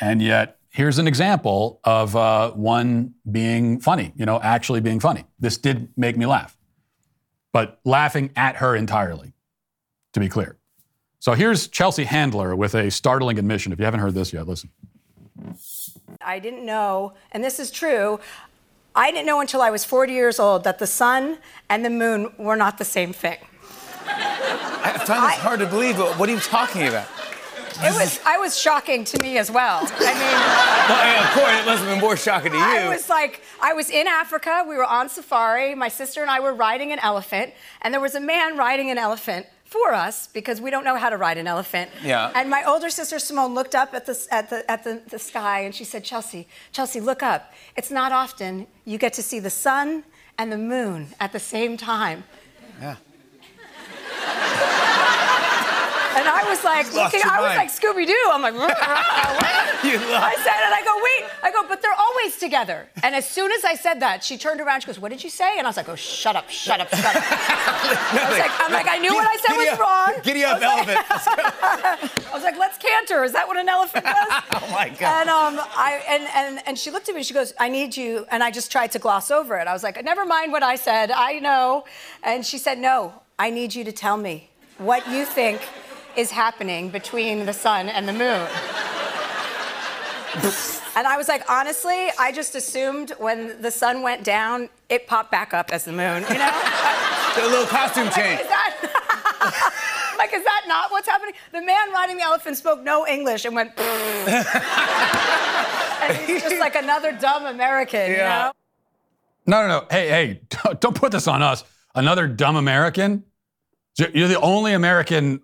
and 0.00 0.22
yet 0.22 0.58
here's 0.70 0.98
an 0.98 1.06
example 1.06 1.80
of 1.84 2.14
uh, 2.16 2.52
one 2.52 3.14
being 3.30 3.80
funny. 3.80 4.12
You 4.16 4.26
know, 4.26 4.40
actually 4.40 4.80
being 4.80 5.00
funny. 5.00 5.24
This 5.38 5.58
did 5.58 5.88
make 5.96 6.16
me 6.16 6.26
laugh 6.26 6.58
but 7.52 7.80
laughing 7.84 8.30
at 8.36 8.56
her 8.56 8.76
entirely, 8.76 9.32
to 10.12 10.20
be 10.20 10.28
clear. 10.28 10.56
So 11.18 11.32
here's 11.32 11.68
Chelsea 11.68 12.04
Handler 12.04 12.54
with 12.54 12.74
a 12.74 12.90
startling 12.90 13.38
admission. 13.38 13.72
If 13.72 13.78
you 13.78 13.84
haven't 13.84 14.00
heard 14.00 14.14
this 14.14 14.32
yet, 14.32 14.46
listen. 14.46 14.70
I 16.20 16.38
didn't 16.38 16.64
know, 16.64 17.14
and 17.32 17.42
this 17.42 17.58
is 17.58 17.70
true, 17.70 18.20
I 18.98 19.12
didn't 19.12 19.26
know 19.26 19.40
until 19.40 19.62
I 19.62 19.70
was 19.70 19.84
40 19.84 20.12
years 20.12 20.40
old 20.40 20.64
that 20.64 20.80
the 20.80 20.86
sun 20.86 21.38
and 21.70 21.84
the 21.84 21.90
moon 21.90 22.32
were 22.36 22.56
not 22.56 22.78
the 22.78 22.84
same 22.84 23.12
thing. 23.12 23.38
I 24.08 24.92
find 25.06 25.22
this 25.22 25.38
hard 25.38 25.60
to 25.60 25.66
believe, 25.66 25.96
but 25.96 26.18
what 26.18 26.28
are 26.28 26.32
you 26.32 26.40
talking 26.40 26.82
about? 26.88 27.06
It 27.80 27.94
was 27.94 28.18
I 28.26 28.38
was 28.38 28.58
shocking 28.58 29.04
to 29.04 29.22
me 29.22 29.38
as 29.38 29.52
well. 29.52 29.82
I 29.82 30.14
mean, 30.14 30.38
well, 30.88 31.22
of 31.22 31.30
course, 31.30 31.60
it 31.60 31.66
must 31.66 31.82
have 31.84 31.88
been 31.88 32.00
more 32.00 32.16
shocking 32.16 32.50
to 32.50 32.58
you. 32.58 32.64
I 32.64 32.88
was 32.88 33.08
like, 33.08 33.40
I 33.60 33.72
was 33.72 33.88
in 33.88 34.08
Africa. 34.08 34.64
We 34.68 34.76
were 34.76 34.84
on 34.84 35.08
safari. 35.08 35.76
My 35.76 35.86
sister 35.86 36.20
and 36.20 36.28
I 36.28 36.40
were 36.40 36.52
riding 36.52 36.90
an 36.90 36.98
elephant, 36.98 37.52
and 37.82 37.94
there 37.94 38.00
was 38.00 38.16
a 38.16 38.20
man 38.20 38.56
riding 38.56 38.90
an 38.90 38.98
elephant 38.98 39.46
for 39.68 39.92
us 39.92 40.28
because 40.28 40.62
we 40.62 40.70
don't 40.70 40.82
know 40.82 40.96
how 40.96 41.10
to 41.10 41.18
ride 41.18 41.36
an 41.36 41.46
elephant. 41.46 41.90
Yeah. 42.02 42.32
And 42.34 42.48
my 42.48 42.64
older 42.64 42.88
sister 42.88 43.18
Simone 43.18 43.54
looked 43.54 43.74
up 43.74 43.92
at 43.92 44.06
the 44.06 44.26
at 44.30 44.48
the 44.48 44.68
at 44.70 44.82
the, 44.82 45.02
the 45.08 45.18
sky 45.18 45.60
and 45.60 45.74
she 45.74 45.84
said, 45.84 46.04
Chelsea, 46.04 46.48
Chelsea, 46.72 47.00
look 47.00 47.22
up. 47.22 47.52
It's 47.76 47.90
not 47.90 48.10
often 48.10 48.66
you 48.86 48.96
get 48.96 49.12
to 49.14 49.22
see 49.22 49.40
the 49.40 49.50
sun 49.50 50.04
and 50.38 50.50
the 50.50 50.58
moon 50.58 51.08
at 51.20 51.32
the 51.32 51.40
same 51.40 51.76
time. 51.76 52.24
Yeah. 52.80 52.96
And 56.18 56.28
I 56.28 56.42
was 56.48 56.64
like, 56.64 56.92
looking, 56.92 57.20
I 57.24 57.40
was 57.40 57.56
like 57.56 57.70
Scooby 57.70 58.06
Doo. 58.06 58.30
I'm 58.32 58.42
like, 58.42 58.54
I 58.58 60.34
said 60.42 60.58
it. 60.66 60.72
I 60.74 60.82
go, 60.84 60.94
wait. 60.98 61.30
I 61.42 61.50
go, 61.52 61.68
but 61.68 61.80
they're 61.80 61.92
always 61.94 62.36
together. 62.36 62.88
And 63.04 63.14
as 63.14 63.28
soon 63.28 63.52
as 63.52 63.64
I 63.64 63.74
said 63.76 64.00
that, 64.00 64.24
she 64.24 64.36
turned 64.36 64.60
around. 64.60 64.80
She 64.80 64.88
goes, 64.88 64.98
what 64.98 65.10
did 65.10 65.22
you 65.22 65.30
say? 65.30 65.58
And 65.58 65.66
I 65.66 65.70
was 65.70 65.76
like, 65.76 65.88
oh, 65.88 65.94
shut 65.94 66.34
up, 66.34 66.50
shut 66.50 66.80
up, 66.80 66.88
shut 66.88 67.16
up. 67.16 67.22
I 67.30 68.26
was 68.28 68.38
like, 68.38 68.50
I'm 68.60 68.72
like, 68.72 68.88
I 68.88 68.98
knew 68.98 69.14
what 69.14 69.26
I 69.26 69.36
said 69.36 69.56
was 69.56 69.68
up, 69.68 69.78
wrong. 69.78 70.22
Giddy 70.24 70.44
up, 70.44 70.60
elephant. 70.60 70.98
I 71.10 72.30
was 72.34 72.42
like, 72.42 72.58
let's 72.58 72.78
canter. 72.78 73.22
Is 73.22 73.32
that 73.32 73.46
what 73.46 73.56
an 73.56 73.68
elephant 73.68 74.04
does? 74.04 74.42
oh 74.52 74.68
my 74.72 74.88
god. 74.88 75.20
And 75.20 75.30
um, 75.30 75.66
I 75.76 76.02
and 76.08 76.24
and 76.34 76.66
and 76.66 76.78
she 76.78 76.90
looked 76.90 77.08
at 77.08 77.14
me. 77.14 77.22
She 77.22 77.34
goes, 77.34 77.54
I 77.58 77.68
need 77.68 77.96
you. 77.96 78.26
And 78.30 78.42
I 78.42 78.50
just 78.50 78.72
tried 78.72 78.90
to 78.92 78.98
gloss 78.98 79.30
over 79.30 79.56
it. 79.58 79.68
I 79.68 79.72
was 79.72 79.82
like, 79.82 80.02
never 80.04 80.26
mind 80.26 80.50
what 80.52 80.62
I 80.62 80.76
said. 80.76 81.10
I 81.10 81.38
know. 81.38 81.84
And 82.22 82.44
she 82.44 82.58
said, 82.58 82.78
no. 82.78 83.22
I 83.38 83.50
need 83.50 83.72
you 83.72 83.84
to 83.84 83.92
tell 83.92 84.16
me 84.16 84.50
what 84.78 85.08
you 85.08 85.24
think 85.24 85.60
is 86.18 86.30
happening 86.32 86.90
between 86.90 87.46
the 87.46 87.52
sun 87.52 87.88
and 87.88 88.08
the 88.08 88.12
moon. 88.12 88.48
and 90.96 91.06
I 91.06 91.14
was 91.16 91.28
like, 91.28 91.48
honestly, 91.48 92.08
I 92.18 92.32
just 92.32 92.56
assumed 92.56 93.12
when 93.18 93.62
the 93.62 93.70
sun 93.70 94.02
went 94.02 94.24
down, 94.24 94.68
it 94.88 95.06
popped 95.06 95.30
back 95.30 95.54
up 95.54 95.70
as 95.72 95.84
the 95.84 95.92
moon, 95.92 96.24
you 96.28 96.38
know? 96.38 96.50
a 97.38 97.46
little 97.48 97.66
costume 97.66 98.10
change. 98.10 98.40
Is 98.40 98.48
that- 98.48 100.14
like, 100.18 100.34
is 100.34 100.42
that 100.42 100.62
not 100.66 100.90
what's 100.90 101.06
happening? 101.06 101.34
The 101.52 101.62
man 101.62 101.92
riding 101.92 102.16
the 102.16 102.24
elephant 102.24 102.56
spoke 102.56 102.82
no 102.82 103.06
English 103.06 103.44
and 103.44 103.54
went. 103.54 103.70
and 103.78 104.44
he's 106.26 106.42
just 106.42 106.58
like 106.58 106.74
another 106.74 107.12
dumb 107.12 107.46
American, 107.46 108.10
Yeah. 108.10 108.12
you 108.12 108.16
know? 108.46 108.52
No, 109.46 109.62
no, 109.62 109.68
no. 109.68 109.86
Hey, 109.88 110.08
hey, 110.08 110.40
don't 110.80 110.96
put 110.96 111.12
this 111.12 111.28
on 111.28 111.42
us. 111.42 111.62
Another 111.94 112.26
dumb 112.26 112.56
American. 112.56 113.22
You're 114.12 114.28
the 114.28 114.40
only 114.40 114.72
American 114.74 115.40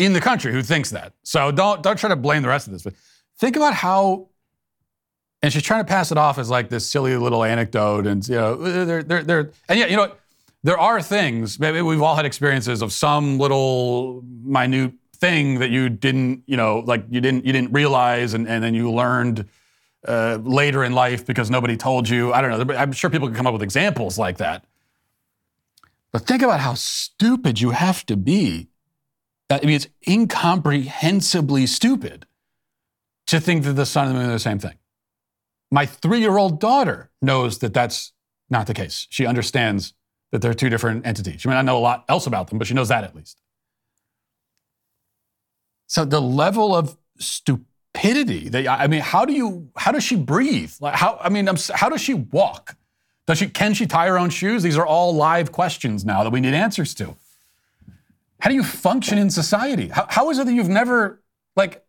in 0.00 0.12
the 0.12 0.20
country 0.20 0.52
who 0.52 0.62
thinks 0.62 0.90
that. 0.90 1.12
So 1.22 1.52
don't 1.52 1.82
don't 1.82 1.98
try 1.98 2.08
to 2.08 2.16
blame 2.16 2.42
the 2.42 2.48
rest 2.48 2.66
of 2.66 2.72
this. 2.72 2.82
But 2.82 2.94
think 3.38 3.56
about 3.56 3.74
how. 3.74 4.28
And 5.42 5.50
she's 5.50 5.62
trying 5.62 5.80
to 5.80 5.88
pass 5.88 6.12
it 6.12 6.18
off 6.18 6.38
as 6.38 6.50
like 6.50 6.68
this 6.68 6.86
silly 6.86 7.16
little 7.16 7.42
anecdote, 7.42 8.06
and 8.06 8.26
you 8.28 8.34
know, 8.34 8.56
they're 8.56 9.02
they're, 9.02 9.22
they're 9.22 9.50
and 9.70 9.78
yeah, 9.78 9.86
you 9.86 9.96
know, 9.96 10.12
there 10.62 10.78
are 10.78 11.00
things. 11.00 11.58
Maybe 11.58 11.80
we've 11.80 12.02
all 12.02 12.14
had 12.14 12.26
experiences 12.26 12.82
of 12.82 12.92
some 12.92 13.38
little 13.38 14.22
minute 14.24 14.92
thing 15.16 15.58
that 15.60 15.70
you 15.70 15.88
didn't, 15.88 16.42
you 16.46 16.56
know, 16.56 16.80
like 16.80 17.04
you 17.08 17.20
didn't 17.22 17.46
you 17.46 17.52
didn't 17.52 17.72
realize, 17.72 18.34
and, 18.34 18.46
and 18.46 18.62
then 18.62 18.74
you 18.74 18.90
learned 18.92 19.46
uh, 20.06 20.38
later 20.42 20.84
in 20.84 20.92
life 20.92 21.24
because 21.24 21.50
nobody 21.50 21.76
told 21.76 22.08
you. 22.08 22.32
I 22.32 22.42
don't 22.42 22.68
know. 22.68 22.74
I'm 22.74 22.92
sure 22.92 23.08
people 23.08 23.28
can 23.28 23.36
come 23.36 23.46
up 23.46 23.54
with 23.54 23.62
examples 23.62 24.18
like 24.18 24.38
that. 24.38 24.64
But 26.12 26.26
think 26.26 26.42
about 26.42 26.60
how 26.60 26.74
stupid 26.74 27.60
you 27.60 27.70
have 27.70 28.04
to 28.06 28.16
be. 28.16 28.69
I 29.50 29.60
mean, 29.60 29.76
it's 29.76 29.88
incomprehensibly 30.06 31.66
stupid 31.66 32.26
to 33.26 33.40
think 33.40 33.64
that 33.64 33.72
the 33.74 33.86
sun 33.86 34.06
and 34.06 34.16
the 34.16 34.20
moon 34.20 34.30
are 34.30 34.34
the 34.34 34.38
same 34.38 34.58
thing. 34.58 34.78
My 35.70 35.86
three 35.86 36.20
year 36.20 36.36
old 36.36 36.60
daughter 36.60 37.10
knows 37.20 37.58
that 37.58 37.74
that's 37.74 38.12
not 38.48 38.66
the 38.66 38.74
case. 38.74 39.06
She 39.10 39.26
understands 39.26 39.94
that 40.32 40.42
they're 40.42 40.54
two 40.54 40.68
different 40.68 41.06
entities. 41.06 41.40
She 41.40 41.48
may 41.48 41.54
not 41.54 41.64
know 41.64 41.78
a 41.78 41.80
lot 41.80 42.04
else 42.08 42.26
about 42.26 42.48
them, 42.48 42.58
but 42.58 42.66
she 42.66 42.74
knows 42.74 42.88
that 42.88 43.04
at 43.04 43.14
least. 43.14 43.40
So 45.86 46.04
the 46.04 46.20
level 46.20 46.74
of 46.74 46.96
stupidity 47.18 48.48
that 48.48 48.68
I 48.68 48.86
mean, 48.86 49.00
how 49.00 49.24
do 49.24 49.32
you 49.32 49.70
how 49.76 49.92
does 49.92 50.04
she 50.04 50.16
breathe? 50.16 50.72
Like 50.80 50.94
how 50.94 51.18
I 51.20 51.28
mean, 51.28 51.48
how 51.74 51.88
does 51.88 52.00
she 52.00 52.14
walk? 52.14 52.76
Does 53.26 53.38
she 53.38 53.48
can 53.48 53.74
she 53.74 53.86
tie 53.86 54.06
her 54.06 54.18
own 54.18 54.30
shoes? 54.30 54.62
These 54.62 54.78
are 54.78 54.86
all 54.86 55.14
live 55.14 55.52
questions 55.52 56.04
now 56.04 56.22
that 56.24 56.30
we 56.30 56.40
need 56.40 56.54
answers 56.54 56.94
to. 56.94 57.16
How 58.40 58.50
do 58.50 58.56
you 58.56 58.64
function 58.64 59.18
in 59.18 59.30
society? 59.30 59.88
How, 59.88 60.06
how 60.08 60.30
is 60.30 60.38
it 60.38 60.46
that 60.46 60.52
you've 60.52 60.68
never 60.68 61.22
like? 61.56 61.84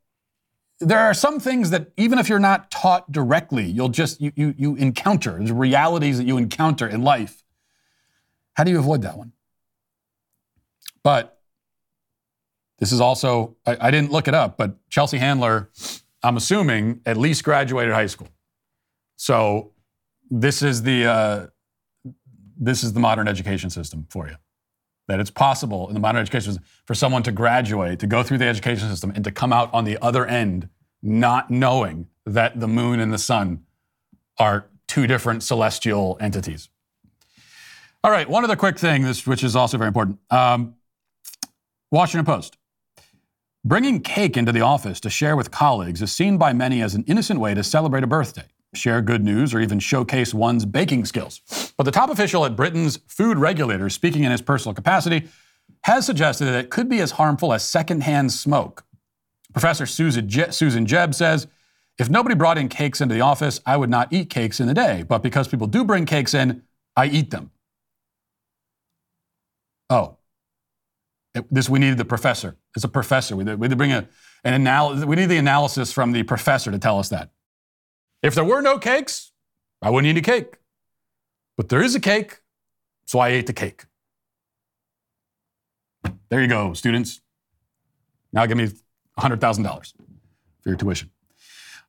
There 0.80 1.00
are 1.00 1.14
some 1.14 1.40
things 1.40 1.70
that 1.70 1.92
even 1.98 2.18
if 2.18 2.28
you're 2.28 2.40
not 2.40 2.72
taught 2.72 3.12
directly, 3.12 3.66
you'll 3.66 3.90
just 3.90 4.20
you 4.20 4.32
you, 4.36 4.54
you 4.58 4.76
encounter. 4.76 5.38
There's 5.38 5.52
realities 5.52 6.18
that 6.18 6.26
you 6.26 6.38
encounter 6.38 6.88
in 6.88 7.04
life. 7.04 7.44
How 8.54 8.64
do 8.64 8.72
you 8.72 8.80
avoid 8.80 9.02
that 9.04 9.18
one? 9.18 9.32
But 11.04 11.40
this 12.80 12.92
is 12.92 13.00
also, 13.00 13.56
I, 13.66 13.78
I 13.80 13.92
didn't 13.92 14.12
look 14.12 14.28
it 14.28 14.34
up, 14.34 14.58
but 14.58 14.76
Chelsea 14.90 15.18
Handler, 15.20 15.70
I'm 16.24 16.36
assuming, 16.36 17.02
at 17.06 17.16
least 17.16 17.44
graduated 17.44 17.94
high 17.94 18.08
school. 18.08 18.30
So 19.18 19.72
this 20.32 20.62
is 20.64 20.82
the 20.82 21.06
uh, 21.06 21.48
this 22.60 22.84
is 22.84 22.94
the 22.94 23.00
modern 23.00 23.28
education 23.28 23.70
system 23.70 24.08
for 24.10 24.28
you. 24.28 24.36
That 25.12 25.20
it's 25.20 25.30
possible 25.30 25.90
in 25.90 25.94
the 25.94 26.00
modern 26.00 26.22
education 26.22 26.58
for 26.86 26.96
someone 26.96 27.22
to 27.24 27.34
graduate, 27.34 28.00
to 28.00 28.08
go 28.08 28.24
through 28.24 28.38
the 28.38 28.48
education 28.48 28.88
system, 28.88 29.12
and 29.14 29.26
to 29.26 29.32
come 29.32 29.52
out 29.52 29.70
on 29.74 29.84
the 29.84 29.98
other 30.02 30.26
end 30.26 30.70
not 31.04 31.52
knowing 31.52 32.08
that 32.26 32.62
the 32.62 32.68
moon 32.68 33.02
and 33.02 33.12
the 33.12 33.18
sun 33.18 33.66
are 34.38 34.68
two 34.88 35.08
different 35.08 35.44
celestial 35.44 36.18
entities. 36.22 36.70
All 38.06 38.12
right, 38.12 38.30
one 38.30 38.46
other 38.46 38.56
quick 38.56 38.80
thing, 38.80 39.04
this 39.04 39.28
which 39.28 39.44
is 39.44 39.54
also 39.54 39.78
very 39.78 39.90
important. 39.90 40.18
Um, 40.30 40.76
Washington 41.92 42.26
Post. 42.26 42.58
Bringing 43.66 44.00
cake 44.00 44.38
into 44.38 44.54
the 44.54 44.62
office 44.62 45.02
to 45.02 45.10
share 45.10 45.36
with 45.36 45.52
colleagues 45.52 46.02
is 46.02 46.14
seen 46.14 46.38
by 46.38 46.54
many 46.54 46.82
as 46.82 46.96
an 46.96 47.04
innocent 47.06 47.42
way 47.42 47.54
to 47.54 47.66
celebrate 47.66 48.06
a 48.06 48.08
birthday, 48.08 48.46
share 48.74 49.02
good 49.02 49.24
news, 49.24 49.54
or 49.54 49.60
even 49.60 49.80
showcase 49.80 50.34
one's 50.34 50.66
baking 50.66 51.06
skills. 51.06 51.42
But 51.78 51.84
the 51.84 51.92
top 51.92 52.10
official 52.10 52.46
at 52.46 52.56
Britain's 52.56 52.98
food 53.08 53.38
regulator, 53.38 53.90
speaking 53.90 54.24
in 54.24 54.32
his 54.32 54.42
personal 54.42 54.74
capacity, 54.74 55.28
has 55.84 56.06
suggested 56.06 56.46
that 56.46 56.56
it 56.56 56.70
could 56.70 56.88
be 56.90 57.00
as 57.00 57.12
harmful 57.12 57.54
as 57.54 57.64
secondhand 57.64 58.32
smoke. 58.32 58.86
Professor 59.54 59.86
Susan, 59.86 60.30
Je- 60.30 60.52
Susan 60.52 60.86
Jebb 60.86 61.14
says, 61.14 61.48
if 62.00 62.10
nobody 62.10 62.36
brought 62.36 62.58
in 62.58 62.70
cakes 62.70 63.02
into 63.02 63.14
the 63.14 63.22
office, 63.22 63.60
I 63.66 63.76
would 63.78 63.90
not 63.90 64.12
eat 64.14 64.30
cakes 64.30 64.60
in 64.60 64.68
the 64.68 64.74
day. 64.74 65.04
But 65.04 65.22
because 65.22 65.48
people 65.48 65.68
do 65.68 65.84
bring 65.84 66.06
cakes 66.06 66.34
in, 66.34 66.64
I 66.96 67.08
eat 67.08 67.32
them. 67.32 67.52
Oh, 69.90 70.18
it- 71.36 71.46
this 71.54 71.70
we 71.70 71.80
needed 71.80 71.98
the 71.98 72.06
professor. 72.06 72.56
It's 72.76 72.86
a 72.86 72.90
professor. 72.90 73.36
We, 73.36 73.44
we 73.44 73.68
to 73.68 73.76
bring 73.76 73.92
a, 73.92 74.08
an 74.44 74.54
anal- 74.54 75.06
We 75.06 75.16
need 75.18 75.26
the 75.28 75.38
analysis 75.38 75.92
from 75.92 76.14
the 76.14 76.24
professor 76.24 76.72
to 76.72 76.80
tell 76.80 76.98
us 77.00 77.10
that. 77.10 77.30
If 78.22 78.36
there 78.36 78.44
were 78.44 78.62
no 78.62 78.78
cakes, 78.78 79.32
I 79.82 79.90
wouldn't 79.90 80.16
eat 80.16 80.20
a 80.20 80.24
cake. 80.24 80.58
But 81.58 81.70
there 81.70 81.82
is 81.82 81.96
a 81.96 82.00
cake, 82.00 82.40
so 83.06 83.20
I 83.20 83.30
ate 83.30 83.48
the 83.48 83.54
cake. 83.54 83.86
There 86.30 86.42
you 86.42 86.48
go, 86.48 86.74
students. 86.74 87.22
Now 88.32 88.46
give 88.46 88.58
me 88.58 88.70
$100,000 89.20 89.94
for 90.62 90.70
your 90.70 90.78
tuition. 90.78 91.10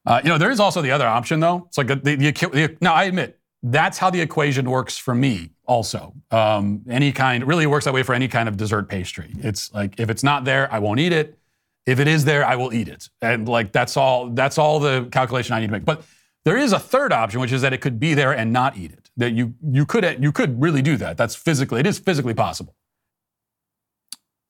Uh, 0.04 0.20
you 0.24 0.30
know, 0.30 0.38
there 0.38 0.50
is 0.50 0.58
also 0.58 0.82
the 0.82 0.90
other 0.90 1.06
option, 1.06 1.40
though. 1.40 1.64
It's 1.68 1.78
like 1.78 1.86
the, 1.86 1.96
the, 1.96 2.16
the, 2.16 2.76
now 2.80 2.94
I 2.94 3.04
admit 3.04 3.38
that's 3.62 3.98
how 3.98 4.10
the 4.10 4.20
equation 4.20 4.68
works 4.68 4.98
for 4.98 5.14
me. 5.14 5.50
Also, 5.66 6.12
um, 6.32 6.82
any 6.90 7.12
kind 7.12 7.46
really 7.46 7.66
works 7.66 7.84
that 7.84 7.94
way 7.94 8.02
for 8.02 8.14
any 8.14 8.26
kind 8.26 8.48
of 8.48 8.56
dessert 8.56 8.88
pastry. 8.88 9.32
It's 9.38 9.72
like 9.72 10.00
if 10.00 10.10
it's 10.10 10.24
not 10.24 10.44
there, 10.44 10.72
I 10.72 10.80
won't 10.80 10.98
eat 10.98 11.12
it. 11.12 11.38
If 11.86 12.00
it 12.00 12.08
is 12.08 12.24
there, 12.24 12.44
I 12.44 12.56
will 12.56 12.72
eat 12.72 12.88
it, 12.88 13.08
and 13.20 13.48
like 13.48 13.72
that's 13.72 13.96
all. 13.96 14.28
That's 14.30 14.58
all 14.58 14.78
the 14.78 15.08
calculation 15.10 15.54
I 15.54 15.60
need 15.60 15.66
to 15.66 15.72
make. 15.72 15.84
But 15.84 16.04
there 16.44 16.56
is 16.56 16.72
a 16.72 16.78
third 16.78 17.12
option, 17.12 17.40
which 17.40 17.52
is 17.52 17.62
that 17.62 17.72
it 17.72 17.80
could 17.80 18.00
be 18.00 18.14
there 18.14 18.32
and 18.32 18.52
not 18.52 18.76
eat 18.76 18.92
it. 18.92 19.10
That 19.16 19.32
you 19.32 19.54
you 19.62 19.86
could 19.86 20.22
you 20.22 20.32
could 20.32 20.60
really 20.60 20.82
do 20.82 20.96
that. 20.96 21.16
That's 21.16 21.34
physically 21.34 21.80
it 21.80 21.86
is 21.86 21.98
physically 21.98 22.34
possible. 22.34 22.74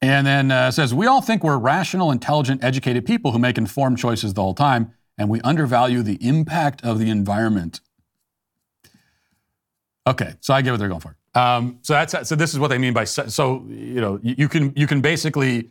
And 0.03 0.27
then 0.27 0.51
uh, 0.51 0.69
says, 0.69 0.93
We 0.93 1.07
all 1.07 1.21
think 1.21 1.45
we're 1.45 1.57
rational, 1.57 2.11
intelligent, 2.11 2.61
educated 2.61 3.05
people 3.05 3.31
who 3.31 3.39
make 3.39 3.57
informed 3.57 3.97
choices 3.97 4.33
the 4.33 4.41
whole 4.41 4.53
time, 4.53 4.91
and 5.17 5.29
we 5.29 5.39
undervalue 5.41 6.03
the 6.03 6.15
impact 6.15 6.83
of 6.83 6.99
the 6.99 7.09
environment. 7.09 7.79
Okay, 10.05 10.33
so 10.41 10.53
I 10.53 10.61
get 10.61 10.71
what 10.71 10.81
they're 10.81 10.89
going 10.89 10.99
for. 10.99 11.15
Um, 11.35 11.79
so 11.83 11.93
that's 11.93 12.27
so. 12.27 12.35
This 12.35 12.51
is 12.53 12.59
what 12.59 12.67
they 12.67 12.77
mean 12.77 12.93
by 12.93 13.05
so. 13.05 13.65
You 13.69 14.01
know, 14.01 14.19
you, 14.21 14.35
you 14.39 14.49
can 14.49 14.73
you 14.75 14.87
can 14.87 14.99
basically 14.99 15.69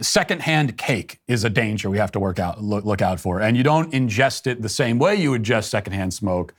secondhand 0.00 0.78
cake 0.78 1.20
is 1.26 1.44
a 1.44 1.50
danger 1.50 1.90
we 1.90 1.98
have 1.98 2.12
to 2.12 2.20
work 2.20 2.38
out 2.38 2.62
look, 2.62 2.84
look 2.84 3.02
out 3.02 3.20
for, 3.20 3.40
and 3.40 3.56
you 3.56 3.62
don't 3.62 3.92
ingest 3.92 4.46
it 4.46 4.62
the 4.62 4.68
same 4.68 4.98
way 4.98 5.14
you 5.16 5.32
ingest 5.32 5.64
secondhand 5.64 6.14
smoke. 6.14 6.54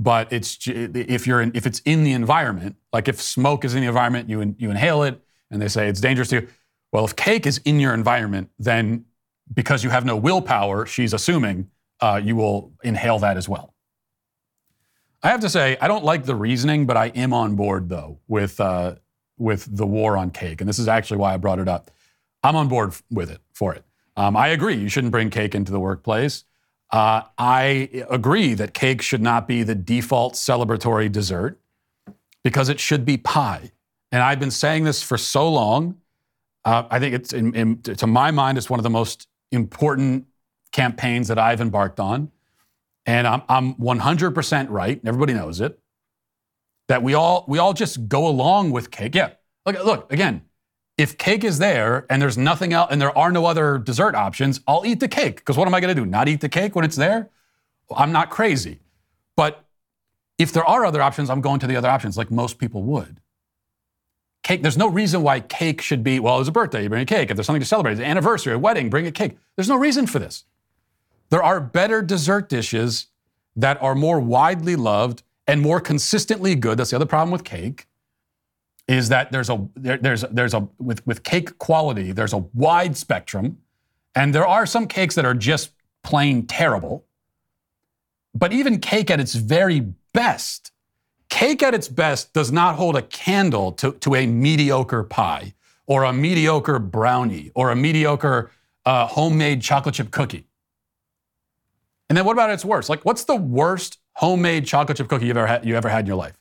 But 0.00 0.32
it's 0.32 0.58
if 0.64 1.26
you're 1.26 1.40
in, 1.40 1.50
if 1.54 1.66
it's 1.66 1.80
in 1.80 2.04
the 2.04 2.12
environment, 2.12 2.76
like 2.92 3.08
if 3.08 3.20
smoke 3.20 3.64
is 3.64 3.74
in 3.74 3.80
the 3.80 3.88
environment, 3.88 4.28
you 4.28 4.40
in, 4.40 4.54
you 4.58 4.70
inhale 4.70 5.02
it, 5.02 5.20
and 5.50 5.60
they 5.60 5.66
say 5.66 5.88
it's 5.88 6.00
dangerous 6.00 6.28
to 6.28 6.42
you. 6.42 6.48
Well, 6.92 7.04
if 7.04 7.16
cake 7.16 7.46
is 7.46 7.58
in 7.64 7.80
your 7.80 7.94
environment, 7.94 8.50
then 8.58 9.06
because 9.52 9.82
you 9.82 9.90
have 9.90 10.04
no 10.04 10.16
willpower, 10.16 10.86
she's 10.86 11.12
assuming 11.12 11.70
uh, 12.00 12.20
you 12.22 12.36
will 12.36 12.72
inhale 12.84 13.18
that 13.18 13.36
as 13.36 13.48
well. 13.48 13.74
I 15.22 15.30
have 15.30 15.40
to 15.40 15.50
say, 15.50 15.76
I 15.80 15.88
don't 15.88 16.04
like 16.04 16.26
the 16.26 16.36
reasoning, 16.36 16.86
but 16.86 16.96
I 16.96 17.06
am 17.08 17.32
on 17.32 17.56
board 17.56 17.88
though 17.88 18.20
with 18.28 18.60
uh, 18.60 18.94
with 19.36 19.76
the 19.76 19.86
war 19.86 20.16
on 20.16 20.30
cake, 20.30 20.60
and 20.60 20.68
this 20.68 20.78
is 20.78 20.86
actually 20.86 21.16
why 21.16 21.34
I 21.34 21.38
brought 21.38 21.58
it 21.58 21.68
up. 21.68 21.90
I'm 22.42 22.56
on 22.56 22.68
board 22.68 22.94
with 23.10 23.30
it 23.30 23.40
for 23.52 23.74
it. 23.74 23.84
Um, 24.16 24.36
I 24.36 24.48
agree. 24.48 24.74
You 24.74 24.88
shouldn't 24.88 25.12
bring 25.12 25.30
cake 25.30 25.54
into 25.54 25.72
the 25.72 25.80
workplace. 25.80 26.44
Uh, 26.90 27.22
I 27.36 28.04
agree 28.08 28.54
that 28.54 28.72
cake 28.74 29.02
should 29.02 29.20
not 29.20 29.46
be 29.46 29.62
the 29.62 29.74
default 29.74 30.34
celebratory 30.34 31.10
dessert 31.12 31.60
because 32.42 32.68
it 32.68 32.80
should 32.80 33.04
be 33.04 33.16
pie. 33.16 33.72
And 34.10 34.22
I've 34.22 34.40
been 34.40 34.50
saying 34.50 34.84
this 34.84 35.02
for 35.02 35.18
so 35.18 35.50
long. 35.50 35.98
Uh, 36.64 36.84
I 36.90 36.98
think 36.98 37.14
it's, 37.14 37.32
in, 37.32 37.54
in, 37.54 37.82
to 37.82 38.06
my 38.06 38.30
mind, 38.30 38.58
it's 38.58 38.70
one 38.70 38.80
of 38.80 38.84
the 38.84 38.90
most 38.90 39.28
important 39.52 40.26
campaigns 40.72 41.28
that 41.28 41.38
I've 41.38 41.60
embarked 41.60 42.00
on. 42.00 42.30
And 43.06 43.26
I'm, 43.26 43.42
I'm 43.48 43.74
100% 43.74 44.66
right. 44.70 45.00
Everybody 45.04 45.34
knows 45.34 45.60
it. 45.60 45.78
That 46.88 47.02
we 47.02 47.12
all 47.12 47.44
we 47.46 47.58
all 47.58 47.74
just 47.74 48.08
go 48.08 48.26
along 48.26 48.70
with 48.70 48.90
cake. 48.90 49.14
Yeah. 49.14 49.32
Look, 49.66 49.84
look 49.84 50.12
again. 50.12 50.42
If 50.98 51.16
cake 51.16 51.44
is 51.44 51.58
there 51.58 52.04
and 52.10 52.20
there's 52.20 52.36
nothing 52.36 52.72
else 52.72 52.88
and 52.90 53.00
there 53.00 53.16
are 53.16 53.30
no 53.30 53.46
other 53.46 53.78
dessert 53.78 54.16
options, 54.16 54.60
I'll 54.66 54.84
eat 54.84 54.98
the 54.98 55.08
cake. 55.08 55.36
Because 55.36 55.56
what 55.56 55.68
am 55.68 55.74
I 55.74 55.80
going 55.80 55.94
to 55.94 56.00
do? 56.00 56.04
Not 56.04 56.28
eat 56.28 56.40
the 56.40 56.48
cake 56.48 56.74
when 56.74 56.84
it's 56.84 56.96
there? 56.96 57.30
I'm 57.96 58.10
not 58.12 58.30
crazy. 58.30 58.80
But 59.36 59.64
if 60.38 60.52
there 60.52 60.64
are 60.64 60.84
other 60.84 61.00
options, 61.00 61.30
I'm 61.30 61.40
going 61.40 61.60
to 61.60 61.68
the 61.68 61.76
other 61.76 61.88
options 61.88 62.18
like 62.18 62.30
most 62.32 62.58
people 62.58 62.82
would. 62.82 63.20
Cake, 64.42 64.62
there's 64.62 64.76
no 64.76 64.88
reason 64.88 65.22
why 65.22 65.40
cake 65.40 65.80
should 65.80 66.02
be, 66.02 66.18
well, 66.18 66.40
it's 66.40 66.48
a 66.48 66.52
birthday, 66.52 66.82
you 66.82 66.88
bring 66.88 67.02
a 67.02 67.06
cake. 67.06 67.30
If 67.30 67.36
there's 67.36 67.46
something 67.46 67.60
to 67.60 67.66
celebrate, 67.66 67.92
it's 67.92 68.00
an 68.00 68.06
anniversary, 68.06 68.52
a 68.52 68.58
wedding, 68.58 68.90
bring 68.90 69.06
a 69.06 69.12
cake. 69.12 69.36
There's 69.56 69.68
no 69.68 69.76
reason 69.76 70.06
for 70.06 70.18
this. 70.18 70.44
There 71.30 71.42
are 71.42 71.60
better 71.60 72.02
dessert 72.02 72.48
dishes 72.48 73.06
that 73.54 73.80
are 73.82 73.94
more 73.94 74.18
widely 74.18 74.74
loved 74.74 75.22
and 75.46 75.60
more 75.60 75.80
consistently 75.80 76.54
good. 76.54 76.78
That's 76.78 76.90
the 76.90 76.96
other 76.96 77.06
problem 77.06 77.30
with 77.30 77.44
cake. 77.44 77.86
Is 78.88 79.10
that 79.10 79.30
there's 79.30 79.50
a 79.50 79.68
there, 79.76 79.98
there's 79.98 80.22
there's 80.30 80.54
a 80.54 80.66
with 80.78 81.06
with 81.06 81.22
cake 81.22 81.58
quality 81.58 82.10
there's 82.10 82.32
a 82.32 82.38
wide 82.38 82.96
spectrum, 82.96 83.58
and 84.14 84.34
there 84.34 84.46
are 84.46 84.66
some 84.66 84.88
cakes 84.88 85.14
that 85.14 85.24
are 85.24 85.34
just 85.34 85.70
plain 86.02 86.46
terrible. 86.46 87.04
But 88.34 88.52
even 88.52 88.80
cake 88.80 89.10
at 89.10 89.20
its 89.20 89.34
very 89.34 89.92
best, 90.12 90.72
cake 91.28 91.62
at 91.62 91.74
its 91.74 91.88
best 91.88 92.32
does 92.32 92.50
not 92.50 92.76
hold 92.76 92.96
a 92.96 93.02
candle 93.02 93.72
to, 93.72 93.92
to 93.92 94.14
a 94.14 94.26
mediocre 94.26 95.02
pie 95.02 95.54
or 95.86 96.04
a 96.04 96.12
mediocre 96.12 96.78
brownie 96.78 97.50
or 97.54 97.70
a 97.70 97.76
mediocre 97.76 98.50
uh, 98.84 99.06
homemade 99.06 99.60
chocolate 99.60 99.94
chip 99.96 100.10
cookie. 100.10 100.46
And 102.08 102.16
then 102.16 102.24
what 102.24 102.32
about 102.32 102.50
its 102.50 102.64
worst? 102.64 102.88
Like, 102.88 103.04
what's 103.04 103.24
the 103.24 103.36
worst 103.36 103.98
homemade 104.14 104.66
chocolate 104.66 104.96
chip 104.96 105.08
cookie 105.08 105.26
you've 105.26 105.36
ever 105.36 105.46
had, 105.46 105.64
you 105.66 105.76
ever 105.76 105.88
had 105.88 106.00
in 106.00 106.06
your 106.06 106.16
life? 106.16 106.38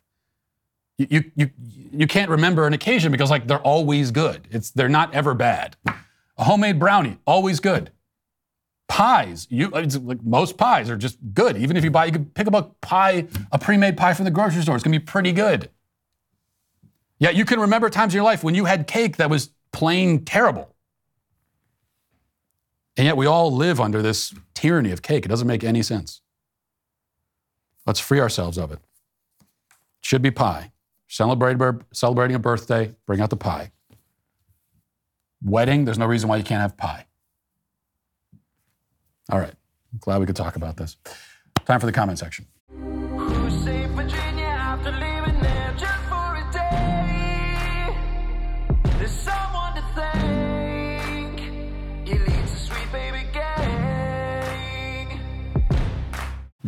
You, 0.97 1.31
you, 1.35 1.51
you, 1.91 2.07
can't 2.07 2.29
remember 2.29 2.65
an 2.65 2.73
occasion 2.73 3.11
because 3.11 3.29
like 3.29 3.47
they're 3.47 3.59
always 3.59 4.09
good. 4.09 4.47
It's, 4.49 4.71
they're 4.71 4.89
not 4.89 5.13
ever 5.13 5.35
bad. 5.35 5.75
A 5.85 6.43
homemade 6.43 6.79
brownie, 6.79 7.17
always 7.27 7.59
good. 7.59 7.91
Pies, 8.87 9.47
you 9.49 9.67
like 9.67 10.23
most 10.23 10.57
pies 10.57 10.89
are 10.89 10.95
just 10.95 11.17
good. 11.33 11.57
Even 11.57 11.77
if 11.77 11.83
you 11.83 11.91
buy, 11.91 12.05
you 12.05 12.11
can 12.13 12.25
pick 12.25 12.47
up 12.47 12.53
a 12.53 12.63
pie, 12.81 13.27
a 13.51 13.59
pre-made 13.59 13.97
pie 13.97 14.13
from 14.13 14.25
the 14.25 14.31
grocery 14.31 14.61
store. 14.61 14.75
It's 14.75 14.83
gonna 14.83 14.97
be 14.97 15.05
pretty 15.05 15.33
good. 15.33 15.69
Yeah, 17.19 17.31
you 17.31 17.45
can 17.45 17.59
remember 17.59 17.89
times 17.89 18.13
in 18.13 18.17
your 18.17 18.23
life 18.23 18.43
when 18.43 18.55
you 18.55 18.65
had 18.65 18.87
cake 18.87 19.17
that 19.17 19.29
was 19.29 19.51
plain 19.71 20.23
terrible. 20.23 20.73
And 22.95 23.05
yet 23.05 23.17
we 23.17 23.25
all 23.25 23.51
live 23.51 23.79
under 23.79 24.01
this 24.01 24.33
tyranny 24.53 24.91
of 24.91 25.01
cake. 25.01 25.25
It 25.25 25.27
doesn't 25.27 25.47
make 25.47 25.63
any 25.63 25.83
sense. 25.83 26.21
Let's 27.85 27.99
free 27.99 28.19
ourselves 28.19 28.57
of 28.57 28.71
it 28.71 28.79
should 30.07 30.21
be 30.21 30.31
pie. 30.31 30.71
Celebrate, 31.07 31.57
celebrating 31.93 32.35
a 32.35 32.39
birthday, 32.39 32.95
bring 33.05 33.21
out 33.21 33.29
the 33.29 33.37
pie. 33.37 33.71
Wedding, 35.43 35.85
there's 35.85 35.97
no 35.97 36.05
reason 36.05 36.27
why 36.29 36.37
you 36.37 36.43
can't 36.43 36.61
have 36.61 36.75
pie. 36.77 37.05
All 39.31 39.39
right. 39.39 39.53
Glad 39.99 40.19
we 40.19 40.25
could 40.25 40.35
talk 40.35 40.55
about 40.55 40.77
this. 40.77 40.97
Time 41.65 41.79
for 41.79 41.85
the 41.85 41.91
comment 41.91 42.19
section. 42.19 42.45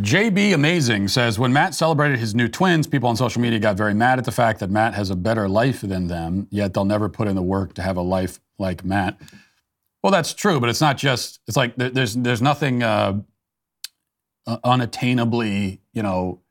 JB 0.02 0.54
Amazing 0.54 1.10
says 1.10 1.38
when 1.38 1.52
Matt 1.52 1.76
celebrated 1.76 2.20
his 2.20 2.34
new 2.34 2.47
twins, 2.47 2.88
people 2.88 3.10
on 3.10 3.18
social 3.18 3.41
media 3.41 3.60
got 3.60 3.76
very 3.76 3.93
mad 3.93 4.18
at 4.18 4.26
the 4.26 4.32
fact 4.32 4.60
that 4.62 4.70
Matt 4.70 4.93
has 4.93 5.10
a 5.10 5.16
better 5.16 5.50
life 5.50 5.82
than 5.82 6.08
them, 6.08 6.47
yet 6.52 6.74
they'll 6.74 6.86
never 6.86 7.10
put 7.10 7.28
in 7.28 7.36
the 7.36 7.41
work 7.41 7.74
to 7.74 7.82
have 7.82 7.97
a 7.97 8.02
life 8.02 8.39
like 8.58 8.86
Matt. 8.86 9.20
Well, 10.02 10.12
that's 10.12 10.34
true, 10.34 10.60
but 10.62 10.70
it's 10.70 10.80
not 10.80 10.97
just. 10.97 11.39
It's 11.47 11.58
like 11.58 11.76
there's 11.76 12.16
there's 12.16 12.41
nothing 12.41 12.82
uh, 12.82 13.20
unattainably, 14.47 15.80
you 15.93 16.02
know, 16.02 16.41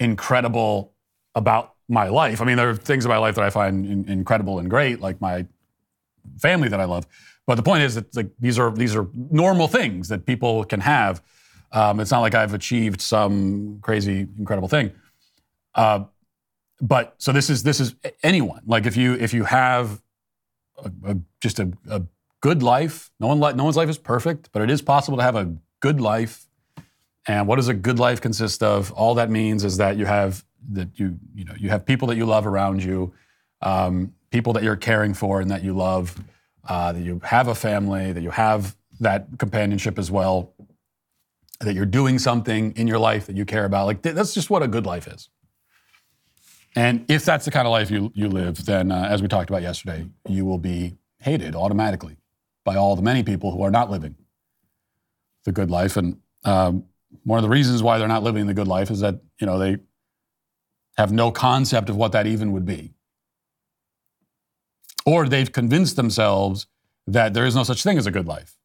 incredible 0.00 0.92
about 1.34 1.74
my 1.88 2.08
life. 2.08 2.40
I 2.40 2.44
mean, 2.44 2.56
there 2.56 2.70
are 2.70 2.74
things 2.74 3.04
in 3.04 3.08
my 3.08 3.18
life 3.18 3.36
that 3.36 3.44
I 3.44 3.50
find 3.50 3.86
in, 3.86 4.08
incredible 4.08 4.58
and 4.58 4.68
great, 4.68 5.00
like 5.00 5.20
my 5.20 5.46
family 6.38 6.68
that 6.68 6.80
I 6.80 6.84
love. 6.84 7.06
But 7.46 7.54
the 7.54 7.62
point 7.62 7.82
is 7.82 7.94
that 7.94 8.14
like 8.16 8.30
these 8.40 8.58
are 8.58 8.72
these 8.72 8.96
are 8.96 9.08
normal 9.14 9.68
things 9.68 10.08
that 10.08 10.26
people 10.26 10.64
can 10.64 10.80
have. 10.80 11.22
Um, 11.72 12.00
it's 12.00 12.10
not 12.10 12.20
like 12.20 12.34
I've 12.34 12.54
achieved 12.54 13.00
some 13.00 13.78
crazy, 13.80 14.26
incredible 14.38 14.68
thing. 14.68 14.92
Uh, 15.74 16.04
but 16.80 17.14
so 17.18 17.32
this 17.32 17.50
is 17.50 17.62
this 17.62 17.80
is 17.80 17.94
anyone. 18.22 18.62
Like 18.66 18.86
if 18.86 18.96
you 18.96 19.14
if 19.14 19.32
you 19.34 19.44
have 19.44 20.02
a, 20.78 20.90
a, 21.04 21.16
just 21.40 21.58
a, 21.58 21.72
a 21.88 22.02
good 22.40 22.62
life. 22.62 23.10
No 23.20 23.28
one 23.28 23.56
no 23.56 23.64
one's 23.64 23.76
life 23.76 23.88
is 23.88 23.98
perfect, 23.98 24.50
but 24.52 24.62
it 24.62 24.70
is 24.70 24.82
possible 24.82 25.18
to 25.18 25.22
have 25.22 25.36
a 25.36 25.54
good 25.80 26.00
life. 26.00 26.46
And 27.26 27.46
what 27.46 27.56
does 27.56 27.68
a 27.68 27.74
good 27.74 27.98
life 27.98 28.20
consist 28.20 28.62
of? 28.62 28.92
All 28.92 29.14
that 29.14 29.30
means 29.30 29.64
is 29.64 29.76
that 29.76 29.96
you 29.96 30.06
have 30.06 30.44
that 30.72 30.88
you 30.98 31.18
you 31.34 31.44
know 31.44 31.54
you 31.58 31.68
have 31.68 31.84
people 31.86 32.08
that 32.08 32.16
you 32.16 32.26
love 32.26 32.46
around 32.46 32.82
you, 32.82 33.12
um, 33.62 34.14
people 34.30 34.52
that 34.54 34.62
you're 34.62 34.76
caring 34.76 35.14
for 35.14 35.40
and 35.40 35.50
that 35.50 35.62
you 35.62 35.74
love, 35.74 36.16
uh, 36.68 36.92
that 36.92 37.00
you 37.00 37.20
have 37.24 37.48
a 37.48 37.54
family, 37.54 38.12
that 38.12 38.22
you 38.22 38.30
have 38.30 38.76
that 39.00 39.26
companionship 39.38 39.98
as 39.98 40.10
well, 40.10 40.52
that 41.60 41.74
you're 41.74 41.86
doing 41.86 42.18
something 42.18 42.72
in 42.72 42.86
your 42.86 42.98
life 42.98 43.26
that 43.26 43.36
you 43.36 43.44
care 43.44 43.64
about. 43.64 43.86
Like 43.86 44.02
that's 44.02 44.34
just 44.34 44.50
what 44.50 44.62
a 44.62 44.68
good 44.68 44.86
life 44.86 45.06
is. 45.06 45.28
And 46.74 47.04
if 47.10 47.24
that's 47.24 47.44
the 47.44 47.50
kind 47.50 47.66
of 47.66 47.72
life 47.72 47.90
you 47.90 48.12
you 48.14 48.28
live, 48.28 48.64
then 48.64 48.92
uh, 48.92 49.08
as 49.10 49.22
we 49.22 49.28
talked 49.28 49.50
about 49.50 49.62
yesterday, 49.62 50.06
you 50.28 50.44
will 50.44 50.58
be 50.58 50.96
hated 51.18 51.54
automatically 51.54 52.16
by 52.64 52.76
all 52.76 52.96
the 52.96 53.02
many 53.02 53.22
people 53.22 53.50
who 53.50 53.62
are 53.62 53.70
not 53.70 53.90
living 53.90 54.14
the 55.44 55.52
good 55.52 55.70
life. 55.70 55.96
And 55.96 56.18
um, 56.44 56.84
one 57.24 57.38
of 57.38 57.42
the 57.42 57.48
reasons 57.48 57.82
why 57.82 57.98
they're 57.98 58.08
not 58.08 58.22
living 58.22 58.46
the 58.46 58.54
good 58.54 58.68
life 58.68 58.90
is 58.90 59.00
that 59.00 59.20
you 59.40 59.46
know 59.46 59.58
they 59.58 59.78
have 60.96 61.12
no 61.12 61.30
concept 61.30 61.88
of 61.88 61.96
what 61.96 62.12
that 62.12 62.26
even 62.26 62.52
would 62.52 62.64
be, 62.64 62.94
or 65.04 65.28
they've 65.28 65.52
convinced 65.52 65.96
themselves 65.96 66.66
that 67.06 67.34
there 67.34 67.44
is 67.44 67.54
no 67.54 67.64
such 67.64 67.82
thing 67.82 67.98
as 67.98 68.06
a 68.06 68.10
good 68.10 68.26
life. 68.26 68.56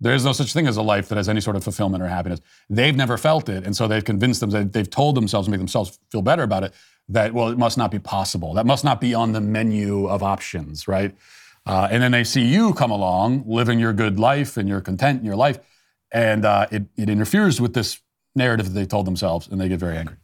There 0.00 0.14
is 0.14 0.24
no 0.24 0.32
such 0.32 0.52
thing 0.52 0.66
as 0.68 0.76
a 0.76 0.82
life 0.82 1.08
that 1.08 1.16
has 1.16 1.28
any 1.28 1.40
sort 1.40 1.56
of 1.56 1.64
fulfillment 1.64 2.02
or 2.02 2.08
happiness. 2.08 2.40
They've 2.70 2.94
never 2.94 3.18
felt 3.18 3.48
it, 3.48 3.64
and 3.64 3.76
so 3.76 3.88
they've 3.88 4.04
convinced 4.04 4.40
themselves, 4.40 4.70
they've 4.70 4.88
told 4.88 5.16
themselves, 5.16 5.48
make 5.48 5.58
themselves 5.58 5.98
feel 6.10 6.22
better 6.22 6.44
about 6.44 6.62
it, 6.62 6.72
that 7.08 7.34
well, 7.34 7.48
it 7.48 7.58
must 7.58 7.76
not 7.76 7.90
be 7.90 7.98
possible. 7.98 8.54
That 8.54 8.66
must 8.66 8.84
not 8.84 9.00
be 9.00 9.14
on 9.14 9.32
the 9.32 9.40
menu 9.40 10.06
of 10.06 10.22
options, 10.22 10.86
right? 10.86 11.16
Uh, 11.66 11.88
and 11.90 12.02
then 12.02 12.12
they 12.12 12.24
see 12.24 12.42
you 12.42 12.72
come 12.74 12.90
along, 12.90 13.44
living 13.46 13.78
your 13.78 13.92
good 13.92 14.18
life 14.18 14.56
and 14.56 14.68
you're 14.68 14.80
content 14.80 15.20
in 15.20 15.26
your 15.26 15.36
life, 15.36 15.58
and 16.12 16.44
uh, 16.44 16.66
it, 16.70 16.84
it 16.96 17.10
interferes 17.10 17.60
with 17.60 17.74
this 17.74 18.00
narrative 18.34 18.66
that 18.66 18.78
they 18.78 18.86
told 18.86 19.06
themselves, 19.06 19.48
and 19.48 19.60
they 19.60 19.68
get 19.68 19.80
very 19.80 19.96
angry. 19.96 20.16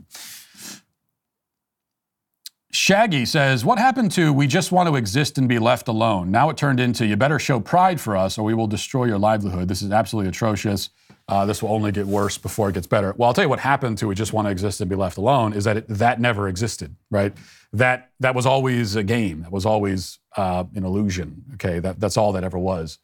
Shaggy 2.74 3.24
says, 3.24 3.64
What 3.64 3.78
happened 3.78 4.10
to 4.12 4.32
we 4.32 4.48
just 4.48 4.72
want 4.72 4.88
to 4.88 4.96
exist 4.96 5.38
and 5.38 5.48
be 5.48 5.60
left 5.60 5.86
alone? 5.86 6.32
Now 6.32 6.50
it 6.50 6.56
turned 6.56 6.80
into 6.80 7.06
you 7.06 7.16
better 7.16 7.38
show 7.38 7.60
pride 7.60 8.00
for 8.00 8.16
us 8.16 8.36
or 8.36 8.42
we 8.42 8.52
will 8.52 8.66
destroy 8.66 9.04
your 9.04 9.18
livelihood. 9.18 9.68
This 9.68 9.80
is 9.80 9.92
absolutely 9.92 10.28
atrocious. 10.28 10.90
Uh, 11.28 11.46
this 11.46 11.62
will 11.62 11.70
only 11.70 11.92
get 11.92 12.04
worse 12.04 12.36
before 12.36 12.68
it 12.68 12.72
gets 12.72 12.88
better. 12.88 13.14
Well, 13.16 13.28
I'll 13.28 13.32
tell 13.32 13.44
you 13.44 13.48
what 13.48 13.60
happened 13.60 13.98
to 13.98 14.08
we 14.08 14.16
just 14.16 14.32
want 14.32 14.46
to 14.46 14.50
exist 14.50 14.80
and 14.80 14.90
be 14.90 14.96
left 14.96 15.18
alone 15.18 15.52
is 15.52 15.62
that 15.64 15.76
it, 15.76 15.88
that 15.88 16.20
never 16.20 16.48
existed, 16.48 16.96
right? 17.12 17.32
That 17.72 18.10
that 18.18 18.34
was 18.34 18.44
always 18.44 18.96
a 18.96 19.04
game. 19.04 19.42
That 19.42 19.52
was 19.52 19.64
always 19.64 20.18
uh, 20.36 20.64
an 20.74 20.84
illusion. 20.84 21.44
Okay, 21.54 21.78
that, 21.78 22.00
that's 22.00 22.16
all 22.16 22.32
that 22.32 22.42
ever 22.42 22.58
was. 22.58 22.98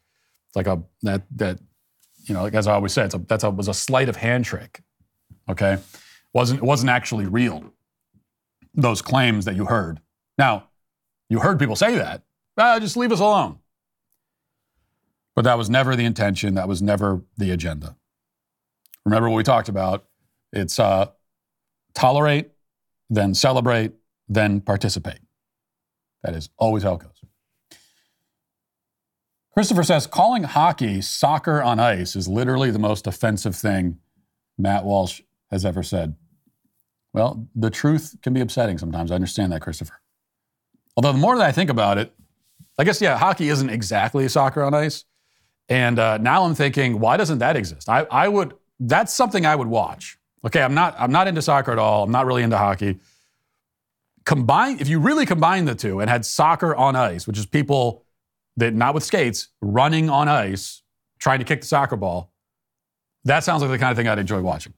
It's 0.49 0.55
like 0.57 0.67
a 0.67 0.83
that 1.03 1.23
that 1.37 1.59
you 2.25 2.33
know, 2.33 2.43
like 2.43 2.55
as 2.55 2.67
I 2.67 2.73
always 2.73 2.91
say, 2.91 3.05
it's 3.05 3.15
a, 3.15 3.19
that's 3.19 3.45
a 3.45 3.49
was 3.49 3.69
a 3.69 3.73
sleight 3.73 4.09
of 4.09 4.17
hand 4.17 4.43
trick. 4.43 4.81
Okay, 5.49 5.77
wasn't 6.33 6.59
it 6.59 6.65
wasn't 6.65 6.89
actually 6.89 7.25
real. 7.25 7.71
Those 8.73 9.01
claims 9.01 9.45
that 9.45 9.55
you 9.55 9.65
heard. 9.65 9.99
Now, 10.37 10.69
you 11.29 11.39
heard 11.39 11.59
people 11.59 11.75
say 11.75 11.95
that. 11.95 12.23
Ah, 12.57 12.79
just 12.79 12.97
leave 12.97 13.11
us 13.11 13.19
alone. 13.19 13.59
But 15.35 15.43
that 15.43 15.57
was 15.57 15.69
never 15.69 15.95
the 15.95 16.05
intention. 16.05 16.55
That 16.55 16.67
was 16.67 16.81
never 16.81 17.21
the 17.37 17.51
agenda. 17.51 17.95
Remember 19.05 19.29
what 19.29 19.37
we 19.37 19.43
talked 19.43 19.69
about? 19.69 20.05
It's 20.53 20.77
uh, 20.79 21.07
tolerate, 21.93 22.51
then 23.09 23.33
celebrate, 23.33 23.93
then 24.27 24.61
participate. 24.61 25.19
That 26.23 26.35
is 26.35 26.49
always 26.57 26.83
how 26.83 26.95
it 26.95 27.01
goes. 27.01 27.21
Christopher 29.53 29.83
says 29.83 30.07
calling 30.07 30.43
hockey 30.43 31.01
soccer 31.01 31.61
on 31.61 31.79
ice 31.79 32.15
is 32.15 32.27
literally 32.27 32.71
the 32.71 32.79
most 32.79 33.05
offensive 33.05 33.55
thing 33.55 33.97
Matt 34.57 34.85
Walsh 34.85 35.21
has 35.49 35.65
ever 35.65 35.83
said. 35.83 36.15
Well, 37.13 37.47
the 37.55 37.69
truth 37.69 38.15
can 38.21 38.33
be 38.33 38.41
upsetting 38.41 38.77
sometimes. 38.77 39.11
I 39.11 39.15
understand 39.15 39.51
that, 39.51 39.61
Christopher. 39.61 39.99
Although 40.95 41.13
the 41.13 41.17
more 41.17 41.37
that 41.37 41.45
I 41.45 41.51
think 41.51 41.69
about 41.69 41.97
it, 41.97 42.13
I 42.77 42.83
guess, 42.83 43.01
yeah, 43.01 43.17
hockey 43.17 43.49
isn't 43.49 43.69
exactly 43.69 44.27
soccer 44.27 44.63
on 44.63 44.73
ice. 44.73 45.05
And 45.69 45.99
uh, 45.99 46.17
now 46.17 46.43
I'm 46.43 46.55
thinking, 46.55 46.99
why 46.99 47.17
doesn't 47.17 47.39
that 47.39 47.55
exist? 47.55 47.89
I, 47.89 48.05
I 48.11 48.27
would, 48.27 48.53
that's 48.79 49.13
something 49.13 49.45
I 49.45 49.55
would 49.55 49.67
watch. 49.67 50.17
Okay, 50.45 50.61
I'm 50.61 50.73
not, 50.73 50.95
I'm 50.97 51.11
not 51.11 51.27
into 51.27 51.41
soccer 51.41 51.71
at 51.71 51.79
all. 51.79 52.03
I'm 52.03 52.11
not 52.11 52.25
really 52.25 52.43
into 52.43 52.57
hockey 52.57 52.99
combine 54.25 54.79
if 54.79 54.87
you 54.87 54.99
really 54.99 55.25
combine 55.25 55.65
the 55.65 55.75
two 55.75 55.99
and 55.99 56.09
had 56.09 56.25
soccer 56.25 56.75
on 56.75 56.95
ice, 56.95 57.27
which 57.27 57.37
is 57.37 57.45
people 57.45 58.05
that 58.57 58.73
not 58.73 58.93
with 58.93 59.03
skates 59.03 59.49
running 59.61 60.09
on 60.09 60.27
ice 60.27 60.81
trying 61.19 61.39
to 61.39 61.45
kick 61.45 61.61
the 61.61 61.67
soccer 61.67 61.95
ball, 61.95 62.31
that 63.23 63.43
sounds 63.43 63.61
like 63.61 63.71
the 63.71 63.77
kind 63.77 63.91
of 63.91 63.97
thing 63.97 64.07
I'd 64.07 64.19
enjoy 64.19 64.41
watching. 64.41 64.73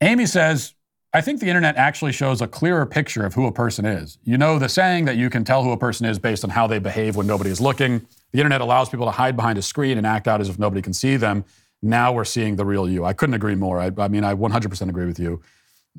Amy 0.00 0.26
says, 0.26 0.74
I 1.12 1.20
think 1.20 1.40
the 1.40 1.46
internet 1.46 1.76
actually 1.76 2.12
shows 2.12 2.42
a 2.42 2.48
clearer 2.48 2.84
picture 2.86 3.24
of 3.24 3.34
who 3.34 3.46
a 3.46 3.52
person 3.52 3.84
is. 3.86 4.18
You 4.24 4.36
know, 4.36 4.58
the 4.58 4.68
saying 4.68 5.04
that 5.04 5.16
you 5.16 5.30
can 5.30 5.44
tell 5.44 5.62
who 5.62 5.70
a 5.70 5.76
person 5.76 6.06
is 6.06 6.18
based 6.18 6.44
on 6.44 6.50
how 6.50 6.66
they 6.66 6.78
behave 6.80 7.16
when 7.16 7.26
nobody 7.26 7.50
is 7.50 7.60
looking. 7.60 8.06
The 8.32 8.40
internet 8.40 8.60
allows 8.60 8.88
people 8.88 9.06
to 9.06 9.12
hide 9.12 9.36
behind 9.36 9.56
a 9.58 9.62
screen 9.62 9.96
and 9.96 10.06
act 10.06 10.26
out 10.26 10.40
as 10.40 10.48
if 10.48 10.58
nobody 10.58 10.82
can 10.82 10.92
see 10.92 11.16
them. 11.16 11.44
Now 11.82 12.12
we're 12.12 12.24
seeing 12.24 12.56
the 12.56 12.64
real 12.64 12.88
you. 12.88 13.04
I 13.04 13.12
couldn't 13.12 13.34
agree 13.34 13.54
more. 13.54 13.78
I, 13.78 13.92
I 13.96 14.08
mean, 14.08 14.24
I 14.24 14.34
100% 14.34 14.88
agree 14.88 15.06
with 15.06 15.20
you. 15.20 15.40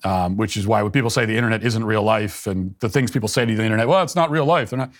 um, 0.04 0.36
which 0.38 0.58
is 0.58 0.68
why 0.68 0.82
when 0.84 0.92
people 0.92 1.10
say 1.10 1.26
the 1.26 1.36
internet 1.38 1.64
isn't 1.64 1.84
real 1.86 2.04
life 2.04 2.48
and 2.48 2.76
the 2.80 2.90
things 2.90 3.12
people 3.12 3.30
say 3.30 3.46
to 3.46 3.56
the 3.56 3.64
internet, 3.64 3.88
well, 3.88 4.04
it's 4.04 4.16
not 4.16 4.30
real 4.30 4.46
life. 4.46 4.70
They're 4.72 4.80
not. 4.80 4.92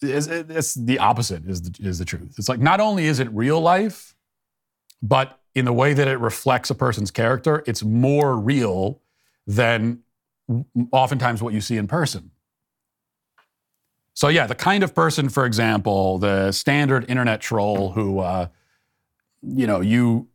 It's, 0.00 0.26
it's 0.28 0.74
the 0.74 0.98
opposite 0.98 1.44
is 1.46 1.62
the, 1.62 1.86
is 1.86 1.98
the 1.98 2.04
truth. 2.04 2.36
It's 2.38 2.48
like 2.48 2.60
not 2.60 2.80
only 2.80 3.06
is 3.06 3.18
it 3.20 3.28
real 3.32 3.60
life, 3.60 4.14
but 5.02 5.38
in 5.58 5.64
the 5.64 5.72
way 5.72 5.92
that 5.92 6.08
it 6.08 6.18
reflects 6.18 6.70
a 6.70 6.74
person's 6.74 7.10
character, 7.10 7.62
it's 7.66 7.82
more 7.82 8.36
real 8.36 9.00
than 9.46 10.00
oftentimes 10.92 11.42
what 11.42 11.52
you 11.54 11.60
see 11.60 11.76
in 11.76 11.86
person. 11.86 12.30
So 14.14 14.28
yeah, 14.28 14.46
the 14.46 14.54
kind 14.54 14.82
of 14.82 14.94
person, 14.94 15.28
for 15.28 15.46
example, 15.46 16.18
the 16.18 16.50
standard 16.52 17.08
internet 17.08 17.40
troll 17.40 17.92
who, 17.92 18.18
uh, 18.18 18.48
you 19.42 19.66
know, 19.66 19.80
you 19.80 20.28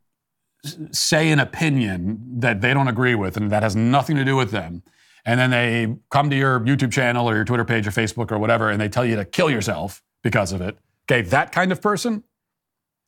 say 0.92 1.30
an 1.32 1.40
opinion 1.40 2.40
that 2.40 2.62
they 2.62 2.74
don't 2.74 2.88
agree 2.88 3.16
with 3.16 3.36
and 3.36 3.52
that 3.52 3.64
has 3.64 3.76
nothing 3.76 4.16
to 4.16 4.24
do 4.24 4.36
with 4.36 4.52
them, 4.52 4.84
and 5.26 5.40
then 5.40 5.52
they 5.52 5.96
come 6.10 6.30
to 6.30 6.36
your 6.36 6.60
YouTube 6.62 6.92
channel 6.92 7.30
or 7.30 7.36
your 7.36 7.44
Twitter 7.44 7.66
page 7.66 7.86
or 7.86 7.92
Facebook 7.92 8.32
or 8.32 8.40
whatever, 8.40 8.70
and 8.70 8.80
they 8.80 8.88
tell 8.88 9.06
you 9.06 9.18
to 9.18 9.26
kill 9.26 9.50
yourself 9.50 10.02
because 10.22 10.54
of 10.54 10.62
it. 10.62 10.78
Okay, 11.06 11.22
that 11.22 11.52
kind 11.52 11.72
of 11.72 11.82
person. 11.82 12.24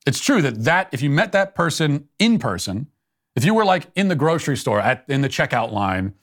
It's 0.06 0.20
true 0.20 0.42
that 0.42 0.64
that 0.66 0.90
if 0.92 1.02
you 1.02 1.10
met 1.10 1.32
that 1.32 1.56
person 1.56 2.08
in 2.20 2.40
person, 2.40 2.88
if 3.36 3.44
you 3.44 3.54
were 3.54 3.66
like 3.66 3.88
in 3.96 4.08
the 4.08 4.16
grocery 4.16 4.58
store 4.58 4.80
at 4.80 5.06
in 5.08 5.22
the 5.22 5.30
checkout 5.30 5.72
line, 5.72 6.14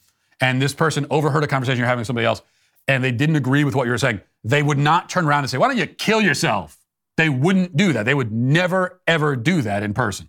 and 0.41 0.63
this 0.63 0.75
person 0.75 1.07
overheard 1.11 1.45
a 1.45 1.47
conversation 1.47 1.79
you're 1.79 1.87
having 1.87 2.01
with 2.01 2.07
somebody 2.07 2.27
else, 2.27 2.43
and 2.89 3.03
they 3.03 3.13
didn't 3.13 3.37
agree 3.37 3.65
with 3.65 3.75
what 3.75 3.85
you 3.85 3.91
were 3.91 3.99
saying, 3.99 4.21
they 4.45 4.63
would 4.63 4.79
not 4.79 5.09
turn 5.09 5.27
around 5.27 5.41
and 5.41 5.51
say, 5.51 5.59
"Why 5.59 5.69
don't 5.69 5.79
you 5.79 5.87
kill 5.87 6.21
yourself?" 6.21 6.79
They 7.17 7.29
wouldn't 7.29 7.77
do 7.77 7.93
that. 7.93 8.05
They 8.05 8.15
would 8.15 8.33
never 8.33 9.01
ever 9.07 9.37
do 9.37 9.63
that 9.63 9.83
in 9.83 9.95
person. 9.95 10.29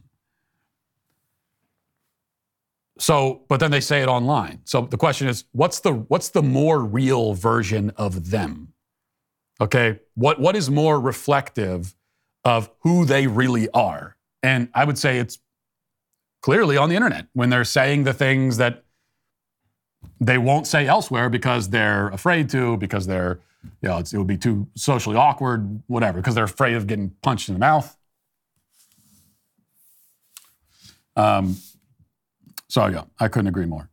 So, 3.00 3.44
but 3.48 3.60
then 3.60 3.72
they 3.72 3.82
say 3.82 4.02
it 4.02 4.08
online. 4.08 4.62
So 4.66 4.82
the 4.82 4.98
question 4.98 5.28
is, 5.28 5.46
what's 5.52 5.80
the 5.80 5.94
what's 5.94 6.30
the 6.30 6.44
more 6.44 6.84
real 6.84 7.34
version 7.34 7.92
of 7.92 8.30
them? 8.32 8.74
Okay, 9.60 10.00
what 10.16 10.40
what 10.40 10.56
is 10.56 10.70
more 10.70 11.00
reflective 11.00 11.96
of 12.46 12.70
who 12.82 13.06
they 13.06 13.28
really 13.28 13.70
are? 13.70 14.16
And 14.42 14.70
I 14.74 14.86
would 14.86 14.98
say 14.98 15.20
it's 15.20 15.40
clearly 16.42 16.78
on 16.78 16.90
the 16.90 16.96
internet 16.96 17.28
when 17.34 17.50
they're 17.50 17.64
saying 17.64 18.04
the 18.04 18.14
things 18.14 18.58
that 18.58 18.84
they 20.20 20.38
won't 20.38 20.68
say 20.68 20.86
elsewhere 20.88 21.30
because 21.30 21.70
they're 21.70 22.10
afraid 22.10 22.50
to, 22.50 22.78
because 22.78 23.08
they're, 23.08 23.40
you 23.82 23.90
know, 23.90 23.98
it 23.98 24.14
would 24.14 24.28
be 24.28 24.38
too 24.38 24.68
socially 24.76 25.16
awkward, 25.16 25.82
whatever, 25.88 26.20
because 26.20 26.36
they're 26.36 26.44
afraid 26.44 26.76
of 26.76 26.88
getting 26.88 27.12
punched 27.22 27.48
in 27.48 27.56
the 27.56 27.60
mouth. 27.60 27.96
Um, 31.16 31.58
so, 32.68 32.88
yeah, 32.88 33.04
I 33.20 33.28
couldn't 33.28 33.48
agree 33.48 33.66
more. 33.66 33.90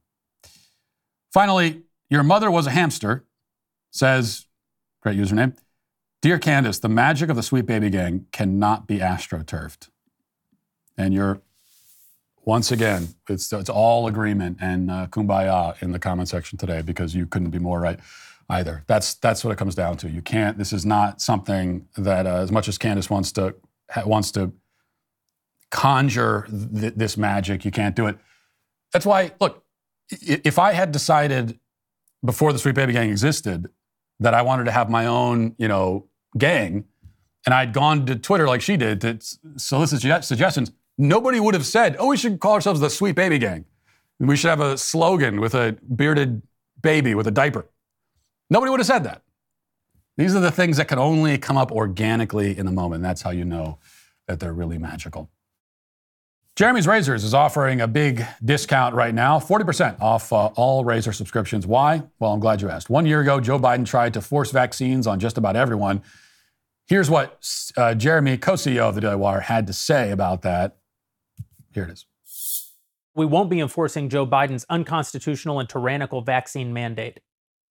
Finally, 1.33 1.83
your 2.09 2.23
mother 2.25 2.51
was 2.51 2.67
a 2.67 2.71
hamster, 2.71 3.25
says, 3.93 4.47
great 5.03 5.17
username. 5.17 5.57
Dear 6.23 6.39
Candace, 6.39 6.79
the 6.79 6.89
magic 6.89 7.31
of 7.31 7.37
the 7.37 7.43
Sweet 7.43 7.65
Baby 7.65 7.89
Gang 7.89 8.27
cannot 8.31 8.87
be 8.87 8.99
astroturfed. 8.99 9.89
And 10.99 11.15
you're, 11.15 11.41
once 12.45 12.71
again, 12.71 13.09
it's, 13.27 13.51
it's 13.55 13.71
all 13.71 14.07
agreement 14.07 14.59
and 14.61 14.91
uh, 14.91 15.07
kumbaya 15.07 15.83
in 15.83 15.93
the 15.93 15.99
comment 15.99 16.29
section 16.29 16.59
today 16.59 16.83
because 16.83 17.15
you 17.15 17.27
couldn't 17.27 17.49
be 17.49 17.59
more 17.59 17.81
right 17.81 17.99
either. 18.51 18.85
That's, 18.87 19.15
that's 19.15 19.43
what 19.45 19.53
it 19.53 19.57
comes 19.57 19.75
down 19.75 19.97
to. 19.99 20.11
You 20.11 20.21
can't, 20.21 20.59
this 20.59 20.75
is 20.75 20.85
not 20.85 21.23
something 21.23 21.89
that, 21.97 22.27
uh, 22.27 22.41
as 22.41 22.53
much 22.53 22.69
as 22.69 22.77
Candace 22.77 23.09
wants 23.09 23.33
to, 23.33 23.55
wants 24.05 24.31
to 24.33 24.53
conjure 25.71 26.47
th- 26.51 26.95
this 26.97 27.17
magic, 27.17 27.65
you 27.65 27.71
can't 27.71 27.97
do 27.97 28.07
it. 28.09 28.19
That's 28.93 29.07
why, 29.07 29.33
look, 29.41 29.65
if 30.11 30.59
I 30.59 30.73
had 30.73 30.93
decided 30.93 31.59
before 32.23 32.53
the 32.53 32.59
Sweet 32.59 32.75
Baby 32.75 32.93
Gang 32.93 33.09
existed 33.09 33.71
that 34.19 34.35
I 34.35 34.43
wanted 34.43 34.65
to 34.65 34.71
have 34.71 34.91
my 34.91 35.07
own, 35.07 35.55
you 35.57 35.67
know, 35.67 36.09
gang, 36.37 36.85
and 37.47 37.55
I'd 37.55 37.73
gone 37.73 38.07
to 38.07 38.17
Twitter 38.17 38.47
like 38.47 38.61
she 38.61 38.77
did 38.77 39.01
to 39.01 39.19
solicit 39.57 40.01
suggestions, 40.25 40.73
nobody 40.99 41.41
would 41.41 41.55
have 41.55 41.67
said, 41.67 41.97
"Oh, 41.99 42.09
we 42.09 42.17
should 42.17 42.41
call 42.41 42.55
ourselves 42.55 42.81
the 42.81 42.91
Sweet 42.91 43.17
Baby 43.17 43.39
Gang. 43.39 43.65
We 44.19 44.37
should 44.37 44.51
have 44.51 44.61
a 44.61 44.77
slogan 44.77 45.41
with 45.41 45.55
a 45.55 45.77
bearded 45.95 46.43
baby 46.83 47.15
with 47.15 47.27
a 47.27 47.31
diaper." 47.31 47.67
Nobody 48.51 48.71
would 48.71 48.81
have 48.81 48.87
said 48.87 49.05
that. 49.05 49.23
These 50.17 50.35
are 50.35 50.41
the 50.41 50.51
things 50.51 50.77
that 50.77 50.89
can 50.89 50.99
only 50.99 51.39
come 51.39 51.57
up 51.57 51.73
organically 51.73 52.59
in 52.59 52.67
the 52.67 52.73
moment. 52.73 53.03
That's 53.03 53.23
how 53.23 53.31
you 53.31 53.45
know 53.45 53.79
that 54.27 54.41
they're 54.41 54.53
really 54.53 54.77
magical. 54.77 55.31
Jeremy's 56.61 56.87
Razors 56.87 57.25
is 57.25 57.33
offering 57.33 57.81
a 57.81 57.89
big 57.89 58.23
discount 58.45 58.95
right 58.95 59.15
now 59.15 59.39
40% 59.39 59.99
off 59.99 60.31
uh, 60.31 60.49
all 60.57 60.85
razor 60.85 61.11
subscriptions. 61.11 61.67
Why? 61.67 62.03
Well, 62.19 62.35
I'm 62.35 62.39
glad 62.39 62.61
you 62.61 62.69
asked. 62.69 62.91
One 62.91 63.07
year 63.07 63.23
ago, 63.23 63.41
Joe 63.41 63.59
Biden 63.59 63.87
tried 63.87 64.13
to 64.13 64.21
force 64.21 64.51
vaccines 64.51 65.07
on 65.07 65.19
just 65.19 65.39
about 65.39 65.57
everyone. 65.57 66.03
Here's 66.87 67.09
what 67.09 67.43
uh, 67.79 67.95
Jeremy, 67.95 68.37
co 68.37 68.53
CEO 68.53 68.81
of 68.81 68.95
the 68.95 69.01
Daily 69.01 69.17
Wire, 69.17 69.41
had 69.41 69.67
to 69.69 69.73
say 69.73 70.11
about 70.11 70.43
that. 70.43 70.77
Here 71.73 71.85
it 71.85 71.93
is. 71.93 72.05
We 73.15 73.25
won't 73.25 73.49
be 73.49 73.61
enforcing 73.61 74.11
Joe 74.11 74.27
Biden's 74.27 74.67
unconstitutional 74.69 75.61
and 75.61 75.67
tyrannical 75.67 76.21
vaccine 76.21 76.75
mandate. 76.75 77.21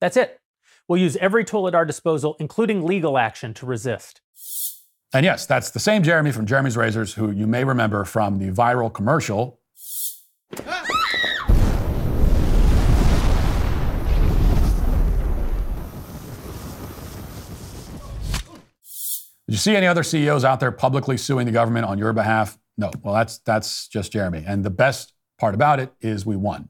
That's 0.02 0.18
it. 0.18 0.40
We'll 0.88 1.00
use 1.00 1.16
every 1.18 1.46
tool 1.46 1.68
at 1.68 1.76
our 1.76 1.86
disposal, 1.86 2.36
including 2.40 2.84
legal 2.84 3.20
action, 3.20 3.54
to 3.54 3.68
resist. 3.68 4.22
And 5.12 5.24
yes, 5.24 5.47
that's 5.47 5.72
the 5.72 5.80
same 5.80 6.03
Jeremy 6.03 6.32
from 6.32 6.45
Jeremy's 6.45 6.78
Razors, 6.78 7.16
who 7.16 7.32
you 7.32 7.47
may 7.47 7.64
remember 7.64 8.05
from 8.05 8.38
the 8.38 8.51
viral 8.51 8.93
commercial. 8.93 9.60
Did 19.47 19.55
you 19.55 19.57
see 19.57 19.76
any 19.76 19.88
other 19.88 20.03
CEOs 20.03 20.45
out 20.45 20.60
there 20.60 20.72
publicly 20.72 21.18
suing 21.18 21.47
the 21.47 21.51
government 21.51 21.88
on 21.88 21.97
your 21.97 22.14
behalf? 22.14 22.60
No. 22.78 22.91
Well, 23.01 23.16
that's 23.16 23.39
that's 23.39 23.88
just 23.88 24.12
Jeremy. 24.12 24.43
And 24.45 24.64
the 24.64 24.70
best 24.70 25.14
part 25.39 25.55
about 25.55 25.80
it 25.80 25.91
is 26.01 26.24
we 26.24 26.36
won. 26.36 26.70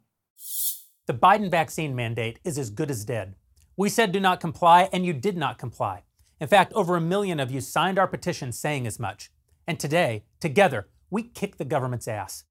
The 1.08 1.14
Biden 1.14 1.52
vaccine 1.52 1.94
mandate 1.94 2.40
is 2.46 2.58
as 2.58 2.70
good 2.70 2.90
as 2.90 3.04
dead. 3.04 3.36
We 3.76 3.90
said 3.90 4.14
do 4.14 4.22
not 4.22 4.40
comply, 4.40 4.88
and 4.94 5.06
you 5.06 5.12
did 5.12 5.36
not 5.36 5.58
comply. 5.58 6.04
In 6.40 6.48
fact, 6.48 6.72
over 6.74 6.96
a 6.96 7.02
million 7.02 7.40
of 7.40 7.52
you 7.52 7.60
signed 7.60 8.00
our 8.00 8.08
petition 8.08 8.52
saying 8.52 8.88
as 8.88 9.00
much. 9.00 9.30
And 9.68 9.80
today, 9.80 10.24
together, 10.40 10.88
we 11.10 11.24
kick 11.24 11.58
the 11.58 11.66
government's 11.66 12.08
ass. 12.08 12.46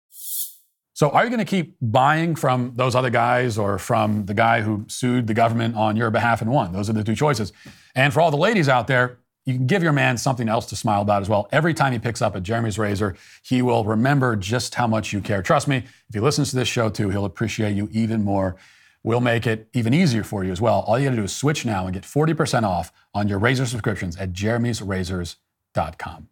So, 0.93 1.11
are 1.11 1.25
you 1.25 1.31
going 1.31 1.39
to 1.39 1.45
keep 1.45 1.77
buying 1.81 2.35
from 2.35 2.73
those 2.75 2.95
other 2.95 3.11
guys 3.11 3.57
or 3.57 3.79
from 3.79 4.27
the 4.27 4.35
guy 4.35 4.63
who 4.63 4.85
sued 4.89 5.27
the 5.29 5.35
government 5.35 5.77
on 5.77 5.97
your 5.97 6.11
behalf 6.11 6.43
and 6.43 6.51
won? 6.51 6.73
Those 6.73 6.91
are 6.91 6.93
the 6.93 7.05
two 7.05 7.15
choices. 7.15 7.53
And 7.95 8.13
for 8.13 8.21
all 8.21 8.31
the 8.31 8.37
ladies 8.37 8.69
out 8.69 8.89
there, 8.89 9.19
you 9.47 9.55
can 9.55 9.67
give 9.67 9.83
your 9.83 9.93
man 9.93 10.19
something 10.19 10.49
else 10.49 10.67
to 10.67 10.77
smile 10.77 11.01
about 11.03 11.23
as 11.23 11.29
well. 11.29 11.49
Every 11.53 11.73
time 11.73 11.93
he 11.93 11.99
picks 11.99 12.21
up 12.21 12.35
a 12.35 12.41
Jeremy's 12.41 12.79
razor, 12.79 13.17
he 13.43 13.63
will 13.63 13.85
remember 13.85 14.37
just 14.37 14.75
how 14.75 14.87
much 14.87 15.13
you 15.13 15.21
care. 15.21 15.41
Trust 15.41 15.69
me, 15.69 15.77
if 15.77 16.15
he 16.15 16.21
listens 16.21 16.51
to 16.51 16.57
this 16.57 16.69
show 16.69 16.91
too, 16.91 17.11
he'll 17.11 17.25
appreciate 17.25 17.75
you 17.75 17.89
even 17.93 18.25
more 18.25 18.57
We'll 19.05 19.21
make 19.21 19.47
it 19.47 19.69
even 19.73 19.95
easier 19.95 20.25
for 20.25 20.45
you 20.45 20.51
as 20.51 20.61
well. 20.61 20.81
All 20.81 20.99
you 20.99 21.05
got 21.07 21.13
to 21.13 21.17
do 21.17 21.25
is 21.25 21.35
switch 21.35 21.65
now 21.65 21.87
and 21.87 21.95
get 21.95 22.03
40% 22.03 22.65
off 22.65 22.93
on 23.19 23.29
your 23.29 23.39
razor 23.39 23.67
subscriptions 23.67 24.17
at 24.17 24.33
jeremy'srazors.com. 24.33 26.29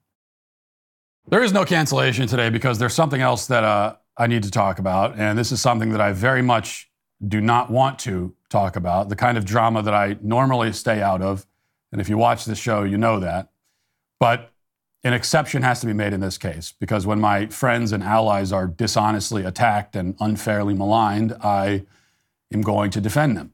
There 1.29 1.43
is 1.43 1.53
no 1.53 1.65
cancellation 1.65 2.29
today 2.29 2.49
because 2.49 2.79
there's 2.79 2.95
something 2.95 3.21
else 3.21 3.47
that 3.49 3.65
uh, 3.65 3.97
I 4.17 4.29
need 4.29 4.45
to 4.45 4.51
talk 4.51 4.79
about. 4.79 5.19
And 5.19 5.37
this 5.37 5.51
is 5.51 5.61
something 5.61 5.91
that 5.91 6.01
I 6.01 6.13
very 6.13 6.43
much 6.43 6.89
do 7.27 7.41
not 7.41 7.71
want 7.71 7.99
to 8.01 8.35
talk 8.49 8.77
about, 8.77 9.09
the 9.09 9.17
kind 9.17 9.37
of 9.37 9.45
drama 9.45 9.83
that 9.83 9.95
I 9.95 10.17
normally 10.23 10.73
stay 10.73 11.03
out 11.03 11.21
of. 11.21 11.45
And 11.91 12.01
if 12.01 12.09
you 12.09 12.17
watch 12.17 12.45
this 12.45 12.59
show, 12.59 12.85
you 12.85 12.97
know 12.97 13.19
that. 13.19 13.51
But 14.21 14.53
an 15.03 15.13
exception 15.13 15.63
has 15.63 15.81
to 15.81 15.87
be 15.87 15.93
made 15.93 16.13
in 16.13 16.21
this 16.21 16.39
case 16.39 16.73
because 16.79 17.05
when 17.05 17.21
my 17.21 17.47
friends 17.47 17.91
and 17.91 18.03
allies 18.03 18.53
are 18.53 18.69
dishonestly 18.69 19.45
attacked 19.45 19.97
and 19.97 20.15
unfairly 20.21 20.75
maligned, 20.75 21.33
I 21.43 21.85
am 22.53 22.63
going 22.63 22.91
to 22.93 23.01
defend 23.01 23.37
them. 23.37 23.53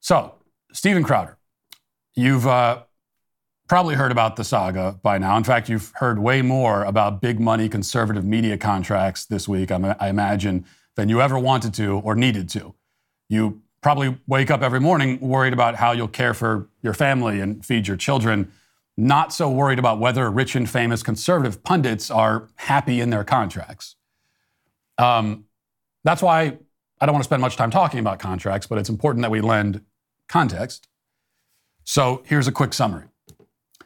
So, 0.00 0.34
Steven 0.72 1.02
Crowder, 1.02 1.36
you've 2.16 2.46
uh, 2.46 2.82
probably 3.68 3.94
heard 3.94 4.10
about 4.10 4.36
the 4.36 4.44
saga 4.44 4.98
by 5.02 5.18
now. 5.18 5.36
In 5.36 5.44
fact, 5.44 5.68
you've 5.68 5.92
heard 5.96 6.18
way 6.18 6.42
more 6.42 6.84
about 6.84 7.20
big 7.20 7.38
money 7.38 7.68
conservative 7.68 8.24
media 8.24 8.56
contracts 8.56 9.26
this 9.26 9.46
week, 9.46 9.70
I 9.70 10.08
imagine, 10.08 10.64
than 10.94 11.08
you 11.08 11.20
ever 11.20 11.38
wanted 11.38 11.74
to 11.74 11.98
or 11.98 12.14
needed 12.14 12.48
to. 12.50 12.74
You 13.28 13.60
probably 13.82 14.18
wake 14.26 14.50
up 14.50 14.62
every 14.62 14.80
morning 14.80 15.20
worried 15.20 15.52
about 15.52 15.76
how 15.76 15.92
you'll 15.92 16.08
care 16.08 16.34
for 16.34 16.68
your 16.82 16.94
family 16.94 17.40
and 17.40 17.64
feed 17.64 17.86
your 17.86 17.96
children, 17.96 18.50
not 18.96 19.32
so 19.32 19.50
worried 19.50 19.78
about 19.78 20.00
whether 20.00 20.30
rich 20.30 20.56
and 20.56 20.68
famous 20.68 21.02
conservative 21.02 21.62
pundits 21.62 22.10
are 22.10 22.48
happy 22.56 23.00
in 23.00 23.10
their 23.10 23.24
contracts. 23.24 23.96
Um, 24.96 25.44
that's 26.02 26.22
why 26.22 26.56
I 27.00 27.06
don't 27.06 27.12
want 27.12 27.24
to 27.24 27.28
spend 27.28 27.42
much 27.42 27.56
time 27.56 27.70
talking 27.70 28.00
about 28.00 28.18
contracts, 28.18 28.66
but 28.66 28.78
it's 28.78 28.88
important 28.88 29.22
that 29.22 29.30
we 29.30 29.40
lend 29.40 29.82
context. 30.28 30.88
So 31.88 32.24
here's 32.26 32.48
a 32.48 32.52
quick 32.52 32.74
summary. 32.74 33.04
A 33.30 33.84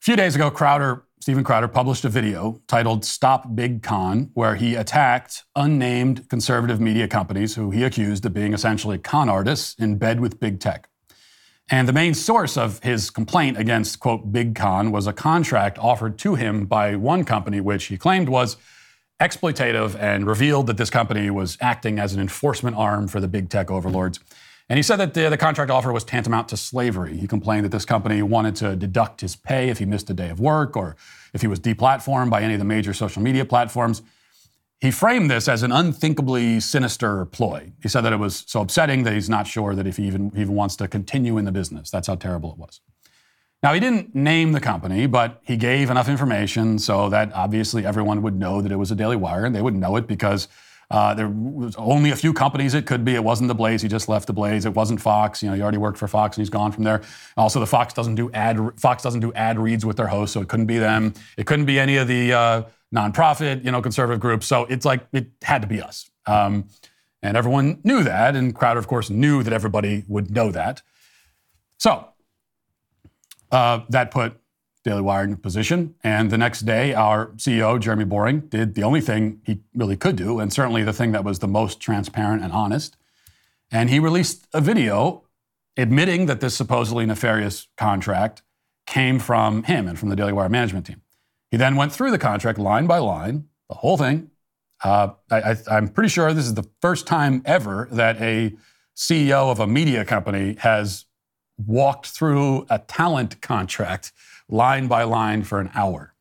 few 0.00 0.16
days 0.16 0.34
ago, 0.34 0.50
Crowder, 0.50 1.04
Steven 1.20 1.44
Crowder, 1.44 1.68
published 1.68 2.06
a 2.06 2.08
video 2.08 2.62
titled 2.66 3.04
Stop 3.04 3.54
Big 3.54 3.82
Con, 3.82 4.30
where 4.32 4.56
he 4.56 4.74
attacked 4.74 5.44
unnamed 5.54 6.26
conservative 6.30 6.80
media 6.80 7.06
companies 7.06 7.54
who 7.54 7.70
he 7.70 7.84
accused 7.84 8.24
of 8.24 8.32
being 8.32 8.54
essentially 8.54 8.96
con 8.96 9.28
artists 9.28 9.74
in 9.78 9.98
bed 9.98 10.20
with 10.20 10.40
big 10.40 10.58
tech. 10.58 10.88
And 11.70 11.86
the 11.86 11.92
main 11.92 12.14
source 12.14 12.56
of 12.56 12.82
his 12.82 13.10
complaint 13.10 13.58
against, 13.58 14.00
quote, 14.00 14.32
Big 14.32 14.54
Con 14.54 14.90
was 14.90 15.06
a 15.06 15.12
contract 15.12 15.78
offered 15.78 16.16
to 16.20 16.34
him 16.34 16.64
by 16.64 16.96
one 16.96 17.24
company, 17.24 17.60
which 17.60 17.84
he 17.84 17.98
claimed 17.98 18.30
was 18.30 18.56
exploitative 19.20 19.94
and 20.00 20.26
revealed 20.26 20.66
that 20.68 20.78
this 20.78 20.88
company 20.88 21.28
was 21.28 21.58
acting 21.60 21.98
as 21.98 22.14
an 22.14 22.20
enforcement 22.20 22.74
arm 22.76 23.06
for 23.06 23.20
the 23.20 23.28
big 23.28 23.50
tech 23.50 23.70
overlords. 23.70 24.18
And 24.68 24.76
he 24.76 24.82
said 24.82 24.96
that 24.96 25.14
the, 25.14 25.30
the, 25.30 25.38
contract 25.38 25.70
offer 25.70 25.92
was 25.92 26.04
tantamount 26.04 26.48
to 26.50 26.56
slavery. 26.56 27.16
He 27.16 27.26
complained 27.26 27.64
that 27.64 27.70
this 27.70 27.86
company 27.86 28.20
wanted 28.22 28.54
to 28.56 28.76
deduct 28.76 29.22
his 29.22 29.34
pay 29.34 29.70
if 29.70 29.78
he 29.78 29.86
missed 29.86 30.10
a 30.10 30.14
day 30.14 30.28
of 30.28 30.40
work 30.40 30.76
or 30.76 30.94
if 31.32 31.40
he 31.40 31.46
was 31.46 31.58
deplatformed 31.58 32.28
by 32.28 32.42
any 32.42 32.54
of 32.54 32.58
the 32.58 32.66
major 32.66 32.92
social 32.92 33.22
media 33.22 33.46
platforms. 33.46 34.02
He 34.80 34.90
framed 34.90 35.30
this 35.30 35.48
as 35.48 35.62
an 35.62 35.72
unthinkably 35.72 36.60
sinister 36.60 37.24
ploy. 37.24 37.72
He 37.82 37.88
said 37.88 38.02
that 38.02 38.12
it 38.12 38.18
was 38.18 38.44
so 38.46 38.60
upsetting 38.60 39.04
that 39.04 39.14
he's 39.14 39.30
not 39.30 39.46
sure 39.46 39.74
that 39.74 39.86
if 39.86 39.96
he 39.96 40.06
even, 40.06 40.30
even 40.36 40.54
wants 40.54 40.76
to 40.76 40.86
continue 40.86 41.38
in 41.38 41.46
the 41.46 41.52
business. 41.52 41.90
That's 41.90 42.06
how 42.06 42.14
terrible 42.14 42.52
it 42.52 42.58
was. 42.58 42.80
Now, 43.60 43.74
he 43.74 43.80
didn't 43.80 44.14
name 44.14 44.52
the 44.52 44.60
company, 44.60 45.06
but 45.06 45.40
he 45.42 45.56
gave 45.56 45.90
enough 45.90 46.08
information 46.08 46.78
so 46.78 47.08
that 47.08 47.32
obviously 47.32 47.84
everyone 47.84 48.22
would 48.22 48.36
know 48.36 48.60
that 48.60 48.70
it 48.70 48.76
was 48.76 48.92
a 48.92 48.94
Daily 48.94 49.16
Wire, 49.16 49.44
and 49.44 49.54
they 49.54 49.62
would 49.62 49.74
know 49.74 49.96
it 49.96 50.06
because 50.06 50.46
uh, 50.90 51.12
there 51.12 51.28
was 51.28 51.76
only 51.76 52.10
a 52.10 52.16
few 52.16 52.32
companies 52.32 52.72
it 52.72 52.86
could 52.86 53.04
be. 53.04 53.14
It 53.14 53.22
wasn't 53.22 53.48
the 53.48 53.54
Blaze. 53.54 53.82
He 53.82 53.88
just 53.88 54.08
left 54.08 54.26
the 54.26 54.32
Blaze. 54.32 54.64
It 54.64 54.72
wasn't 54.74 55.00
Fox. 55.00 55.42
You 55.42 55.50
know, 55.50 55.54
he 55.54 55.60
already 55.60 55.76
worked 55.78 55.98
for 55.98 56.08
Fox 56.08 56.36
and 56.36 56.42
he's 56.42 56.50
gone 56.50 56.72
from 56.72 56.84
there. 56.84 57.02
Also, 57.36 57.60
the 57.60 57.66
Fox 57.66 57.92
doesn't 57.92 58.14
do 58.14 58.30
ad 58.32 58.58
Fox 58.80 59.02
doesn't 59.02 59.20
do 59.20 59.32
ad 59.34 59.58
reads 59.58 59.84
with 59.84 59.98
their 59.98 60.06
hosts, 60.06 60.32
so 60.32 60.40
it 60.40 60.48
couldn't 60.48 60.66
be 60.66 60.78
them. 60.78 61.12
It 61.36 61.46
couldn't 61.46 61.66
be 61.66 61.78
any 61.78 61.98
of 61.98 62.08
the 62.08 62.32
uh, 62.32 62.62
nonprofit, 62.94 63.64
you 63.64 63.70
know, 63.70 63.82
conservative 63.82 64.20
groups. 64.20 64.46
So 64.46 64.64
it's 64.64 64.86
like 64.86 65.06
it 65.12 65.30
had 65.42 65.60
to 65.60 65.68
be 65.68 65.82
us. 65.82 66.10
Um, 66.26 66.68
and 67.22 67.36
everyone 67.36 67.80
knew 67.84 68.02
that, 68.04 68.36
and 68.36 68.54
Crowder, 68.54 68.78
of 68.78 68.86
course, 68.86 69.10
knew 69.10 69.42
that 69.42 69.52
everybody 69.52 70.04
would 70.08 70.30
know 70.30 70.50
that. 70.52 70.82
So 71.78 72.08
uh, 73.50 73.80
that 73.90 74.10
put 74.10 74.40
Daily 74.88 75.02
Wire 75.02 75.24
in 75.24 75.36
position. 75.36 75.94
And 76.02 76.30
the 76.30 76.38
next 76.38 76.60
day, 76.60 76.94
our 76.94 77.28
CEO, 77.36 77.78
Jeremy 77.78 78.04
Boring, 78.04 78.40
did 78.40 78.74
the 78.74 78.82
only 78.82 79.00
thing 79.00 79.40
he 79.44 79.60
really 79.74 79.96
could 79.96 80.16
do, 80.16 80.40
and 80.40 80.52
certainly 80.52 80.82
the 80.82 80.92
thing 80.92 81.12
that 81.12 81.24
was 81.24 81.40
the 81.40 81.48
most 81.48 81.78
transparent 81.78 82.42
and 82.42 82.52
honest. 82.52 82.96
And 83.70 83.90
he 83.90 83.98
released 83.98 84.46
a 84.54 84.62
video 84.62 85.24
admitting 85.76 86.26
that 86.26 86.40
this 86.40 86.56
supposedly 86.56 87.04
nefarious 87.04 87.68
contract 87.76 88.42
came 88.86 89.18
from 89.18 89.64
him 89.64 89.86
and 89.86 89.98
from 89.98 90.08
the 90.08 90.16
Daily 90.16 90.32
Wire 90.32 90.48
management 90.48 90.86
team. 90.86 91.02
He 91.50 91.58
then 91.58 91.76
went 91.76 91.92
through 91.92 92.10
the 92.10 92.18
contract 92.18 92.58
line 92.58 92.86
by 92.86 92.98
line, 92.98 93.44
the 93.68 93.76
whole 93.76 93.98
thing. 93.98 94.30
Uh, 94.82 95.10
I, 95.30 95.56
am 95.70 95.88
pretty 95.88 96.08
sure 96.08 96.32
this 96.32 96.46
is 96.46 96.54
the 96.54 96.68
first 96.80 97.06
time 97.06 97.42
ever 97.44 97.88
that 97.92 98.20
a 98.22 98.54
CEO 98.96 99.50
of 99.50 99.60
a 99.60 99.66
media 99.66 100.04
company 100.04 100.56
has 100.60 101.04
walked 101.58 102.06
through 102.06 102.66
a 102.70 102.78
talent 102.78 103.40
contract 103.42 104.12
line 104.48 104.86
by 104.86 105.02
line 105.04 105.42
for 105.42 105.60
an 105.60 105.70
hour. 105.74 106.14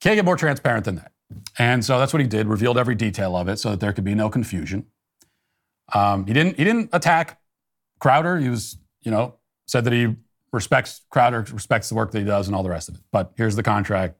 Can't 0.00 0.16
get 0.16 0.24
more 0.24 0.36
transparent 0.36 0.84
than 0.84 0.96
that. 0.96 1.12
And 1.58 1.84
so 1.84 1.98
that's 1.98 2.12
what 2.12 2.20
he 2.20 2.28
did, 2.28 2.46
revealed 2.46 2.78
every 2.78 2.94
detail 2.94 3.36
of 3.36 3.48
it 3.48 3.58
so 3.58 3.70
that 3.70 3.80
there 3.80 3.92
could 3.92 4.04
be 4.04 4.14
no 4.14 4.30
confusion. 4.30 4.86
Um, 5.92 6.26
he 6.26 6.32
didn't 6.32 6.56
he 6.56 6.64
didn't 6.64 6.90
attack 6.92 7.40
Crowder. 7.98 8.38
He 8.38 8.48
was, 8.48 8.78
you 9.02 9.10
know, 9.10 9.36
said 9.66 9.84
that 9.84 9.92
he 9.92 10.16
respects 10.52 11.02
Crowder, 11.10 11.46
respects 11.52 11.88
the 11.88 11.94
work 11.94 12.12
that 12.12 12.18
he 12.18 12.24
does 12.24 12.46
and 12.46 12.56
all 12.56 12.62
the 12.62 12.70
rest 12.70 12.88
of 12.88 12.96
it. 12.96 13.02
But 13.12 13.32
here's 13.36 13.56
the 13.56 13.62
contract. 13.62 14.16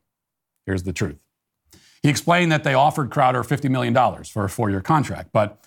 Here's 0.66 0.82
the 0.82 0.92
truth. 0.92 1.16
He 2.02 2.08
explained 2.08 2.52
that 2.52 2.64
they 2.64 2.74
offered 2.74 3.10
Crowder 3.10 3.42
$50 3.42 3.70
million 3.70 3.94
for 4.24 4.44
a 4.44 4.48
four-year 4.48 4.80
contract, 4.80 5.30
but 5.32 5.62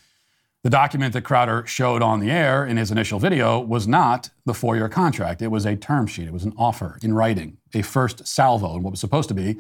the 0.64 0.70
document 0.70 1.14
that 1.14 1.24
Crowder 1.24 1.66
showed 1.68 2.02
on 2.02 2.22
the 2.22 2.32
air 2.32 2.66
in 2.66 2.78
his 2.78 2.90
initial 2.90 3.20
video 3.20 3.60
was 3.60 3.88
not 3.88 4.30
the 4.46 4.54
four 4.54 4.76
year 4.76 4.88
contract. 4.88 5.42
It 5.42 5.50
was 5.50 5.66
a 5.66 5.76
term 5.76 6.08
sheet, 6.08 6.28
it 6.28 6.34
was 6.34 6.46
an 6.46 6.54
offer 6.58 6.98
in 7.04 7.14
writing, 7.14 7.58
a 7.74 7.82
first 7.82 8.26
salvo 8.26 8.78
in 8.78 8.84
what 8.84 8.92
was 8.92 9.02
supposed 9.02 9.28
to 9.30 9.36
be 9.36 9.58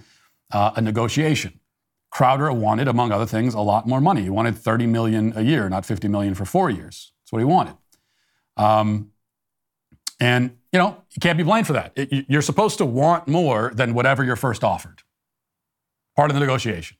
uh, 0.51 0.71
a 0.75 0.81
negotiation. 0.81 1.59
Crowder 2.09 2.53
wanted, 2.53 2.87
among 2.87 3.11
other 3.11 3.25
things, 3.25 3.53
a 3.53 3.59
lot 3.59 3.87
more 3.87 3.99
money. 3.99 4.21
He 4.21 4.29
wanted 4.29 4.55
30 4.55 4.85
million 4.87 5.33
a 5.35 5.41
year, 5.41 5.67
not 5.67 5.85
50 5.85 6.07
million 6.07 6.35
for 6.35 6.45
four 6.45 6.69
years. 6.69 7.11
That's 7.19 7.31
what 7.31 7.39
he 7.39 7.45
wanted. 7.45 7.75
Um, 8.55 9.11
and, 10.19 10.55
you 10.71 10.79
know, 10.79 11.03
you 11.09 11.19
can't 11.19 11.37
be 11.37 11.43
blamed 11.43 11.67
for 11.67 11.73
that. 11.73 11.91
It, 11.95 12.27
you're 12.29 12.43
supposed 12.43 12.77
to 12.77 12.85
want 12.85 13.27
more 13.27 13.71
than 13.73 13.93
whatever 13.93 14.23
you're 14.23 14.35
first 14.35 14.63
offered. 14.63 15.01
Part 16.15 16.29
of 16.29 16.35
the 16.35 16.39
negotiation. 16.39 16.97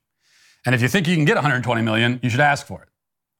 And 0.65 0.73
if 0.73 0.81
you 0.81 0.87
think 0.87 1.07
you 1.07 1.15
can 1.15 1.25
get 1.25 1.35
120 1.35 1.81
million, 1.83 2.19
you 2.23 2.29
should 2.29 2.39
ask 2.39 2.65
for 2.65 2.81
it. 2.81 2.89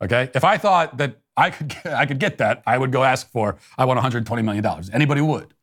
Okay? 0.04 0.30
If 0.36 0.44
I 0.44 0.58
thought 0.58 0.98
that 0.98 1.20
I 1.36 1.50
could 1.50 1.70
get, 1.70 1.88
I 1.88 2.06
could 2.06 2.20
get 2.20 2.38
that, 2.38 2.62
I 2.68 2.78
would 2.78 2.92
go 2.92 3.04
ask 3.04 3.30
for 3.32 3.58
I 3.78 3.86
want 3.86 3.98
120 3.98 4.42
million 4.44 4.64
dollars. 4.64 4.90
Anybody 4.92 5.22
would. 5.22 5.54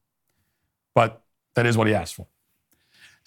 But 0.94 1.22
that 1.54 1.66
is 1.66 1.76
what 1.76 1.86
he 1.86 1.94
asked 1.94 2.14
for. 2.14 2.26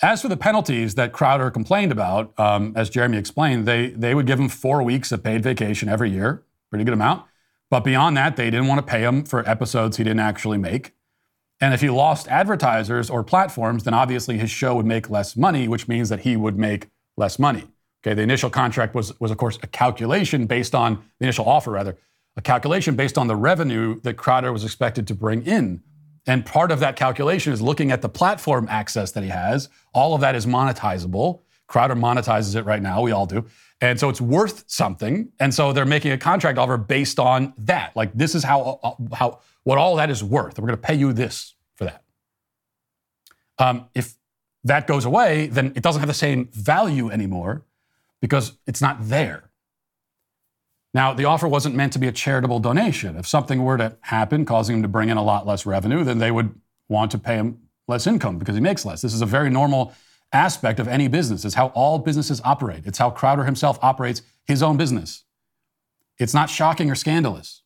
As 0.01 0.22
for 0.22 0.28
the 0.28 0.36
penalties 0.36 0.95
that 0.95 1.14
Crowder 1.14 1.51
complained 1.51 1.91
about, 1.91 2.38
um, 2.38 2.74
as 2.76 2.89
Jeremy 2.89 3.18
explained, 3.18 3.66
they, 3.66 3.91
they 3.91 4.16
would 4.16 4.26
give 4.26 4.39
him 4.39 4.49
four 4.49 4.82
weeks 4.84 5.11
of 5.11 5.24
paid 5.24 5.43
vacation 5.43 5.88
every 5.88 6.09
year, 6.09 6.43
pretty 6.70 6.84
good 6.84 6.95
amount. 6.95 7.24
But 7.70 7.84
beyond 7.84 8.18
that, 8.18 8.36
they 8.36 8.49
didn't 8.49 8.68
want 8.68 8.80
to 8.80 8.91
pay 8.91 9.03
him 9.03 9.24
for 9.24 9.47
episodes 9.47 9.97
he 9.97 10.03
didn't 10.03 10.20
actually 10.20 10.57
make. 10.57 10.93
And 11.61 11.74
if 11.74 11.82
he 11.82 11.89
lost 11.89 12.28
advertisers 12.28 13.09
or 13.09 13.24
platforms, 13.24 13.84
then 13.84 13.93
obviously 13.93 14.38
his 14.38 14.49
show 14.49 14.76
would 14.76 14.86
make 14.86 15.09
less 15.09 15.38
money, 15.38 15.68
which 15.68 15.88
means 15.88 16.09
that 16.09 16.22
he 16.22 16.36
would 16.36 16.57
make 16.57 16.89
less 17.16 17.39
money. 17.39 17.68
Okay, 18.04 18.14
the 18.14 18.22
initial 18.22 18.49
contract 18.49 18.93
was, 18.93 19.18
was 19.22 19.32
of 19.32 19.38
course, 19.38 19.58
a 19.64 19.68
calculation 19.68 20.45
based 20.45 20.76
on 20.76 20.95
the 21.20 21.26
initial 21.26 21.47
offer, 21.47 21.72
rather, 21.72 21.97
a 22.36 22.41
calculation 22.41 22.95
based 22.95 23.18
on 23.18 23.28
the 23.28 23.36
revenue 23.36 24.01
that 24.01 24.16
Crowder 24.16 24.51
was 24.51 24.66
expected 24.66 25.08
to 25.08 25.16
bring 25.16 25.43
in. 25.43 25.82
And 26.26 26.45
part 26.45 26.72
of 26.72 26.80
that 26.80 26.95
calculation 26.95 27.54
is 27.54 27.62
looking 27.62 27.91
at 27.91 28.01
the 28.01 28.10
platform 28.10 28.68
access 28.70 29.12
that 29.12 29.24
he 29.24 29.30
has. 29.30 29.70
All 29.93 30.16
of 30.16 30.22
that 30.22 30.36
is 30.36 30.45
monetizable. 30.45 31.41
Crowder 31.68 31.95
monetizes 31.95 32.56
it 32.56 32.64
right 32.64 32.82
now. 32.82 33.01
We 33.01 33.12
all 33.12 33.26
do. 33.26 33.45
And 33.80 33.99
so 33.99 34.10
it's 34.10 34.22
worth 34.22 34.64
something. 34.68 35.32
And 35.39 35.54
so 35.54 35.74
they're 35.74 35.86
making 35.86 36.12
a 36.12 36.18
contract 36.18 36.58
offer 36.58 36.78
based 36.78 37.20
on 37.20 37.54
that. 37.58 37.95
Like 37.95 38.14
this 38.14 38.36
is 38.36 38.43
how, 38.43 38.97
how 39.14 39.39
what 39.64 39.78
all 39.78 39.95
that 39.97 40.10
is 40.10 40.24
worth. 40.24 40.60
We're 40.60 40.68
going 40.68 40.80
to 40.80 40.88
pay 40.88 40.95
you 40.95 41.14
this 41.14 41.56
for 41.76 41.86
that. 41.86 42.04
Um, 43.60 43.88
if 43.93 44.16
that 44.64 44.88
goes 44.88 45.06
away, 45.06 45.47
then 45.47 45.74
it 45.76 45.84
doesn't 45.84 45.99
have 45.99 46.08
the 46.08 46.14
same 46.14 46.49
value 46.54 47.10
anymore 47.10 47.64
because 48.24 48.53
it's 48.65 48.80
not 48.80 48.95
there. 49.01 49.49
Now, 50.93 51.13
the 51.13 51.26
offer 51.26 51.45
wasn't 51.45 51.76
meant 51.76 51.91
to 51.91 51.99
be 51.99 52.07
a 52.07 52.11
charitable 52.13 52.61
donation. 52.61 53.17
If 53.17 53.28
something 53.28 53.65
were 53.65 53.78
to 53.78 53.97
happen 53.99 54.45
causing 54.45 54.78
him 54.78 54.82
to 54.82 54.88
bring 54.88 55.09
in 55.09 55.17
a 55.17 55.21
lot 55.21 55.45
less 55.45 55.65
revenue, 55.65 56.05
then 56.05 56.19
they 56.19 56.32
would 56.32 56.55
want 56.88 57.11
to 57.11 57.17
pay 57.17 57.36
him 57.36 57.63
less 57.89 58.07
income 58.07 58.38
because 58.38 58.55
he 58.55 58.61
makes 58.61 58.86
less. 58.86 59.01
This 59.01 59.13
is 59.13 59.21
a 59.21 59.26
very 59.26 59.49
normal 59.49 59.93
aspect 60.32 60.80
of 60.80 60.88
any 60.88 61.09
business. 61.09 61.43
It's 61.43 61.55
how 61.55 61.67
all 61.76 61.99
businesses 61.99 62.39
operate. 62.45 62.84
It's 62.86 62.97
how 62.97 63.09
Crowder 63.09 63.43
himself 63.43 63.78
operates 63.82 64.21
his 64.45 64.63
own 64.63 64.78
business. 64.78 65.26
It's 66.17 66.34
not 66.34 66.49
shocking 66.49 66.89
or 66.89 66.95
scandalous. 66.95 67.63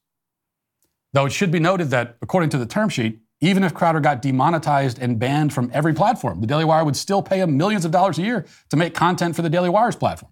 Though 1.13 1.27
it 1.27 1.33
should 1.33 1.51
be 1.51 1.59
noted 1.59 1.91
that, 1.91 2.17
according 2.23 2.49
to 2.49 2.57
the 2.57 2.65
term 2.65 2.89
sheet, 2.89 3.19
even 3.41 3.63
if 3.63 3.75
Crowder 3.75 3.99
got 3.99 4.23
demonetized 4.23 4.97
and 4.97 5.19
banned 5.19 5.53
from 5.53 5.69
every 5.71 5.93
platform, 5.93 6.41
the 6.41 6.47
Daily 6.47 6.65
Wire 6.65 6.83
would 6.83 6.95
still 6.95 7.21
pay 7.21 7.41
him 7.41 7.57
millions 7.57 7.85
of 7.85 7.91
dollars 7.91 8.17
a 8.17 8.23
year 8.23 8.47
to 8.71 8.75
make 8.75 8.95
content 8.95 9.35
for 9.35 9.43
the 9.43 9.51
Daily 9.51 9.69
Wire's 9.69 9.95
platform. 9.95 10.31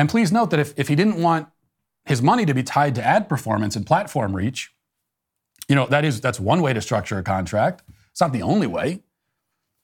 And 0.00 0.08
please 0.08 0.32
note 0.32 0.48
that 0.48 0.58
if, 0.58 0.72
if 0.78 0.88
he 0.88 0.94
didn't 0.94 1.20
want 1.20 1.46
his 2.06 2.22
money 2.22 2.46
to 2.46 2.54
be 2.54 2.62
tied 2.62 2.94
to 2.94 3.04
ad 3.06 3.28
performance 3.28 3.76
and 3.76 3.86
platform 3.86 4.34
reach, 4.34 4.72
you 5.68 5.76
know, 5.76 5.84
that 5.88 6.06
is 6.06 6.22
that's 6.22 6.40
one 6.40 6.62
way 6.62 6.72
to 6.72 6.80
structure 6.80 7.18
a 7.18 7.22
contract. 7.22 7.82
It's 8.10 8.20
not 8.22 8.32
the 8.32 8.40
only 8.40 8.66
way. 8.66 9.02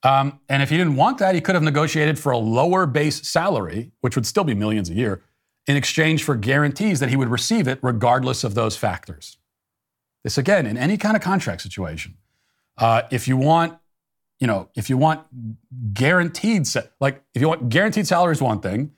Um, 0.03 0.41
and 0.49 0.63
if 0.63 0.71
he 0.71 0.79
didn't 0.79 0.97
want 0.97 1.19
that, 1.19 1.35
he 1.35 1.43
could 1.43 1.55
have 1.55 1.63
negotiated 1.63 2.19
for 2.19 2.33
a 2.33 2.39
lower 2.39 2.87
base 2.87 3.29
salary, 3.29 3.93
which 4.01 4.17
would 4.17 4.25
still 4.25 4.43
be 4.43 4.55
millions 4.55 4.89
a 4.89 4.95
year, 4.95 5.21
in 5.67 5.77
exchange 5.77 6.25
for 6.25 6.35
guarantees 6.35 6.99
that 7.01 7.11
he 7.11 7.17
would 7.17 7.29
receive 7.29 7.69
it 7.69 7.79
regardless 7.83 8.43
of 8.43 8.55
those 8.55 8.75
factors. 8.75 9.37
This 10.25 10.39
again, 10.39 10.67
in 10.67 10.79
any 10.79 10.97
kind 10.97 11.15
of 11.15 11.21
contract 11.21 11.61
situation, 11.61 12.17
uh, 12.79 13.03
if 13.11 13.29
you 13.29 13.37
want, 13.37 13.77
you 14.41 14.47
know, 14.47 14.71
if 14.75 14.89
you 14.89 14.97
want 14.97 15.27
guaranteed, 15.93 16.67
like 17.03 17.23
if 17.35 17.43
you 17.43 17.49
want 17.49 17.69
guaranteed 17.69 18.07
salary 18.07 18.33
is 18.33 18.41
one 18.41 18.61
thing, 18.61 18.93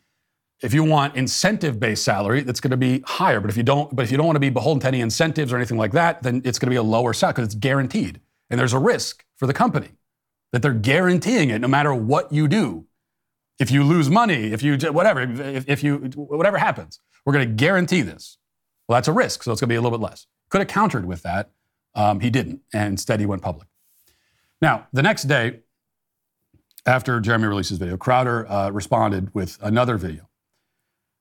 if 0.60 0.74
you 0.74 0.82
want 0.82 1.14
incentive-based 1.14 2.02
salary, 2.02 2.42
that's 2.42 2.60
going 2.60 2.72
to 2.72 2.76
be 2.76 3.02
higher. 3.06 3.40
But 3.40 3.50
if 3.50 3.56
you 3.56 3.62
don't, 3.62 3.94
but 3.94 4.04
if 4.04 4.10
you 4.10 4.16
don't 4.16 4.26
want 4.26 4.36
to 4.36 4.40
be 4.40 4.50
beholden 4.50 4.80
to 4.80 4.88
any 4.88 5.00
incentives 5.00 5.52
or 5.52 5.56
anything 5.56 5.78
like 5.78 5.92
that, 5.92 6.22
then 6.22 6.42
it's 6.44 6.58
going 6.58 6.66
to 6.66 6.70
be 6.70 6.76
a 6.76 6.82
lower 6.82 7.12
salary 7.12 7.34
because 7.34 7.46
it's 7.46 7.54
guaranteed. 7.54 8.20
And 8.50 8.58
there's 8.58 8.72
a 8.72 8.78
risk 8.78 9.24
for 9.36 9.46
the 9.46 9.52
company 9.52 9.90
that 10.52 10.62
they're 10.62 10.72
guaranteeing 10.72 11.50
it 11.50 11.60
no 11.60 11.68
matter 11.68 11.94
what 11.94 12.32
you 12.32 12.48
do. 12.48 12.86
If 13.58 13.70
you 13.70 13.82
lose 13.82 14.08
money, 14.08 14.52
if 14.52 14.62
you 14.62 14.76
whatever, 14.92 15.20
if, 15.20 15.68
if 15.68 15.82
you 15.82 15.96
whatever 16.14 16.58
happens, 16.58 17.00
we're 17.24 17.32
going 17.32 17.48
to 17.48 17.54
guarantee 17.54 18.02
this. 18.02 18.38
Well, 18.88 18.96
that's 18.96 19.08
a 19.08 19.12
risk, 19.12 19.42
so 19.42 19.52
it's 19.52 19.60
going 19.60 19.68
to 19.68 19.72
be 19.72 19.76
a 19.76 19.80
little 19.80 19.96
bit 19.98 20.02
less. 20.02 20.26
Could 20.48 20.60
have 20.60 20.68
countered 20.68 21.04
with 21.04 21.22
that. 21.22 21.50
Um, 21.94 22.20
he 22.20 22.30
didn't, 22.30 22.62
and 22.72 22.92
instead 22.92 23.20
he 23.20 23.26
went 23.26 23.42
public. 23.42 23.68
Now, 24.62 24.86
the 24.92 25.02
next 25.02 25.24
day, 25.24 25.60
after 26.86 27.20
Jeremy 27.20 27.46
released 27.46 27.68
his 27.68 27.78
video, 27.78 27.96
Crowder 27.96 28.50
uh, 28.50 28.70
responded 28.70 29.34
with 29.34 29.58
another 29.60 29.96
video. 29.96 30.27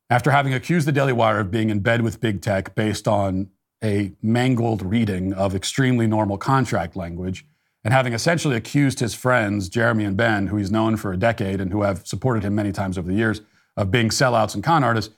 After 0.09 0.31
having 0.31 0.53
accused 0.53 0.87
the 0.87 0.93
Daily 0.93 1.11
Wire 1.11 1.39
of 1.39 1.51
being 1.51 1.69
in 1.69 1.81
bed 1.81 2.01
with 2.01 2.21
big 2.21 2.41
tech 2.41 2.75
based 2.75 3.07
on 3.07 3.49
a 3.83 4.13
mangled 4.21 4.81
reading 4.81 5.33
of 5.33 5.53
extremely 5.53 6.07
normal 6.07 6.37
contract 6.37 6.95
language, 6.95 7.45
and 7.83 7.93
having 7.93 8.13
essentially 8.13 8.55
accused 8.55 8.99
his 8.99 9.13
friends, 9.13 9.69
Jeremy 9.69 10.05
and 10.05 10.17
Ben, 10.17 10.47
who 10.47 10.57
he's 10.57 10.71
known 10.71 10.97
for 10.97 11.11
a 11.11 11.17
decade 11.17 11.61
and 11.61 11.71
who 11.71 11.83
have 11.83 12.07
supported 12.07 12.43
him 12.43 12.55
many 12.55 12.71
times 12.71 12.97
over 12.97 13.07
the 13.07 13.17
years, 13.17 13.41
of 13.75 13.91
being 13.91 14.09
sellouts 14.09 14.55
and 14.55 14.63
con 14.63 14.83
artists, 14.83 15.13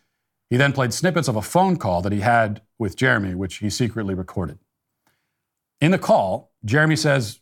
he 0.49 0.57
then 0.57 0.73
played 0.73 0.93
snippets 0.93 1.27
of 1.27 1.35
a 1.35 1.41
phone 1.41 1.77
call 1.77 2.01
that 2.01 2.11
he 2.11 2.21
had 2.21 2.61
with 2.77 2.97
Jeremy, 2.97 3.35
which 3.35 3.57
he 3.57 3.69
secretly 3.69 4.15
recorded. 4.15 4.57
In 5.79 5.91
the 5.91 5.99
call, 5.99 6.51
Jeremy 6.65 6.95
says 6.95 7.39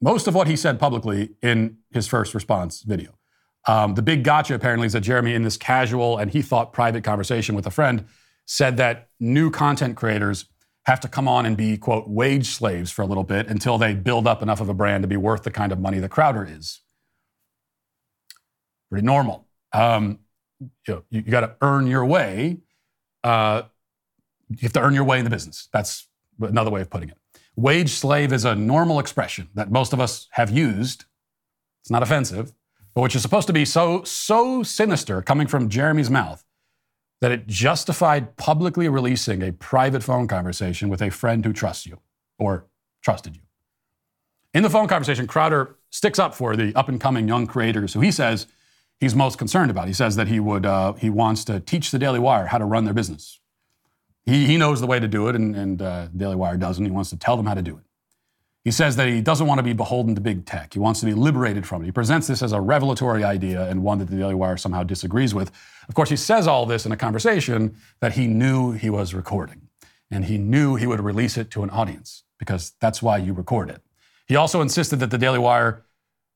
most 0.00 0.26
of 0.26 0.34
what 0.34 0.48
he 0.48 0.56
said 0.56 0.80
publicly 0.80 1.30
in 1.42 1.76
his 1.92 2.08
first 2.08 2.34
response 2.34 2.82
video. 2.82 3.19
Um, 3.66 3.94
the 3.94 4.02
big 4.02 4.24
gotcha 4.24 4.54
apparently 4.54 4.86
is 4.86 4.94
that 4.94 5.02
Jeremy, 5.02 5.34
in 5.34 5.42
this 5.42 5.56
casual 5.56 6.18
and 6.18 6.30
he 6.30 6.42
thought 6.42 6.72
private 6.72 7.04
conversation 7.04 7.54
with 7.54 7.66
a 7.66 7.70
friend, 7.70 8.06
said 8.46 8.76
that 8.78 9.08
new 9.20 9.50
content 9.50 9.96
creators 9.96 10.46
have 10.86 11.00
to 11.00 11.08
come 11.08 11.28
on 11.28 11.46
and 11.46 11.56
be, 11.56 11.76
quote, 11.76 12.08
wage 12.08 12.46
slaves 12.46 12.90
for 12.90 13.02
a 13.02 13.06
little 13.06 13.22
bit 13.22 13.46
until 13.48 13.78
they 13.78 13.94
build 13.94 14.26
up 14.26 14.42
enough 14.42 14.60
of 14.60 14.68
a 14.68 14.74
brand 14.74 15.02
to 15.02 15.08
be 15.08 15.16
worth 15.16 15.42
the 15.42 15.50
kind 15.50 15.72
of 15.72 15.78
money 15.78 15.98
that 16.00 16.10
Crowder 16.10 16.48
is. 16.50 16.80
Pretty 18.90 19.06
normal. 19.06 19.46
Um, 19.72 20.20
you, 20.58 20.68
know, 20.88 21.04
you, 21.10 21.22
you 21.24 21.30
got 21.30 21.40
to 21.40 21.54
earn 21.60 21.86
your 21.86 22.04
way. 22.04 22.58
Uh, 23.22 23.62
you 24.48 24.58
have 24.62 24.72
to 24.72 24.80
earn 24.80 24.94
your 24.94 25.04
way 25.04 25.18
in 25.18 25.24
the 25.24 25.30
business. 25.30 25.68
That's 25.72 26.08
another 26.40 26.70
way 26.70 26.80
of 26.80 26.90
putting 26.90 27.10
it. 27.10 27.18
Wage 27.56 27.90
slave 27.90 28.32
is 28.32 28.44
a 28.44 28.54
normal 28.54 28.98
expression 28.98 29.48
that 29.54 29.70
most 29.70 29.92
of 29.92 30.00
us 30.00 30.28
have 30.32 30.50
used. 30.50 31.04
It's 31.82 31.90
not 31.90 32.02
offensive, 32.02 32.52
but 32.94 33.02
which 33.02 33.14
is 33.14 33.22
supposed 33.22 33.46
to 33.46 33.52
be 33.52 33.64
so 33.64 34.02
so 34.04 34.62
sinister 34.62 35.22
coming 35.22 35.46
from 35.46 35.68
Jeremy's 35.68 36.10
mouth 36.10 36.44
that 37.20 37.30
it 37.30 37.46
justified 37.46 38.36
publicly 38.36 38.88
releasing 38.88 39.42
a 39.42 39.52
private 39.52 40.02
phone 40.02 40.26
conversation 40.26 40.88
with 40.88 41.02
a 41.02 41.10
friend 41.10 41.44
who 41.44 41.52
trusts 41.52 41.86
you 41.86 42.00
or 42.38 42.66
trusted 43.02 43.36
you. 43.36 43.42
In 44.54 44.62
the 44.62 44.70
phone 44.70 44.88
conversation, 44.88 45.26
Crowder 45.26 45.76
sticks 45.90 46.18
up 46.18 46.34
for 46.34 46.56
the 46.56 46.74
up 46.74 46.88
and 46.88 47.00
coming 47.00 47.28
young 47.28 47.46
creators 47.46 47.94
who 47.94 48.00
he 48.00 48.10
says 48.10 48.46
he's 48.98 49.14
most 49.14 49.38
concerned 49.38 49.70
about. 49.70 49.86
He 49.86 49.92
says 49.92 50.16
that 50.16 50.28
he 50.28 50.40
would 50.40 50.66
uh, 50.66 50.94
he 50.94 51.10
wants 51.10 51.44
to 51.44 51.60
teach 51.60 51.90
the 51.90 51.98
Daily 51.98 52.18
Wire 52.18 52.46
how 52.46 52.58
to 52.58 52.64
run 52.64 52.84
their 52.84 52.94
business. 52.94 53.40
He, 54.24 54.46
he 54.46 54.56
knows 54.56 54.80
the 54.80 54.86
way 54.86 55.00
to 55.00 55.08
do 55.08 55.28
it, 55.28 55.34
and, 55.34 55.56
and 55.56 55.82
uh, 55.82 56.08
Daily 56.08 56.36
Wire 56.36 56.56
doesn't. 56.56 56.84
He 56.84 56.90
wants 56.90 57.10
to 57.10 57.16
tell 57.16 57.36
them 57.36 57.46
how 57.46 57.54
to 57.54 57.62
do 57.62 57.76
it. 57.78 57.84
He 58.62 58.70
says 58.70 58.96
that 58.96 59.08
he 59.08 59.22
doesn't 59.22 59.46
want 59.46 59.58
to 59.58 59.62
be 59.62 59.72
beholden 59.72 60.14
to 60.14 60.20
big 60.20 60.44
tech. 60.44 60.74
He 60.74 60.78
wants 60.78 61.00
to 61.00 61.06
be 61.06 61.14
liberated 61.14 61.66
from 61.66 61.82
it. 61.82 61.86
He 61.86 61.92
presents 61.92 62.26
this 62.26 62.42
as 62.42 62.52
a 62.52 62.60
revelatory 62.60 63.24
idea 63.24 63.66
and 63.68 63.82
one 63.82 63.98
that 63.98 64.10
the 64.10 64.16
Daily 64.16 64.34
Wire 64.34 64.58
somehow 64.58 64.82
disagrees 64.82 65.34
with. 65.34 65.50
Of 65.88 65.94
course, 65.94 66.10
he 66.10 66.16
says 66.16 66.46
all 66.46 66.66
this 66.66 66.84
in 66.84 66.92
a 66.92 66.96
conversation 66.96 67.76
that 68.00 68.12
he 68.12 68.26
knew 68.26 68.72
he 68.72 68.90
was 68.90 69.14
recording, 69.14 69.68
and 70.10 70.26
he 70.26 70.36
knew 70.36 70.76
he 70.76 70.86
would 70.86 71.00
release 71.00 71.38
it 71.38 71.50
to 71.52 71.62
an 71.62 71.70
audience 71.70 72.24
because 72.38 72.72
that's 72.80 73.02
why 73.02 73.16
you 73.16 73.32
record 73.32 73.70
it. 73.70 73.82
He 74.26 74.36
also 74.36 74.60
insisted 74.60 74.96
that 75.00 75.10
the 75.10 75.18
Daily 75.18 75.38
Wire 75.38 75.84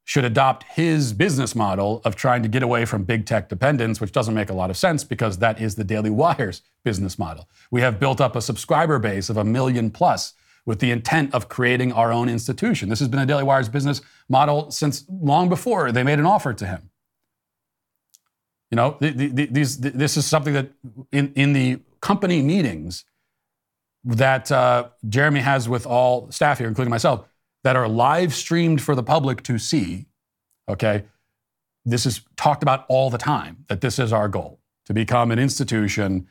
should 0.05 0.25
adopt 0.25 0.65
his 0.65 1.13
business 1.13 1.55
model 1.55 2.03
of 2.05 2.15
trying 2.17 2.43
to 2.43 2.49
get 2.49 2.63
away 2.63 2.85
from 2.85 3.05
big 3.05 3.25
tech 3.27 3.49
dependence, 3.49 4.01
which 4.01 4.13
doesn't 4.13 4.35
make 4.35 4.51
a 4.51 4.55
lot 4.55 4.71
of 4.71 4.77
sense 4.77 5.05
because 5.05 5.39
that 5.39 5.61
is 5.61 5.75
the 5.75 5.85
Daily 5.85 6.11
Wire's 6.11 6.63
business 6.85 7.19
model. 7.19 7.49
We 7.71 7.81
have 7.81 8.01
built 8.01 8.21
up 8.21 8.37
a 8.37 8.43
subscriber 8.43 8.99
base 8.99 9.31
of 9.31 9.37
a 9.37 9.45
million 9.45 9.91
plus 9.91 10.35
with 10.67 10.81
the 10.81 10.91
intent 10.91 11.35
of 11.35 11.49
creating 11.49 11.93
our 11.93 12.13
own 12.13 12.29
institution. 12.29 12.89
This 12.89 12.99
has 12.99 13.09
been 13.09 13.21
a 13.21 13.27
Daily 13.27 13.43
Wire's 13.43 13.69
business 13.69 14.01
model 14.29 14.71
since 14.71 15.05
long 15.09 15.49
before 15.49 15.93
they 15.93 16.03
made 16.03 16.19
an 16.19 16.27
offer 16.27 16.55
to 16.55 16.67
him. 16.67 16.91
You 18.71 18.77
know, 18.77 18.97
the, 19.01 19.11
the, 19.11 19.47
these, 19.47 19.79
this 19.79 20.17
is 20.17 20.27
something 20.27 20.55
that 20.55 20.71
in, 21.13 21.33
in 21.35 21.53
the 21.53 21.81
company 22.01 22.43
meetings 22.43 23.05
that 24.05 24.51
uh, 24.51 24.89
Jeremy 25.09 25.41
has 25.41 25.69
with 25.69 25.87
all 25.87 26.31
staff 26.31 26.59
here, 26.59 26.69
including 26.69 26.91
myself, 26.91 27.27
that 27.63 27.77
are 27.77 27.89
live 27.89 28.35
streamed 28.35 28.83
for 28.83 28.95
the 28.95 29.03
public 29.03 29.43
to 29.45 29.59
see, 29.59 30.07
okay, 30.69 31.05
this 31.85 32.07
is 32.07 32.23
talked 32.37 32.63
about 32.63 32.85
all 32.89 33.11
the 33.11 33.19
time 33.19 33.65
that 33.69 33.81
this 33.81 33.99
is 33.99 34.13
our 34.13 34.29
goal 34.29 34.61
to 34.87 34.95
become 34.95 35.31
an 35.31 35.39
institution 35.39 36.27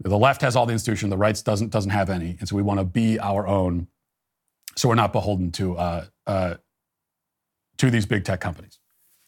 the 0.00 0.18
left 0.18 0.42
has 0.42 0.56
all 0.56 0.66
the 0.66 0.72
institution, 0.72 1.10
the 1.10 1.16
right 1.16 1.40
doesn't 1.44 1.70
doesn't 1.70 1.90
have 1.90 2.10
any, 2.10 2.36
and 2.38 2.48
so 2.48 2.56
we 2.56 2.62
want 2.62 2.80
to 2.80 2.84
be 2.84 3.18
our 3.18 3.46
own, 3.46 3.88
so 4.76 4.88
we're 4.88 4.94
not 4.94 5.12
beholden 5.12 5.50
to 5.52 5.76
uh, 5.76 6.04
uh, 6.26 6.54
to 7.78 7.90
these 7.90 8.06
big 8.06 8.24
tech 8.24 8.40
companies. 8.40 8.78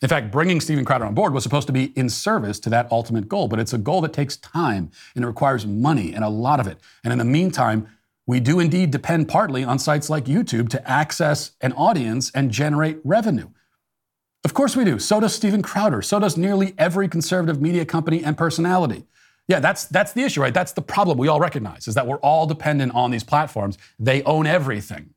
In 0.00 0.08
fact, 0.08 0.30
bringing 0.30 0.60
Steven 0.60 0.84
Crowder 0.84 1.06
on 1.06 1.14
board 1.14 1.32
was 1.32 1.42
supposed 1.42 1.66
to 1.66 1.72
be 1.72 1.86
in 1.96 2.08
service 2.08 2.60
to 2.60 2.70
that 2.70 2.90
ultimate 2.92 3.28
goal, 3.28 3.48
but 3.48 3.58
it's 3.58 3.72
a 3.72 3.78
goal 3.78 4.00
that 4.02 4.12
takes 4.12 4.36
time 4.36 4.90
and 5.16 5.24
it 5.24 5.26
requires 5.26 5.66
money 5.66 6.14
and 6.14 6.22
a 6.22 6.28
lot 6.28 6.60
of 6.60 6.68
it. 6.68 6.78
And 7.02 7.12
in 7.12 7.18
the 7.18 7.24
meantime, 7.24 7.88
we 8.24 8.38
do 8.38 8.60
indeed 8.60 8.92
depend 8.92 9.26
partly 9.28 9.64
on 9.64 9.78
sites 9.78 10.08
like 10.08 10.26
YouTube 10.26 10.68
to 10.68 10.88
access 10.88 11.52
an 11.62 11.72
audience 11.72 12.30
and 12.32 12.52
generate 12.52 12.98
revenue. 13.02 13.48
Of 14.44 14.54
course 14.54 14.76
we 14.76 14.84
do. 14.84 15.00
So 15.00 15.18
does 15.18 15.34
Steven 15.34 15.62
Crowder. 15.62 16.00
So 16.02 16.20
does 16.20 16.36
nearly 16.36 16.74
every 16.78 17.08
conservative 17.08 17.60
media 17.60 17.84
company 17.84 18.22
and 18.22 18.38
personality. 18.38 19.04
Yeah, 19.48 19.60
that's 19.60 19.86
that's 19.86 20.12
the 20.12 20.22
issue, 20.22 20.42
right? 20.42 20.52
That's 20.52 20.72
the 20.72 20.82
problem 20.82 21.16
we 21.16 21.28
all 21.28 21.40
recognize 21.40 21.88
is 21.88 21.94
that 21.94 22.06
we're 22.06 22.18
all 22.18 22.46
dependent 22.46 22.94
on 22.94 23.10
these 23.10 23.24
platforms. 23.24 23.78
They 23.98 24.22
own 24.24 24.46
everything. 24.46 25.14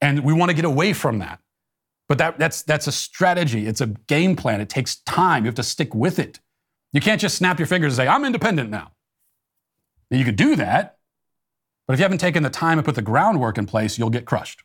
And 0.00 0.24
we 0.24 0.32
want 0.32 0.50
to 0.50 0.54
get 0.54 0.64
away 0.64 0.92
from 0.92 1.20
that. 1.20 1.40
But 2.08 2.18
that, 2.18 2.38
that's 2.38 2.62
that's 2.62 2.88
a 2.88 2.92
strategy. 2.92 3.68
It's 3.68 3.80
a 3.80 3.86
game 3.86 4.34
plan. 4.34 4.60
It 4.60 4.68
takes 4.68 4.96
time. 4.96 5.44
You 5.44 5.48
have 5.48 5.54
to 5.56 5.62
stick 5.62 5.94
with 5.94 6.18
it. 6.18 6.40
You 6.92 7.00
can't 7.00 7.20
just 7.20 7.36
snap 7.36 7.60
your 7.60 7.66
fingers 7.66 7.92
and 7.92 8.04
say, 8.04 8.08
I'm 8.08 8.24
independent 8.24 8.68
now. 8.68 8.90
now 10.10 10.18
you 10.18 10.24
could 10.24 10.34
do 10.34 10.56
that, 10.56 10.98
but 11.86 11.94
if 11.94 12.00
you 12.00 12.02
haven't 12.02 12.18
taken 12.18 12.42
the 12.42 12.50
time 12.50 12.78
and 12.78 12.84
put 12.84 12.96
the 12.96 13.02
groundwork 13.02 13.58
in 13.58 13.66
place, 13.66 13.96
you'll 13.96 14.10
get 14.10 14.24
crushed. 14.24 14.64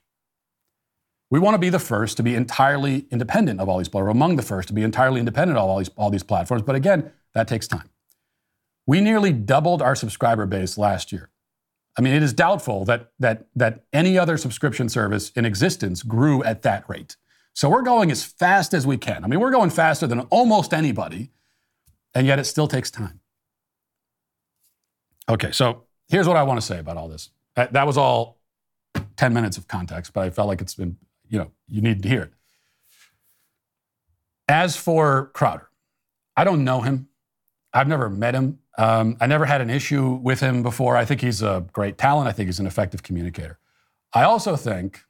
We 1.30 1.39
want 1.39 1.53
to 1.53 1.59
be 1.59 1.70
the 1.70 1.80
first 1.80 2.18
to 2.18 2.24
be 2.24 2.34
entirely 2.34 3.05
independent 3.11 3.59
of 3.59 3.70
all 3.70 3.78
these, 3.78 3.89
or 3.93 4.09
among 4.09 4.38
the 4.38 4.41
first 4.41 4.68
to 4.70 4.74
be 4.74 4.82
entirely 4.82 5.20
independent 5.20 5.59
of 5.59 5.70
all 5.70 5.78
these, 5.78 5.89
all 5.97 6.09
these 6.09 6.24
platforms. 6.24 6.63
But 6.63 6.76
again, 6.76 7.11
that 7.34 7.47
takes 7.47 7.68
time. 7.68 7.89
We 8.88 9.01
nearly 9.01 9.33
doubled 9.33 9.81
our 9.81 9.95
subscriber 9.95 10.45
base 10.45 10.77
last 10.77 11.11
year. 11.11 11.29
I 11.97 12.01
mean, 12.01 12.13
it 12.13 12.23
is 12.23 12.33
doubtful 12.33 12.86
that, 12.86 13.11
that, 13.19 13.47
that 13.55 13.86
any 13.93 14.17
other 14.17 14.38
subscription 14.38 14.89
service 14.89 15.31
in 15.31 15.45
existence 15.45 16.03
grew 16.03 16.43
at 16.43 16.61
that 16.63 16.88
rate. 16.89 17.15
So 17.53 17.69
we're 17.69 17.83
going 17.83 18.11
as 18.11 18.23
fast 18.23 18.73
as 18.73 18.86
we 18.86 18.97
can. 18.97 19.23
I 19.23 19.27
mean, 19.27 19.39
we're 19.39 19.51
going 19.51 19.69
faster 19.69 20.07
than 20.07 20.19
almost 20.21 20.73
anybody, 20.73 21.31
and 22.13 22.27
yet 22.27 22.38
it 22.38 22.43
still 22.43 22.67
takes 22.67 22.91
time. 22.91 23.21
Okay, 25.29 25.51
so 25.51 25.83
here's 26.09 26.27
what 26.27 26.36
I 26.36 26.43
want 26.43 26.59
to 26.59 26.65
say 26.65 26.79
about 26.79 26.97
all 26.97 27.07
this. 27.07 27.29
That, 27.55 27.71
that 27.73 27.88
was 27.88 27.97
all 27.97 28.39
10 29.15 29.33
minutes 29.33 29.57
of 29.57 29.67
context, 29.69 30.11
but 30.11 30.25
I 30.25 30.29
felt 30.29 30.49
like 30.49 30.61
it's 30.61 30.75
been, 30.75 30.97
you 31.29 31.39
know, 31.39 31.51
you 31.67 31.81
need 31.81 32.03
to 32.03 32.09
hear 32.09 32.23
it. 32.23 32.33
As 34.49 34.75
for 34.75 35.31
Crowder, 35.33 35.69
I 36.36 36.43
don't 36.43 36.63
know 36.63 36.81
him. 36.81 37.07
I've 37.76 37.89
never 37.89 38.09
met 38.09 38.34
him. 38.34 38.59
Um, 38.78 39.17
I 39.19 39.28
never 39.28 39.45
had 39.45 39.61
an 39.61 39.69
issue 39.69 40.13
with 40.13 40.39
him 40.39 40.63
before. 40.63 40.95
I 40.95 41.05
think 41.05 41.21
he's 41.21 41.41
a 41.41 41.65
great 41.73 41.97
talent. 41.97 42.30
I 42.30 42.32
think 42.32 42.47
he's 42.47 42.59
an 42.59 42.67
effective 42.67 43.03
communicator. 43.03 43.59
I 44.13 44.23
also 44.23 44.55
think, 44.55 45.01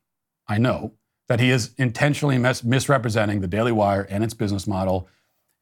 I 0.47 0.57
know, 0.57 0.93
that 1.27 1.39
he 1.39 1.51
is 1.51 1.73
intentionally 1.77 2.37
mis- 2.37 2.63
misrepresenting 2.63 3.41
the 3.41 3.47
Daily 3.47 3.71
Wire 3.71 4.01
and 4.09 4.23
its 4.23 4.33
business 4.33 4.67
model. 4.67 5.07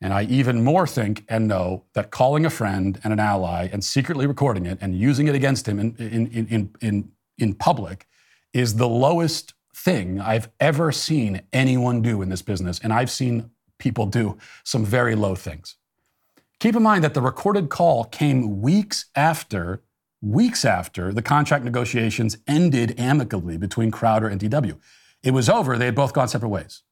And 0.01 0.13
I 0.13 0.23
even 0.23 0.63
more 0.63 0.87
think 0.87 1.23
and 1.29 1.47
know 1.47 1.83
that 1.93 2.09
calling 2.09 2.45
a 2.45 2.49
friend 2.49 2.99
and 3.03 3.13
an 3.13 3.19
ally 3.19 3.69
and 3.71 3.83
secretly 3.83 4.25
recording 4.25 4.65
it 4.65 4.77
and 4.81 4.97
using 4.97 5.27
it 5.27 5.35
against 5.35 5.67
him 5.67 5.79
in, 5.79 5.95
in, 5.97 6.27
in, 6.27 6.75
in, 6.81 7.11
in 7.37 7.53
public 7.53 8.07
is 8.53 8.75
the 8.75 8.87
lowest 8.87 9.53
thing 9.75 10.21
I've 10.21 10.49
ever 10.59 10.91
seen 10.91 11.41
anyone 11.51 12.01
do 12.01 12.21
in 12.21 12.29
this 12.29 12.41
business. 12.41 12.79
And 12.79 12.93
I've 12.93 13.11
seen 13.11 13.51
people 13.77 14.05
do 14.05 14.37
some 14.63 14.85
very 14.85 15.15
low 15.15 15.35
things. 15.35 15.75
Keep 16.63 16.77
in 16.77 16.83
mind 16.83 17.03
that 17.03 17.13
the 17.13 17.21
recorded 17.21 17.67
call 17.67 18.05
came 18.05 18.61
weeks 18.61 19.07
after, 19.15 19.83
weeks 20.21 20.63
after 20.63 21.11
the 21.11 21.21
contract 21.21 21.65
negotiations 21.65 22.37
ended 22.47 22.97
amicably 22.97 23.57
between 23.57 23.91
Crowder 23.91 24.29
and 24.29 24.39
DW. 24.39 24.79
It 25.23 25.31
was 25.31 25.49
over. 25.49 25.77
They 25.77 25.87
had 25.87 25.93
both 25.93 26.13
gone 26.13 26.29
separate 26.29 26.47
ways. 26.47 26.83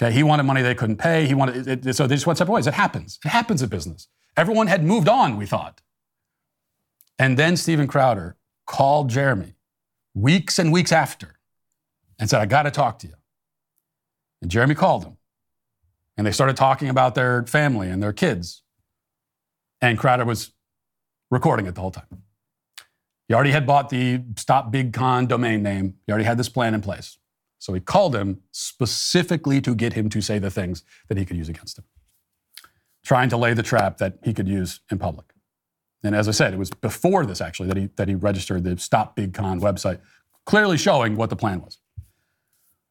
Okay, 0.00 0.14
he 0.14 0.22
wanted 0.22 0.44
money 0.44 0.62
they 0.62 0.76
couldn't 0.76 0.98
pay. 0.98 1.26
He 1.26 1.34
wanted, 1.34 1.66
it, 1.66 1.96
so 1.96 2.06
they 2.06 2.14
just 2.14 2.28
went 2.28 2.38
separate 2.38 2.54
ways. 2.54 2.68
It 2.68 2.74
happens. 2.74 3.18
It 3.24 3.30
happens 3.30 3.62
in 3.62 3.68
business. 3.68 4.06
Everyone 4.36 4.68
had 4.68 4.84
moved 4.84 5.08
on, 5.08 5.36
we 5.36 5.46
thought. 5.46 5.80
And 7.18 7.36
then 7.36 7.56
Steven 7.56 7.88
Crowder 7.88 8.36
called 8.64 9.10
Jeremy 9.10 9.56
weeks 10.14 10.60
and 10.60 10.72
weeks 10.72 10.92
after 10.92 11.40
and 12.16 12.30
said, 12.30 12.40
I 12.40 12.46
got 12.46 12.62
to 12.62 12.70
talk 12.70 13.00
to 13.00 13.08
you. 13.08 13.14
And 14.40 14.52
Jeremy 14.52 14.76
called 14.76 15.04
him. 15.04 15.15
And 16.16 16.26
they 16.26 16.32
started 16.32 16.56
talking 16.56 16.88
about 16.88 17.14
their 17.14 17.44
family 17.44 17.88
and 17.88 18.02
their 18.02 18.12
kids. 18.12 18.62
And 19.80 19.98
Crowder 19.98 20.24
was 20.24 20.52
recording 21.30 21.66
it 21.66 21.74
the 21.74 21.80
whole 21.80 21.90
time. 21.90 22.22
He 23.28 23.34
already 23.34 23.50
had 23.50 23.66
bought 23.66 23.88
the 23.90 24.22
Stop 24.36 24.70
Big 24.70 24.92
Con 24.92 25.26
domain 25.26 25.62
name. 25.62 25.94
He 26.06 26.12
already 26.12 26.24
had 26.24 26.38
this 26.38 26.48
plan 26.48 26.74
in 26.74 26.80
place. 26.80 27.18
So 27.58 27.72
he 27.72 27.80
called 27.80 28.14
him 28.14 28.42
specifically 28.52 29.60
to 29.62 29.74
get 29.74 29.94
him 29.94 30.08
to 30.10 30.20
say 30.20 30.38
the 30.38 30.50
things 30.50 30.84
that 31.08 31.18
he 31.18 31.24
could 31.24 31.36
use 31.36 31.48
against 31.48 31.78
him, 31.78 31.84
trying 33.04 33.28
to 33.30 33.36
lay 33.36 33.54
the 33.54 33.62
trap 33.62 33.98
that 33.98 34.18
he 34.22 34.32
could 34.32 34.46
use 34.46 34.80
in 34.90 34.98
public. 34.98 35.26
And 36.04 36.14
as 36.14 36.28
I 36.28 36.30
said, 36.30 36.54
it 36.54 36.58
was 36.58 36.70
before 36.70 37.26
this 37.26 37.40
actually 37.40 37.68
that 37.68 37.76
he, 37.76 37.86
that 37.96 38.08
he 38.08 38.14
registered 38.14 38.62
the 38.62 38.78
Stop 38.78 39.16
Big 39.16 39.34
Con 39.34 39.60
website, 39.60 40.00
clearly 40.44 40.78
showing 40.78 41.16
what 41.16 41.30
the 41.30 41.36
plan 41.36 41.60
was. 41.60 41.78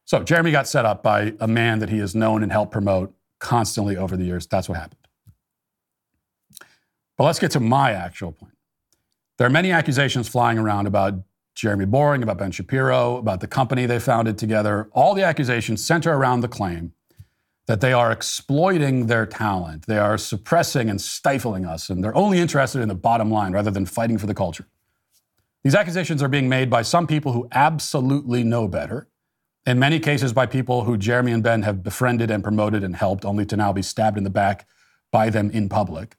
So 0.06 0.22
Jeremy 0.22 0.52
got 0.52 0.68
set 0.68 0.84
up 0.84 1.02
by 1.02 1.34
a 1.40 1.48
man 1.48 1.80
that 1.80 1.90
he 1.90 1.98
has 1.98 2.14
known 2.14 2.42
and 2.44 2.50
helped 2.50 2.72
promote 2.72 3.12
constantly 3.40 3.96
over 3.96 4.16
the 4.16 4.24
years. 4.24 4.46
That's 4.46 4.68
what 4.68 4.78
happened. 4.78 5.00
But 7.18 7.24
let's 7.24 7.40
get 7.40 7.50
to 7.52 7.60
my 7.60 7.92
actual 7.92 8.30
point. 8.32 8.54
There 9.36 9.46
are 9.46 9.50
many 9.50 9.72
accusations 9.72 10.28
flying 10.28 10.58
around 10.58 10.86
about 10.86 11.14
Jeremy 11.56 11.86
Boring, 11.86 12.22
about 12.22 12.38
Ben 12.38 12.52
Shapiro, 12.52 13.16
about 13.16 13.40
the 13.40 13.46
company 13.48 13.84
they 13.84 13.98
founded 13.98 14.38
together. 14.38 14.88
All 14.92 15.12
the 15.12 15.24
accusations 15.24 15.84
center 15.84 16.12
around 16.14 16.40
the 16.40 16.48
claim 16.48 16.92
that 17.66 17.80
they 17.80 17.92
are 17.92 18.12
exploiting 18.12 19.06
their 19.06 19.26
talent. 19.26 19.86
They 19.86 19.98
are 19.98 20.16
suppressing 20.18 20.88
and 20.88 21.00
stifling 21.00 21.64
us, 21.64 21.90
and 21.90 22.04
they're 22.04 22.16
only 22.16 22.38
interested 22.38 22.80
in 22.80 22.88
the 22.88 22.94
bottom 22.94 23.30
line 23.30 23.52
rather 23.52 23.72
than 23.72 23.86
fighting 23.86 24.18
for 24.18 24.26
the 24.26 24.34
culture. 24.34 24.66
These 25.64 25.74
accusations 25.74 26.22
are 26.22 26.28
being 26.28 26.48
made 26.48 26.70
by 26.70 26.82
some 26.82 27.08
people 27.08 27.32
who 27.32 27.48
absolutely 27.50 28.44
know 28.44 28.68
better, 28.68 29.08
in 29.66 29.78
many 29.78 29.98
cases 29.98 30.32
by 30.32 30.46
people 30.46 30.84
who 30.84 30.96
Jeremy 30.96 31.32
and 31.32 31.42
Ben 31.42 31.62
have 31.62 31.82
befriended 31.82 32.30
and 32.30 32.42
promoted 32.42 32.84
and 32.84 32.94
helped, 32.94 33.24
only 33.24 33.44
to 33.46 33.56
now 33.56 33.72
be 33.72 33.82
stabbed 33.82 34.16
in 34.16 34.24
the 34.24 34.30
back 34.30 34.66
by 35.10 35.28
them 35.28 35.50
in 35.50 35.68
public. 35.68 36.16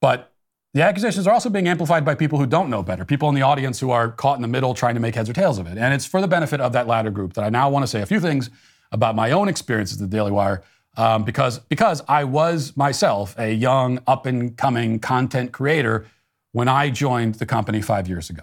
But 0.00 0.32
the 0.72 0.82
accusations 0.82 1.26
are 1.26 1.32
also 1.32 1.50
being 1.50 1.68
amplified 1.68 2.04
by 2.04 2.14
people 2.14 2.38
who 2.38 2.46
don't 2.46 2.68
know 2.68 2.82
better, 2.82 3.04
people 3.04 3.28
in 3.28 3.34
the 3.34 3.42
audience 3.42 3.78
who 3.78 3.90
are 3.90 4.10
caught 4.10 4.36
in 4.36 4.42
the 4.42 4.48
middle 4.48 4.74
trying 4.74 4.94
to 4.94 5.00
make 5.00 5.14
heads 5.14 5.30
or 5.30 5.32
tails 5.32 5.58
of 5.58 5.66
it. 5.66 5.78
And 5.78 5.94
it's 5.94 6.06
for 6.06 6.20
the 6.20 6.26
benefit 6.26 6.60
of 6.60 6.72
that 6.72 6.86
latter 6.86 7.10
group 7.10 7.34
that 7.34 7.44
I 7.44 7.48
now 7.48 7.70
want 7.70 7.84
to 7.84 7.86
say 7.86 8.00
a 8.02 8.06
few 8.06 8.18
things 8.18 8.50
about 8.90 9.14
my 9.14 9.30
own 9.30 9.48
experiences 9.48 10.00
at 10.00 10.10
the 10.10 10.16
Daily 10.16 10.32
Wire 10.32 10.62
um, 10.96 11.24
because, 11.24 11.58
because 11.58 12.02
I 12.08 12.24
was 12.24 12.76
myself 12.76 13.38
a 13.38 13.52
young, 13.52 14.00
up 14.06 14.26
and 14.26 14.56
coming 14.56 14.98
content 15.00 15.52
creator 15.52 16.06
when 16.52 16.68
I 16.68 16.90
joined 16.90 17.36
the 17.36 17.46
company 17.46 17.82
five 17.82 18.08
years 18.08 18.30
ago. 18.30 18.42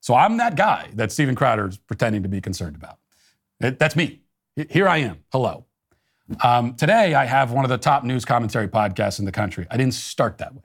So 0.00 0.14
I'm 0.14 0.36
that 0.38 0.56
guy 0.56 0.88
that 0.94 1.12
Steven 1.12 1.34
Crowder 1.34 1.68
is 1.68 1.76
pretending 1.76 2.22
to 2.22 2.28
be 2.28 2.40
concerned 2.40 2.76
about. 2.76 2.98
It, 3.60 3.78
that's 3.78 3.96
me. 3.96 4.20
Here 4.70 4.88
I 4.88 4.98
am. 4.98 5.24
Hello. 5.32 5.66
Um, 6.42 6.74
today, 6.74 7.14
I 7.14 7.26
have 7.26 7.52
one 7.52 7.64
of 7.64 7.68
the 7.68 7.78
top 7.78 8.04
news 8.04 8.24
commentary 8.24 8.68
podcasts 8.68 9.18
in 9.18 9.24
the 9.24 9.32
country. 9.32 9.66
I 9.70 9.76
didn't 9.76 9.94
start 9.94 10.38
that 10.38 10.54
way. 10.54 10.62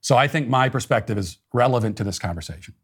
So 0.00 0.16
I 0.16 0.28
think 0.28 0.48
my 0.48 0.68
perspective 0.68 1.18
is 1.18 1.38
relevant 1.52 1.96
to 1.96 2.04
this 2.04 2.18
conversation. 2.18 2.74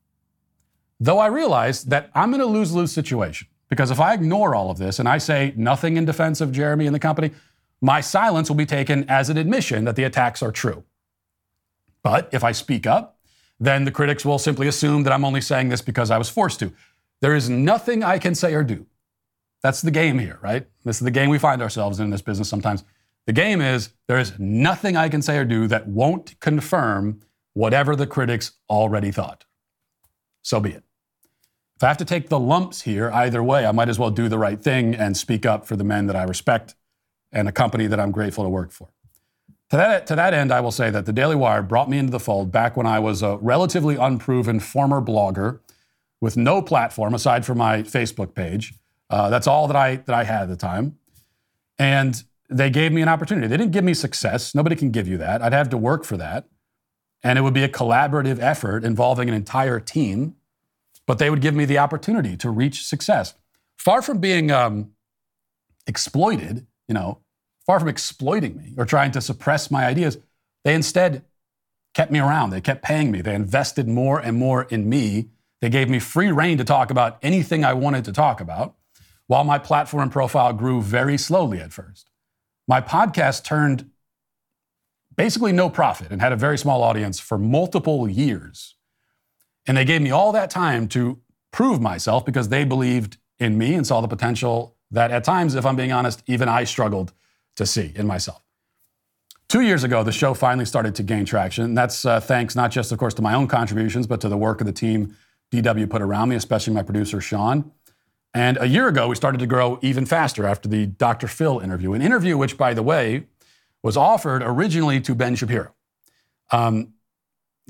Though 0.99 1.19
I 1.19 1.27
realize 1.27 1.85
that 1.85 2.11
I'm 2.15 2.33
in 2.35 2.41
a 2.41 2.47
lose 2.47 2.73
lose 2.73 2.93
situation 2.93 3.49
because 3.69 3.91
if 3.91 4.01
I 4.01 4.15
ignore 4.15 4.55
all 4.55 4.71
of 4.71 4.79
this 4.79 4.99
and 4.99 5.09
I 5.09 5.19
say 5.19 5.53
nothing 5.57 5.97
in 5.97 6.05
defense 6.05 6.41
of 6.41 6.53
Jeremy 6.53 6.87
and 6.87 6.95
the 6.95 7.01
company, 7.01 7.33
my 7.81 8.01
silence 8.01 8.49
will 8.49 8.57
be 8.57 8.67
taken 8.67 9.09
as 9.09 9.29
an 9.29 9.37
admission 9.37 9.85
that 9.85 9.97
the 9.97 10.05
attacks 10.05 10.43
are 10.43 10.53
true. 10.53 10.85
But 12.03 12.29
if 12.33 12.45
I 12.45 12.53
speak 12.53 12.87
up, 12.87 13.19
then 13.59 13.85
the 13.85 13.91
critics 13.91 14.25
will 14.25 14.39
simply 14.39 14.67
assume 14.67 15.05
that 15.05 15.13
I'm 15.13 15.25
only 15.25 15.41
saying 15.41 15.69
this 15.69 15.81
because 15.81 16.11
I 16.11 16.19
was 16.19 16.29
forced 16.29 16.59
to. 16.61 16.73
There 17.23 17.37
is 17.37 17.49
nothing 17.49 18.03
I 18.03 18.19
can 18.19 18.35
say 18.35 18.53
or 18.53 18.65
do. 18.65 18.85
That's 19.63 19.81
the 19.81 19.93
game 19.93 20.19
here, 20.19 20.39
right? 20.43 20.67
This 20.85 20.97
is 20.97 21.05
the 21.05 21.11
game 21.13 21.31
we 21.31 21.39
find 21.39 21.63
ourselves 21.63 22.01
in, 22.01 22.07
in 22.07 22.11
this 22.11 22.21
business 22.21 22.49
sometimes. 22.49 22.85
The 23.27 23.33
game 23.33 23.61
is 23.61 23.91
there 24.09 24.19
is 24.19 24.37
nothing 24.41 24.97
I 24.97 25.09
can 25.09 25.23
say 25.23 25.39
or 25.39 25.45
do 25.45 25.69
that 25.69 25.87
won't 25.87 26.39
confirm 26.41 27.21
whatever 27.55 27.95
the 27.95 28.09
critics 28.09 28.53
already 28.69 29.13
thought. 29.13 29.45
So 30.43 30.59
be 30.59 30.71
it. 30.71 30.83
If 31.77 31.85
I 31.85 31.89
have 31.89 31.97
to 31.99 32.05
take 32.05 32.29
the 32.29 32.41
lumps 32.41 32.83
here, 32.83 33.11
either 33.13 33.43
way, 33.43 33.67
I 33.67 33.73
might 33.73 33.89
as 33.89 34.01
well 34.01 34.11
do 34.11 34.29
the 34.29 34.39
right 34.39 34.61
thing 34.61 34.95
and 34.95 35.17
speak 35.17 35.47
up 35.47 35.65
for 35.65 35.77
the 35.77 35.85
men 35.85 36.09
that 36.09 36.17
I 36.17 36.25
respect 36.25 36.75
and 37.31 37.49
a 37.49 37.53
company 37.53 37.87
that 37.87 38.01
I'm 38.01 38.11
grateful 38.11 38.43
to 38.43 38.51
work 38.51 38.73
for. 38.73 38.89
To 39.71 39.77
that, 39.77 40.07
to 40.09 40.17
that 40.17 40.35
end, 40.35 40.53
I 40.53 40.61
will 40.61 40.73
say 40.73 40.91
that 40.91 41.07
the 41.07 41.13
Daily 41.13 41.37
Wire 41.37 41.63
brought 41.63 41.89
me 41.89 41.99
into 41.99 42.11
the 42.11 42.21
fold 42.21 42.51
back 42.51 42.77
when 42.77 42.87
I 42.87 42.99
was 42.99 43.23
a 43.23 43.37
relatively 43.37 43.95
unproven 43.95 44.59
former 44.59 45.01
blogger 45.01 45.61
with 46.23 46.37
no 46.37 46.63
platform 46.63 47.13
aside 47.15 47.45
from 47.45 47.59
my 47.59 47.83
Facebook 47.83 48.33
page. 48.35 48.75
Uh, 49.11 49.29
that's 49.29 49.49
all 49.49 49.67
that 49.67 49.77
I, 49.77 49.97
that 49.97 50.15
I 50.15 50.23
had 50.23 50.43
at 50.43 50.49
the 50.49 50.57
time. 50.57 50.97
And 51.79 52.23
they 52.49 52.71
gave 52.71 52.93
me 52.93 53.03
an 53.03 53.09
opportunity. 53.09 53.49
They 53.49 53.57
didn't 53.57 53.73
give 53.73 53.83
me 53.83 53.93
success. 53.93 54.55
Nobody 54.55 54.77
can 54.77 54.93
give 54.93 55.09
you 55.09 55.19
that. 55.19 55.43
I'd 55.43 55.53
have 55.53 55.69
to 55.71 55.77
work 55.77 56.05
for 56.05 56.17
that. 56.17 56.47
And 57.25 57.39
it 57.39 57.43
would 57.43 57.55
be 57.55 57.65
a 57.65 57.69
collaborative 57.69 58.39
effort 58.39 58.85
involving 58.85 59.29
an 59.29 59.35
entire 59.35 59.81
team, 59.81 60.37
but 61.07 61.19
they 61.19 61.29
would 61.29 61.41
give 61.41 61.55
me 61.55 61.65
the 61.65 61.79
opportunity 61.79 62.37
to 62.37 62.51
reach 62.51 62.85
success. 62.85 63.35
Far 63.77 64.01
from 64.01 64.19
being 64.19 64.53
um, 64.53 64.93
exploited, 65.89 66.67
you 66.87 66.95
know, 66.95 67.19
far 67.67 67.81
from 67.81 67.89
exploiting 67.89 68.57
me 68.57 68.75
or 68.79 68.85
trying 68.85 69.11
to 69.13 69.21
suppress 69.21 69.73
my 69.73 69.87
ideas, 69.87 70.19
they 70.63 70.75
instead 70.75 71.25
kept 71.95 72.13
me 72.13 72.21
around. 72.21 72.51
They 72.51 72.61
kept 72.61 72.85
paying 72.85 73.11
me. 73.11 73.23
They 73.23 73.35
invested 73.35 73.89
more 73.89 74.21
and 74.21 74.37
more 74.37 74.65
in 74.65 74.89
me. 74.89 75.31
They 75.63 75.71
gave 75.71 75.89
me 75.89 75.99
free 75.99 76.31
reign 76.31 76.59
to 76.59 76.65
talk 76.65 76.91
about 76.91 77.19
anything 77.23 77.65
I 77.65 77.73
wanted 77.73 78.05
to 78.05 78.13
talk 78.13 78.43
about, 78.43 78.75
while 79.29 79.45
my 79.45 79.59
platform 79.59 80.11
profile 80.11 80.53
grew 80.53 80.83
very 80.83 81.17
slowly 81.17 81.59
at 81.59 81.73
first 81.73 82.11
my 82.69 82.81
podcast 82.81 83.45
turned 83.45 83.91
basically 85.17 85.53
no 85.53 85.69
profit 85.69 86.11
and 86.11 86.21
had 86.21 86.33
a 86.33 86.37
very 86.37 86.57
small 86.57 86.83
audience 86.83 87.21
for 87.21 87.39
multiple 87.39 88.09
years. 88.09 88.77
And 89.67 89.77
they 89.77 89.85
gave 89.85 90.03
me 90.03 90.11
all 90.11 90.33
that 90.33 90.51
time 90.51 90.89
to 90.89 91.21
prove 91.51 91.81
myself 91.81 92.25
because 92.25 92.49
they 92.49 92.65
believed 92.65 93.19
in 93.39 93.59
me 93.59 93.75
and 93.75 93.87
saw 93.87 94.01
the 94.01 94.09
potential 94.09 94.77
that 94.91 95.11
at 95.11 95.25
times, 95.25 95.55
if 95.55 95.67
I'm 95.67 95.77
being 95.77 95.93
honest, 95.93 96.23
even 96.27 96.49
I 96.49 96.65
struggled 96.65 97.13
to 97.57 97.67
see 97.67 97.93
in 97.95 98.07
myself. 98.07 98.43
Two 99.49 99.61
years 99.61 99.85
ago, 99.85 100.03
the 100.03 100.13
show 100.13 100.33
finally 100.33 100.65
started 100.65 100.95
to 100.95 101.03
gain 101.03 101.27
traction. 101.27 101.65
And 101.65 101.77
that's 101.77 102.07
uh, 102.07 102.21
thanks 102.21 102.57
not 102.57 102.71
just, 102.71 102.91
of 102.91 102.99
course, 102.99 103.13
to 103.15 103.23
my 103.23 103.35
own 103.35 103.49
contributions, 103.49 104.07
but 104.07 104.21
to 104.23 104.29
the 104.29 104.37
work 104.37 104.61
of 104.61 104.67
the 104.67 104.73
team 104.73 105.15
DW 105.53 105.89
put 105.89 106.03
around 106.03 106.31
me, 106.31 106.37
especially 106.37 106.73
my 106.73 106.83
producer, 106.83 107.21
Sean. 107.21 107.71
And 108.35 108.57
a 108.61 108.67
year 108.67 108.89
ago, 108.89 109.09
we 109.09 109.15
started 109.15 109.39
to 109.39 109.47
grow 109.47 109.79
even 109.83 110.07
faster 110.07 110.47
after 110.47 110.69
the 110.69 110.87
Dr. 110.87 111.29
Phil 111.29 111.61
interview, 111.61 111.93
an 111.93 112.01
interview 112.01 112.39
which, 112.39 112.57
by 112.57 112.73
the 112.73 112.83
way, 112.83 113.27
was 113.83 113.97
offered 113.97 114.43
originally 114.43 115.01
to 115.03 115.15
Ben 115.15 115.35
Shapiro. 115.35 115.75
Um, 116.51 116.95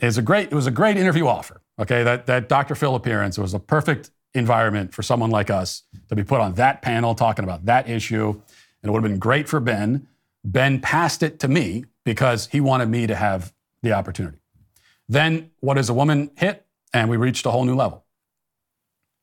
it, 0.01 0.17
a 0.17 0.23
great, 0.23 0.53
it 0.53 0.55
was 0.55 0.67
a 0.67 0.71
great 0.71 0.97
interview 0.97 1.27
offer. 1.27 1.61
Okay, 1.79 2.05
that, 2.05 2.27
that 2.27 2.49
Dr. 2.49 2.75
Phil 2.75 2.95
appearance 2.95 3.39
was 3.39 3.55
a 3.55 3.59
perfect 3.59 4.11
environment 4.35 4.95
for 4.95 5.03
someone 5.03 5.31
like 5.31 5.51
us 5.51 5.83
to 6.09 6.15
be 6.15 6.23
put 6.23 6.41
on 6.41 6.55
that 6.55 6.83
panel 6.83 7.15
talking 7.15 7.45
about 7.45 7.65
that 7.67 7.89
issue. 7.89 8.29
And 8.31 8.89
it 8.89 8.91
would 8.91 9.03
have 9.03 9.11
been 9.11 9.19
great 9.19 9.49
for 9.49 9.59
Ben. 9.59 10.07
Ben 10.45 10.81
passed 10.81 11.23
it 11.23 11.41
to 11.41 11.49
me 11.49 11.85
because 12.05 12.47
he 12.47 12.61
wanted 12.61 12.89
me 12.89 13.07
to 13.07 13.15
have 13.15 13.53
the 13.83 13.93
opportunity. 13.93 14.39
Then, 15.09 15.51
what 15.61 15.77
is 15.77 15.89
a 15.89 15.95
woman 15.95 16.31
hit? 16.37 16.65
And 16.93 17.09
we 17.09 17.17
reached 17.17 17.47
a 17.47 17.51
whole 17.51 17.65
new 17.65 17.75
level 17.75 18.05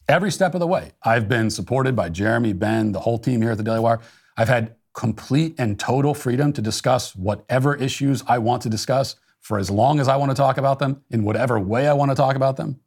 every 0.09 0.31
step 0.31 0.55
of 0.55 0.59
the 0.59 0.67
way. 0.67 0.91
I've 1.03 1.29
been 1.29 1.49
supported 1.51 1.95
by 1.95 2.09
Jeremy, 2.09 2.53
Ben, 2.53 2.91
the 2.91 2.99
whole 3.01 3.19
team 3.19 3.41
here 3.41 3.51
at 3.51 3.57
the 3.57 3.63
Daily 3.63 3.79
Wire. 3.79 3.99
I've 4.35 4.49
had 4.49 4.75
complete 4.93 5.55
and 5.59 5.79
total 5.79 6.13
freedom 6.13 6.51
to 6.53 6.61
discuss 6.61 7.15
whatever 7.15 7.75
issues 7.75 8.23
I 8.27 8.39
want 8.39 8.63
to 8.63 8.69
discuss 8.69 9.15
for 9.39 9.59
as 9.59 9.69
long 9.69 9.99
as 9.99 10.07
I 10.07 10.17
want 10.17 10.31
to 10.31 10.35
talk 10.35 10.57
about 10.57 10.79
them, 10.79 11.01
in 11.09 11.23
whatever 11.23 11.59
way 11.59 11.87
I 11.87 11.93
want 11.93 12.11
to 12.11 12.15
talk 12.15 12.35
about 12.35 12.57
them, 12.57 12.81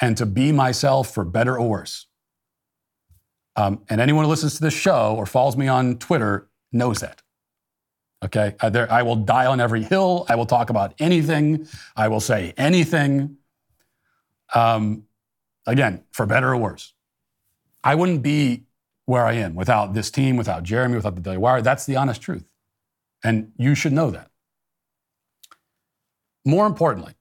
and 0.00 0.16
to 0.16 0.26
be 0.26 0.50
myself 0.50 1.12
for 1.12 1.24
better 1.24 1.56
or 1.58 1.68
worse. 1.68 2.06
Um, 3.56 3.82
and 3.88 4.00
anyone 4.00 4.24
who 4.24 4.30
listens 4.30 4.56
to 4.56 4.62
this 4.62 4.74
show 4.74 5.14
or 5.16 5.26
follows 5.26 5.56
me 5.56 5.68
on 5.68 5.98
Twitter 5.98 6.48
knows 6.72 7.00
that. 7.00 7.22
Okay? 8.24 8.56
I, 8.58 8.70
there, 8.70 8.90
I 8.90 9.02
will 9.02 9.16
die 9.16 9.46
on 9.46 9.60
every 9.60 9.84
hill. 9.84 10.26
I 10.28 10.34
will 10.34 10.46
talk 10.46 10.70
about 10.70 10.94
anything. 10.98 11.68
I 11.94 12.08
will 12.08 12.20
say 12.20 12.54
anything. 12.56 13.36
Um, 14.52 15.04
Again, 15.66 16.04
for 16.12 16.26
better 16.26 16.50
or 16.50 16.56
worse. 16.56 16.92
I 17.82 17.94
wouldn't 17.94 18.22
be 18.22 18.64
where 19.06 19.24
I 19.24 19.34
am 19.34 19.54
without 19.54 19.94
this 19.94 20.10
team, 20.10 20.36
without 20.36 20.62
Jeremy, 20.62 20.96
without 20.96 21.14
the 21.14 21.20
Daily 21.20 21.38
Wire. 21.38 21.62
That's 21.62 21.86
the 21.86 21.96
honest 21.96 22.20
truth. 22.20 22.44
And 23.22 23.52
you 23.56 23.74
should 23.74 23.92
know 23.92 24.10
that. 24.10 24.30
More 26.44 26.66
importantly, 26.66 27.14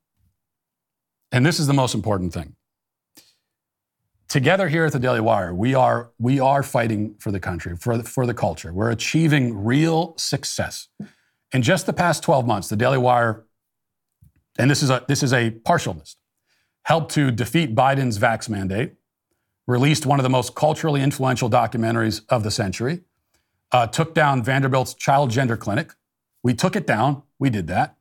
and 1.31 1.45
this 1.45 1.59
is 1.59 1.67
the 1.67 1.73
most 1.73 1.95
important 1.95 2.33
thing. 2.33 2.55
Together 4.27 4.67
here 4.67 4.85
at 4.85 4.91
the 4.91 4.99
Daily 4.99 5.21
Wire, 5.21 5.53
we 5.53 5.73
are, 5.73 6.11
we 6.19 6.39
are 6.39 6.63
fighting 6.63 7.15
for 7.19 7.31
the 7.31 7.39
country, 7.39 7.77
for 7.77 7.97
the, 7.97 8.03
for 8.03 8.25
the 8.25 8.33
culture. 8.33 8.73
We're 8.73 8.89
achieving 8.89 9.63
real 9.63 10.15
success. 10.17 10.89
In 11.53 11.61
just 11.61 11.85
the 11.85 11.93
past 11.93 12.23
12 12.23 12.45
months, 12.45 12.67
the 12.67 12.75
Daily 12.75 12.97
Wire, 12.97 13.45
and 14.57 14.69
this 14.69 14.83
is 14.83 14.89
a, 14.89 15.05
this 15.07 15.23
is 15.23 15.31
a 15.31 15.51
partial 15.51 15.93
list, 15.93 16.17
helped 16.83 17.13
to 17.13 17.31
defeat 17.31 17.75
Biden's 17.75 18.19
vax 18.19 18.49
mandate, 18.49 18.93
released 19.67 20.05
one 20.05 20.19
of 20.19 20.23
the 20.23 20.29
most 20.29 20.55
culturally 20.55 21.01
influential 21.01 21.49
documentaries 21.49 22.21
of 22.29 22.43
the 22.43 22.51
century, 22.51 23.01
uh, 23.71 23.87
took 23.87 24.13
down 24.13 24.43
Vanderbilt's 24.43 24.93
child 24.93 25.31
gender 25.31 25.57
clinic. 25.57 25.93
We 26.43 26.53
took 26.53 26.75
it 26.75 26.85
down. 26.85 27.23
We 27.39 27.49
did 27.49 27.67
that. 27.67 27.95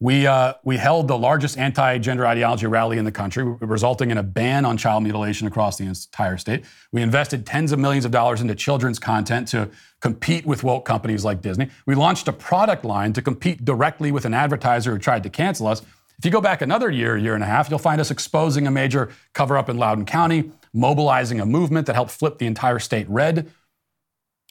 We, 0.00 0.28
uh, 0.28 0.54
we 0.62 0.76
held 0.76 1.08
the 1.08 1.18
largest 1.18 1.58
anti 1.58 1.98
gender 1.98 2.24
ideology 2.24 2.68
rally 2.68 2.98
in 2.98 3.04
the 3.04 3.10
country, 3.10 3.42
resulting 3.42 4.12
in 4.12 4.18
a 4.18 4.22
ban 4.22 4.64
on 4.64 4.76
child 4.76 5.02
mutilation 5.02 5.48
across 5.48 5.76
the 5.76 5.86
entire 5.86 6.36
state. 6.36 6.64
We 6.92 7.02
invested 7.02 7.44
tens 7.44 7.72
of 7.72 7.80
millions 7.80 8.04
of 8.04 8.12
dollars 8.12 8.40
into 8.40 8.54
children's 8.54 9.00
content 9.00 9.48
to 9.48 9.70
compete 10.00 10.46
with 10.46 10.62
woke 10.62 10.84
companies 10.84 11.24
like 11.24 11.42
Disney. 11.42 11.70
We 11.84 11.96
launched 11.96 12.28
a 12.28 12.32
product 12.32 12.84
line 12.84 13.12
to 13.14 13.22
compete 13.22 13.64
directly 13.64 14.12
with 14.12 14.24
an 14.24 14.34
advertiser 14.34 14.92
who 14.92 14.98
tried 14.98 15.24
to 15.24 15.30
cancel 15.30 15.66
us. 15.66 15.82
If 16.18 16.24
you 16.24 16.32
go 16.32 16.40
back 16.40 16.62
another 16.62 16.90
year, 16.90 17.16
year 17.16 17.34
and 17.34 17.44
a 17.44 17.46
half, 17.46 17.70
you'll 17.70 17.78
find 17.78 18.00
us 18.00 18.10
exposing 18.10 18.66
a 18.66 18.72
major 18.72 19.10
cover 19.34 19.56
up 19.56 19.68
in 19.68 19.78
Loudoun 19.78 20.04
County, 20.04 20.50
mobilizing 20.72 21.40
a 21.40 21.46
movement 21.46 21.86
that 21.86 21.94
helped 21.94 22.10
flip 22.10 22.38
the 22.38 22.46
entire 22.46 22.80
state 22.80 23.08
red. 23.08 23.50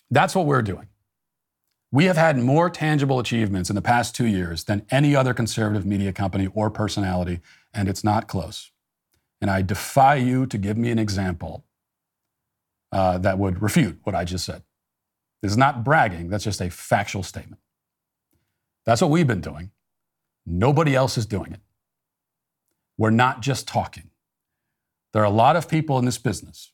That's 0.09 0.33
what 0.33 0.45
we're 0.45 0.61
doing. 0.61 0.87
We 1.91 2.05
have 2.05 2.15
had 2.15 2.37
more 2.37 2.69
tangible 2.69 3.19
achievements 3.19 3.69
in 3.69 3.75
the 3.75 3.81
past 3.81 4.15
two 4.15 4.27
years 4.27 4.63
than 4.63 4.85
any 4.91 5.15
other 5.15 5.33
conservative 5.33 5.85
media 5.85 6.13
company 6.13 6.47
or 6.53 6.69
personality, 6.69 7.41
and 7.73 7.89
it's 7.89 8.03
not 8.03 8.27
close. 8.27 8.71
And 9.41 9.51
I 9.51 9.61
defy 9.61 10.15
you 10.15 10.45
to 10.45 10.57
give 10.57 10.77
me 10.77 10.89
an 10.89 10.99
example 10.99 11.65
uh, 12.91 13.17
that 13.19 13.37
would 13.37 13.61
refute 13.61 13.99
what 14.03 14.15
I 14.15 14.23
just 14.23 14.45
said. 14.45 14.63
This 15.41 15.51
is 15.51 15.57
not 15.57 15.83
bragging, 15.83 16.29
that's 16.29 16.45
just 16.45 16.61
a 16.61 16.69
factual 16.69 17.23
statement. 17.23 17.61
That's 18.85 19.01
what 19.01 19.11
we've 19.11 19.27
been 19.27 19.41
doing. 19.41 19.71
Nobody 20.47 20.95
else 20.95 21.17
is 21.17 21.25
doing 21.25 21.51
it. 21.51 21.59
We're 22.97 23.11
not 23.11 23.41
just 23.41 23.67
talking. 23.67 24.09
There 25.13 25.21
are 25.21 25.25
a 25.25 25.29
lot 25.29 25.55
of 25.55 25.69
people 25.69 25.99
in 25.99 26.05
this 26.05 26.17
business 26.17 26.71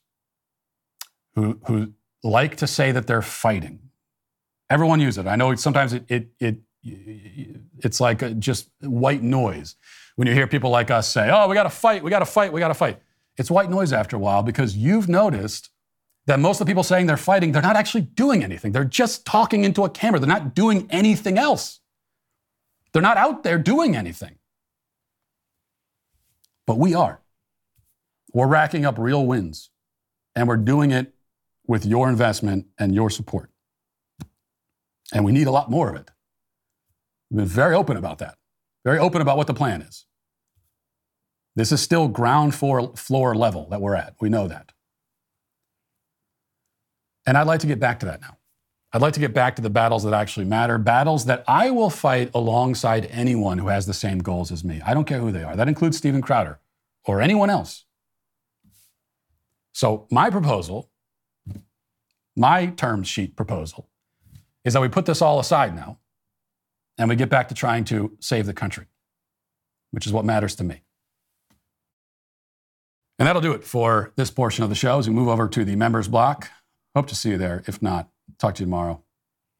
who, 1.34 1.60
who 1.66 1.92
like 2.22 2.56
to 2.56 2.66
say 2.66 2.92
that 2.92 3.06
they're 3.06 3.20
fighting 3.20 3.84
Everyone 4.70 5.00
use 5.00 5.18
it. 5.18 5.26
I 5.26 5.36
know 5.36 5.54
sometimes 5.54 5.92
it, 5.92 6.04
it, 6.08 6.28
it 6.40 6.56
it's 7.78 8.00
like 8.00 8.38
just 8.38 8.68
white 8.80 9.22
noise 9.22 9.76
when 10.16 10.26
you 10.28 10.34
hear 10.34 10.46
people 10.46 10.70
like 10.70 10.90
us 10.90 11.08
say, 11.08 11.30
"Oh, 11.30 11.48
we 11.48 11.54
got 11.54 11.64
to 11.64 11.70
fight, 11.70 12.02
we 12.02 12.10
got 12.10 12.20
to 12.20 12.26
fight, 12.26 12.52
we 12.52 12.60
got 12.60 12.68
to 12.68 12.74
fight." 12.74 12.98
It's 13.36 13.50
white 13.50 13.70
noise 13.70 13.92
after 13.92 14.16
a 14.16 14.18
while 14.18 14.42
because 14.42 14.76
you've 14.76 15.08
noticed 15.08 15.70
that 16.26 16.40
most 16.40 16.60
of 16.60 16.66
the 16.66 16.70
people 16.70 16.82
saying 16.82 17.06
they're 17.06 17.16
fighting, 17.16 17.52
they're 17.52 17.62
not 17.62 17.76
actually 17.76 18.02
doing 18.02 18.42
anything. 18.42 18.72
They're 18.72 18.84
just 18.84 19.26
talking 19.26 19.64
into 19.64 19.84
a 19.84 19.90
camera. 19.90 20.18
They're 20.18 20.28
not 20.28 20.54
doing 20.54 20.86
anything 20.90 21.36
else. 21.36 21.80
They're 22.94 23.02
not 23.02 23.16
out 23.16 23.42
there 23.42 23.58
doing 23.58 23.96
anything. 23.96 24.36
But 26.66 26.78
we 26.78 26.94
are. 26.94 27.20
We're 28.32 28.46
racking 28.46 28.86
up 28.86 28.98
real 28.98 29.26
wins, 29.26 29.70
and 30.34 30.48
we're 30.48 30.56
doing 30.56 30.92
it 30.92 31.12
with 31.66 31.84
your 31.84 32.08
investment 32.08 32.66
and 32.78 32.94
your 32.94 33.10
support. 33.10 33.50
And 35.12 35.24
we 35.24 35.32
need 35.32 35.46
a 35.46 35.50
lot 35.50 35.70
more 35.70 35.90
of 35.90 35.96
it. 35.96 36.10
We've 37.30 37.38
been 37.38 37.46
very 37.46 37.74
open 37.74 37.96
about 37.96 38.18
that, 38.18 38.36
very 38.84 38.98
open 38.98 39.20
about 39.20 39.36
what 39.36 39.48
the 39.48 39.54
plan 39.54 39.82
is. 39.82 40.06
This 41.56 41.72
is 41.72 41.80
still 41.80 42.08
ground 42.08 42.54
floor, 42.54 42.94
floor 42.96 43.34
level 43.34 43.68
that 43.70 43.80
we're 43.80 43.94
at. 43.94 44.14
We 44.20 44.28
know 44.28 44.48
that. 44.48 44.72
And 47.26 47.36
I'd 47.36 47.46
like 47.46 47.60
to 47.60 47.66
get 47.66 47.80
back 47.80 48.00
to 48.00 48.06
that 48.06 48.20
now. 48.20 48.38
I'd 48.94 49.02
like 49.02 49.14
to 49.14 49.20
get 49.20 49.34
back 49.34 49.56
to 49.56 49.62
the 49.62 49.70
battles 49.70 50.04
that 50.04 50.14
actually 50.14 50.46
matter, 50.46 50.78
battles 50.78 51.24
that 51.24 51.42
I 51.48 51.70
will 51.70 51.90
fight 51.90 52.30
alongside 52.32 53.06
anyone 53.10 53.58
who 53.58 53.66
has 53.66 53.86
the 53.86 53.92
same 53.92 54.18
goals 54.18 54.52
as 54.52 54.62
me. 54.62 54.80
I 54.86 54.94
don't 54.94 55.04
care 55.04 55.18
who 55.18 55.32
they 55.32 55.42
are. 55.42 55.56
That 55.56 55.66
includes 55.66 55.96
Steven 55.96 56.22
Crowder 56.22 56.60
or 57.04 57.20
anyone 57.20 57.50
else. 57.50 57.86
So, 59.72 60.06
my 60.12 60.30
proposal, 60.30 60.92
my 62.36 62.66
term 62.66 63.02
sheet 63.02 63.34
proposal, 63.34 63.88
is 64.64 64.74
that 64.74 64.80
we 64.80 64.88
put 64.88 65.06
this 65.06 65.20
all 65.20 65.40
aside 65.40 65.74
now 65.74 65.98
and 66.96 67.08
we 67.08 67.16
get 67.16 67.28
back 67.28 67.48
to 67.48 67.54
trying 67.54 67.82
to 67.86 68.16
save 68.20 68.46
the 68.46 68.54
country, 68.54 68.86
which 69.90 70.06
is 70.06 70.12
what 70.12 70.24
matters 70.24 70.54
to 70.54 70.62
me. 70.62 70.82
And 73.18 73.26
that'll 73.26 73.42
do 73.42 73.52
it 73.52 73.64
for 73.64 74.12
this 74.14 74.30
portion 74.30 74.62
of 74.62 74.70
the 74.70 74.76
show 74.76 75.00
as 75.00 75.08
we 75.08 75.14
move 75.14 75.28
over 75.28 75.48
to 75.48 75.64
the 75.64 75.74
members 75.74 76.06
block. 76.06 76.48
Hope 76.94 77.08
to 77.08 77.16
see 77.16 77.30
you 77.30 77.38
there. 77.38 77.64
If 77.66 77.82
not, 77.82 78.08
talk 78.38 78.54
to 78.56 78.62
you 78.62 78.66
tomorrow, 78.66 79.02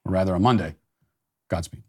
or 0.05 0.13
rather 0.13 0.35
on 0.35 0.43
Monday. 0.43 0.77
Godspeed. 1.49 1.85